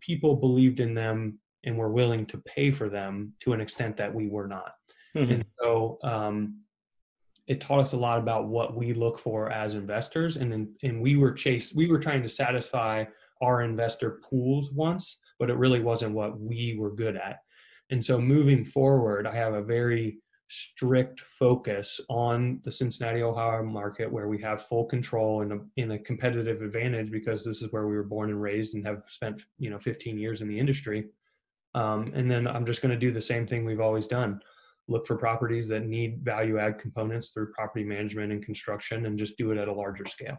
people 0.00 0.36
believed 0.36 0.80
in 0.80 0.94
them 0.94 1.38
and 1.64 1.76
were 1.76 1.92
willing 1.92 2.24
to 2.26 2.38
pay 2.38 2.70
for 2.70 2.88
them 2.88 3.34
to 3.40 3.52
an 3.52 3.60
extent 3.60 3.98
that 3.98 4.14
we 4.14 4.28
were 4.28 4.48
not. 4.48 4.72
Mm-hmm. 5.14 5.32
And 5.32 5.44
so 5.60 5.98
um, 6.04 6.63
it 7.46 7.60
taught 7.60 7.80
us 7.80 7.92
a 7.92 7.96
lot 7.96 8.18
about 8.18 8.48
what 8.48 8.74
we 8.74 8.94
look 8.94 9.18
for 9.18 9.50
as 9.50 9.74
investors. 9.74 10.36
And 10.36 10.68
and 10.82 11.00
we 11.00 11.16
were 11.16 11.32
chased 11.32 11.74
we 11.74 11.90
were 11.90 11.98
trying 11.98 12.22
to 12.22 12.28
satisfy 12.28 13.04
our 13.42 13.62
investor 13.62 14.20
pools 14.28 14.70
once 14.72 15.18
but 15.38 15.50
it 15.50 15.56
really 15.56 15.80
wasn't 15.80 16.14
what 16.14 16.38
we 16.38 16.76
were 16.78 16.94
good 16.94 17.16
at. 17.16 17.40
And 17.90 18.02
so 18.02 18.18
moving 18.20 18.64
forward 18.64 19.26
i 19.26 19.34
have 19.34 19.54
a 19.54 19.62
very 19.62 20.18
strict 20.48 21.20
focus 21.20 22.00
on 22.08 22.60
the 22.64 22.72
cincinnati 22.72 23.22
ohio 23.22 23.62
market 23.62 24.10
where 24.10 24.28
we 24.28 24.40
have 24.40 24.66
full 24.66 24.84
control 24.84 25.40
and 25.40 25.52
a, 25.52 25.58
in 25.76 25.92
a 25.92 25.98
competitive 25.98 26.60
advantage 26.62 27.10
because 27.10 27.42
this 27.42 27.62
is 27.62 27.72
where 27.72 27.86
we 27.86 27.96
were 27.96 28.04
born 28.04 28.30
and 28.30 28.40
raised 28.40 28.74
and 28.74 28.86
have 28.86 29.04
spent 29.08 29.42
you 29.58 29.70
know 29.70 29.78
15 29.78 30.18
years 30.18 30.42
in 30.42 30.48
the 30.48 30.58
industry. 30.58 31.06
Um, 31.74 32.12
and 32.14 32.30
then 32.30 32.46
I'm 32.46 32.64
just 32.64 32.82
going 32.82 32.92
to 32.92 32.98
do 32.98 33.12
the 33.12 33.20
same 33.20 33.48
thing 33.48 33.64
we've 33.64 33.80
always 33.80 34.06
done 34.06 34.40
look 34.88 35.06
for 35.06 35.16
properties 35.16 35.66
that 35.68 35.86
need 35.86 36.18
value 36.22 36.58
add 36.58 36.78
components 36.78 37.30
through 37.30 37.52
property 37.52 37.84
management 37.84 38.32
and 38.32 38.44
construction 38.44 39.06
and 39.06 39.18
just 39.18 39.36
do 39.38 39.50
it 39.50 39.58
at 39.58 39.68
a 39.68 39.72
larger 39.72 40.06
scale. 40.06 40.38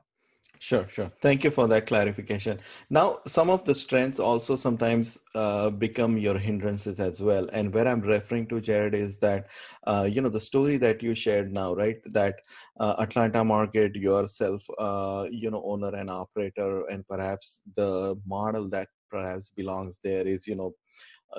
Sure, 0.60 0.88
sure. 0.88 1.12
Thank 1.22 1.44
you 1.44 1.52
for 1.52 1.68
that 1.68 1.86
clarification. 1.86 2.60
Now, 2.90 3.18
some 3.28 3.50
of 3.50 3.66
the 3.66 3.76
strengths 3.76 4.20
also 4.20 4.56
sometimes 4.56 5.20
uh, 5.36 5.70
become 5.70 6.18
your 6.18 6.38
hindrances 6.38 7.00
as 7.00 7.22
well. 7.22 7.48
And 7.52 7.74
where 7.74 7.88
I'm 7.88 8.02
referring 8.02 8.48
to, 8.48 8.62
Jared, 8.62 8.96
is 8.96 9.20
that, 9.20 9.48
uh, 9.86 10.08
you 10.10 10.22
know, 10.22 10.30
the 10.30 10.40
story 10.40 10.78
that 10.78 11.04
you 11.04 11.14
shared 11.14 11.52
now, 11.52 11.74
right? 11.76 11.98
That 12.06 12.40
uh, 12.80 12.96
Atlanta 13.00 13.44
market, 13.44 13.96
yourself, 13.96 14.66
uh, 14.80 15.26
you 15.30 15.52
know, 15.52 15.62
owner 15.66 15.94
and 15.94 16.10
operator, 16.10 16.86
and 16.88 17.06
perhaps 17.08 17.62
the 17.76 18.20
model 18.26 18.70
that 18.70 18.88
perhaps 19.10 19.50
belongs 19.50 20.00
there 20.04 20.26
is, 20.26 20.48
you 20.48 20.56
know, 20.56 20.74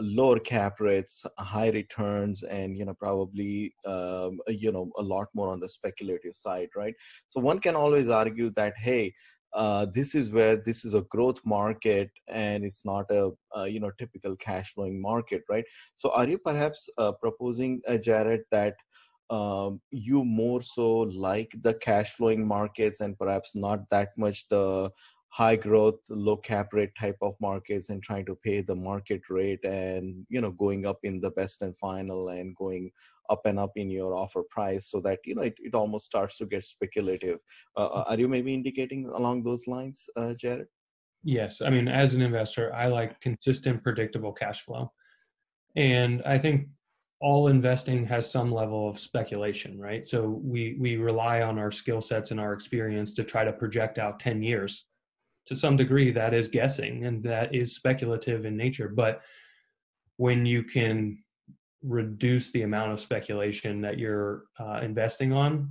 lower 0.01 0.39
cap 0.39 0.81
rates, 0.81 1.25
high 1.39 1.71
returns, 1.71 2.43
and 2.43 2.77
you 2.77 2.85
know 2.85 2.95
probably 2.95 3.75
um, 3.87 4.39
you 4.49 4.73
know 4.73 4.91
a 4.99 5.03
lot 5.03 5.29
more 5.35 5.51
on 5.51 5.61
the 5.61 5.69
speculative 5.69 6.35
side, 6.35 6.69
right? 6.77 6.95
So 7.29 7.41
one 7.41 7.59
can 7.59 7.77
always 7.77 8.09
argue 8.09 8.51
that 8.51 8.77
hey, 8.77 9.15
uh, 9.53 9.87
this 9.93 10.15
is 10.15 10.31
where 10.31 10.57
this 10.57 10.85
is 10.85 10.95
a 10.95 11.03
growth 11.03 11.41
market 11.45 12.11
and 12.29 12.65
it's 12.65 12.85
not 12.85 13.11
a, 13.11 13.31
a 13.55 13.69
you 13.69 13.81
know 13.81 13.91
typical 13.99 14.37
cash 14.37 14.73
flowing 14.75 15.01
market, 15.01 15.43
right? 15.49 15.65
So 15.95 16.11
are 16.11 16.29
you 16.29 16.39
perhaps 16.39 16.89
uh, 16.99 17.13
proposing, 17.13 17.81
uh, 17.89 17.97
Jared, 17.97 18.43
that 18.51 18.75
um, 19.31 19.81
you 19.91 20.25
more 20.25 20.63
so 20.63 20.99
like 20.99 21.53
the 21.63 21.75
cash 21.75 22.15
flowing 22.15 22.47
markets 22.47 23.01
and 23.01 23.19
perhaps 23.19 23.57
not 23.57 23.89
that 23.91 24.11
much 24.17 24.47
the 24.49 24.91
high 25.37 25.55
growth 25.57 26.01
low 26.09 26.39
cap 26.39 26.73
rate 26.73 26.93
type 26.99 27.19
of 27.21 27.35
markets 27.43 27.91
and 27.91 28.03
trying 28.03 28.25
to 28.25 28.35
pay 28.43 28.63
the 28.63 28.75
market 28.75 29.21
rate 29.29 29.63
and 29.65 30.25
you 30.31 30.41
know 30.41 30.51
going 30.51 30.87
up 30.87 30.99
in 31.03 31.21
the 31.21 31.31
best 31.33 31.61
and 31.61 31.77
final 31.77 32.31
and 32.31 32.57
going 32.57 32.91
up 33.29 33.43
and 33.45 33.59
up 33.59 33.73
in 33.77 33.91
your 33.91 34.17
offer 34.17 34.43
price 34.49 34.91
so 34.91 34.99
that 34.99 35.19
you 35.27 35.35
know 35.35 35.43
it, 35.43 35.55
it 35.59 35.75
almost 35.75 36.07
starts 36.07 36.39
to 36.39 36.47
get 36.47 36.65
speculative. 36.65 37.39
Uh, 37.77 37.89
uh 37.97 38.05
are 38.09 38.19
you 38.19 38.29
maybe 38.29 38.55
indicating 38.55 39.05
along 39.09 39.43
those 39.43 39.67
lines 39.67 40.09
uh, 40.17 40.33
jared? 40.33 40.69
Yes. 41.23 41.61
I 41.61 41.69
mean 41.69 41.87
as 41.87 42.15
an 42.15 42.23
investor 42.23 42.73
i 42.75 42.87
like 42.87 43.21
consistent 43.21 43.83
predictable 43.83 44.33
cash 44.33 44.65
flow. 44.65 44.91
And 45.77 46.23
i 46.25 46.39
think 46.39 46.69
all 47.21 47.49
investing 47.49 48.07
has 48.07 48.31
some 48.31 48.51
level 48.51 48.89
of 48.89 48.99
speculation 48.99 49.79
right? 49.79 50.09
So 50.09 50.41
we 50.53 50.79
we 50.81 50.97
rely 50.97 51.43
on 51.43 51.59
our 51.59 51.73
skill 51.83 52.01
sets 52.01 52.31
and 52.31 52.41
our 52.41 52.55
experience 52.55 53.13
to 53.15 53.23
try 53.23 53.45
to 53.45 53.53
project 53.53 53.99
out 53.99 54.19
10 54.19 54.43
years 54.43 54.87
to 55.47 55.57
some 55.57 55.77
degree 55.77 56.11
that 56.11 56.35
is 56.35 56.49
guessing 56.49 57.07
and 57.07 57.23
that 57.23 57.55
is 57.55 57.75
speculative 57.75 58.45
in 58.45 58.57
nature. 58.57 58.89
But 58.89 59.23
when 60.17 60.47
you 60.47 60.63
can 60.63 61.19
reduce 61.83 62.51
the 62.51 62.63
amount 62.63 62.93
of 62.93 63.01
speculation 63.01 63.81
that 63.83 63.99
you're 63.99 64.45
uh, 64.59 64.81
investing 64.83 65.33
on 65.33 65.71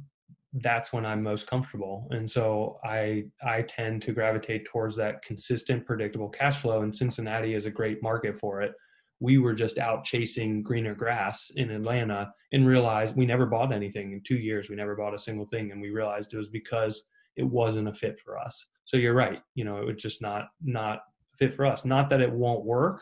that's 0.61 0.93
when 0.93 1.05
i'm 1.05 1.21
most 1.21 1.47
comfortable. 1.47 2.07
And 2.11 2.29
so 2.29 2.79
i 2.83 3.25
i 3.43 3.61
tend 3.63 4.01
to 4.03 4.13
gravitate 4.13 4.65
towards 4.65 4.95
that 4.95 5.21
consistent 5.21 5.85
predictable 5.85 6.29
cash 6.29 6.61
flow 6.61 6.81
and 6.81 6.95
cincinnati 6.95 7.53
is 7.53 7.65
a 7.65 7.71
great 7.71 8.01
market 8.01 8.37
for 8.37 8.61
it. 8.61 8.73
We 9.19 9.37
were 9.37 9.53
just 9.53 9.77
out 9.77 10.05
chasing 10.05 10.63
greener 10.63 10.95
grass 10.95 11.51
in 11.55 11.71
atlanta 11.71 12.31
and 12.53 12.65
realized 12.65 13.15
we 13.15 13.25
never 13.25 13.45
bought 13.45 13.73
anything 13.73 14.13
in 14.13 14.21
two 14.25 14.37
years. 14.37 14.69
We 14.69 14.75
never 14.75 14.95
bought 14.95 15.13
a 15.13 15.19
single 15.19 15.47
thing 15.47 15.71
and 15.71 15.81
we 15.81 15.89
realized 15.89 16.33
it 16.33 16.37
was 16.37 16.49
because 16.49 17.03
it 17.35 17.43
wasn't 17.43 17.89
a 17.89 17.93
fit 17.93 18.17
for 18.19 18.37
us. 18.37 18.65
So 18.85 18.97
you're 18.97 19.13
right. 19.13 19.41
You 19.55 19.65
know, 19.65 19.77
it 19.77 19.85
was 19.85 20.01
just 20.01 20.21
not 20.21 20.49
not 20.63 21.01
fit 21.37 21.53
for 21.53 21.65
us. 21.65 21.85
Not 21.85 22.09
that 22.09 22.21
it 22.21 22.31
won't 22.31 22.63
work. 22.63 23.01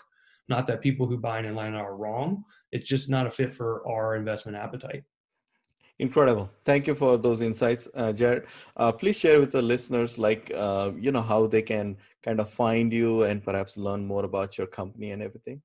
Not 0.50 0.68
that 0.68 0.82
people 0.82 1.08
who 1.08 1.18
buy 1.18 1.40
in 1.40 1.46
Atlanta 1.46 1.78
are 1.78 1.96
wrong. 1.96 2.44
It's 2.72 2.88
just 2.88 3.10
not 3.10 3.28
a 3.28 3.32
fit 3.32 3.54
for 3.54 3.88
our 3.88 4.16
investment 4.16 4.58
appetite. 4.58 5.04
Incredible. 6.00 6.50
Thank 6.66 6.88
you 6.88 6.96
for 6.96 7.18
those 7.18 7.42
insights, 7.42 7.88
uh, 7.94 8.12
Jared. 8.12 8.48
Uh, 8.76 8.92
please 8.92 9.16
share 9.16 9.40
with 9.40 9.52
the 9.52 9.62
listeners, 9.62 10.18
like, 10.18 10.52
uh, 10.56 10.92
you 11.00 11.12
know, 11.12 11.22
how 11.22 11.46
they 11.46 11.62
can 11.62 11.98
kind 12.24 12.40
of 12.40 12.50
find 12.50 12.92
you 12.92 13.24
and 13.24 13.44
perhaps 13.44 13.78
learn 13.78 14.06
more 14.06 14.26
about 14.26 14.58
your 14.58 14.68
company 14.68 15.12
and 15.12 15.22
everything. 15.22 15.62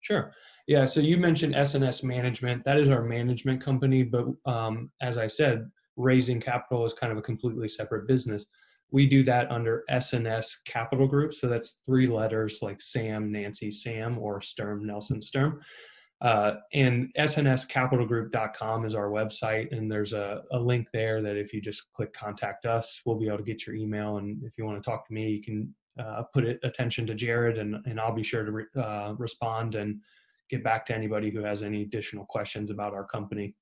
Sure. 0.00 0.32
Yeah. 0.66 0.84
So 0.86 1.00
you 1.00 1.16
mentioned 1.16 1.54
SNS 1.54 2.04
Management. 2.04 2.64
That 2.64 2.78
is 2.78 2.88
our 2.88 3.02
management 3.02 3.62
company. 3.62 4.04
But 4.04 4.26
um, 4.46 4.90
as 5.00 5.18
I 5.18 5.26
said, 5.26 5.68
raising 5.96 6.40
capital 6.40 6.86
is 6.86 6.94
kind 6.94 7.12
of 7.12 7.18
a 7.18 7.22
completely 7.22 7.68
separate 7.68 8.06
business. 8.06 8.46
We 8.92 9.06
do 9.06 9.24
that 9.24 9.50
under 9.50 9.84
SNS 9.90 10.46
Capital 10.66 11.08
Group. 11.08 11.34
So 11.34 11.48
that's 11.48 11.78
three 11.86 12.06
letters 12.06 12.58
like 12.62 12.80
Sam, 12.80 13.32
Nancy, 13.32 13.70
Sam, 13.70 14.18
or 14.18 14.40
Sturm, 14.42 14.86
Nelson, 14.86 15.20
Sturm. 15.20 15.60
Uh, 16.20 16.54
and 16.72 17.12
snscapitalgroup.com 17.18 18.84
is 18.84 18.94
our 18.94 19.10
website, 19.10 19.76
and 19.76 19.90
there's 19.90 20.12
a, 20.12 20.42
a, 20.52 20.58
link 20.58 20.86
there 20.92 21.20
that 21.20 21.36
if 21.36 21.52
you 21.52 21.60
just 21.60 21.82
click 21.92 22.12
contact 22.12 22.64
us, 22.64 23.00
we'll 23.04 23.18
be 23.18 23.26
able 23.26 23.38
to 23.38 23.42
get 23.42 23.66
your 23.66 23.74
email. 23.74 24.18
And 24.18 24.40
if 24.44 24.52
you 24.56 24.64
want 24.64 24.80
to 24.80 24.88
talk 24.88 25.04
to 25.08 25.12
me, 25.12 25.30
you 25.30 25.42
can 25.42 25.74
uh, 25.98 26.22
put 26.32 26.44
it, 26.44 26.60
attention 26.62 27.08
to 27.08 27.14
Jared, 27.14 27.58
and, 27.58 27.74
and 27.86 27.98
I'll 27.98 28.14
be 28.14 28.22
sure 28.22 28.44
to 28.44 28.52
re, 28.52 28.64
uh, 28.80 29.14
respond 29.18 29.74
and 29.74 30.00
get 30.48 30.62
back 30.62 30.86
to 30.86 30.94
anybody 30.94 31.30
who 31.30 31.42
has 31.42 31.64
any 31.64 31.82
additional 31.82 32.24
questions 32.26 32.70
about 32.70 32.94
our 32.94 33.04
company. 33.04 33.56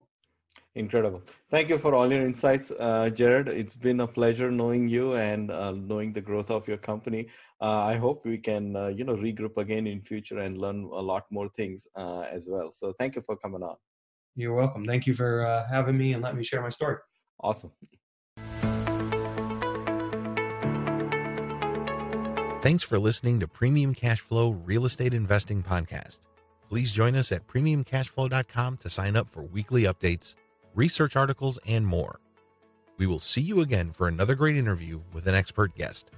Incredible. 0.76 1.22
Thank 1.50 1.68
you 1.68 1.78
for 1.78 1.96
all 1.96 2.10
your 2.12 2.22
insights, 2.22 2.70
uh, 2.70 3.10
Jared. 3.10 3.48
It's 3.48 3.74
been 3.74 4.00
a 4.00 4.06
pleasure 4.06 4.52
knowing 4.52 4.86
you 4.88 5.14
and 5.14 5.50
uh, 5.50 5.72
knowing 5.72 6.12
the 6.12 6.20
growth 6.20 6.48
of 6.48 6.68
your 6.68 6.76
company. 6.76 7.26
Uh, 7.60 7.84
I 7.86 7.96
hope 7.96 8.24
we 8.24 8.38
can, 8.38 8.76
uh, 8.76 8.86
you 8.86 9.04
know, 9.04 9.16
regroup 9.16 9.56
again 9.56 9.88
in 9.88 10.00
future 10.00 10.38
and 10.38 10.58
learn 10.58 10.84
a 10.84 11.02
lot 11.02 11.24
more 11.30 11.48
things 11.48 11.88
uh, 11.96 12.20
as 12.30 12.46
well. 12.48 12.70
So 12.70 12.92
thank 12.92 13.16
you 13.16 13.22
for 13.22 13.36
coming 13.36 13.64
on. 13.64 13.74
You're 14.36 14.54
welcome. 14.54 14.86
Thank 14.86 15.08
you 15.08 15.14
for 15.14 15.44
uh, 15.44 15.66
having 15.68 15.98
me 15.98 16.12
and 16.12 16.22
letting 16.22 16.38
me 16.38 16.44
share 16.44 16.62
my 16.62 16.68
story. 16.68 16.98
Awesome. 17.42 17.72
Thanks 22.62 22.84
for 22.84 22.98
listening 22.98 23.40
to 23.40 23.48
Premium 23.48 23.92
Cashflow 23.92 24.60
Real 24.64 24.84
Estate 24.84 25.14
Investing 25.14 25.64
Podcast. 25.64 26.20
Please 26.68 26.92
join 26.92 27.16
us 27.16 27.32
at 27.32 27.48
premiumcashflow.com 27.48 28.76
to 28.76 28.88
sign 28.90 29.16
up 29.16 29.26
for 29.26 29.42
weekly 29.42 29.82
updates 29.84 30.36
research 30.74 31.16
articles, 31.16 31.58
and 31.66 31.86
more. 31.86 32.20
We 32.98 33.06
will 33.06 33.18
see 33.18 33.40
you 33.40 33.60
again 33.60 33.92
for 33.92 34.08
another 34.08 34.34
great 34.34 34.56
interview 34.56 35.00
with 35.12 35.26
an 35.26 35.34
expert 35.34 35.74
guest. 35.74 36.10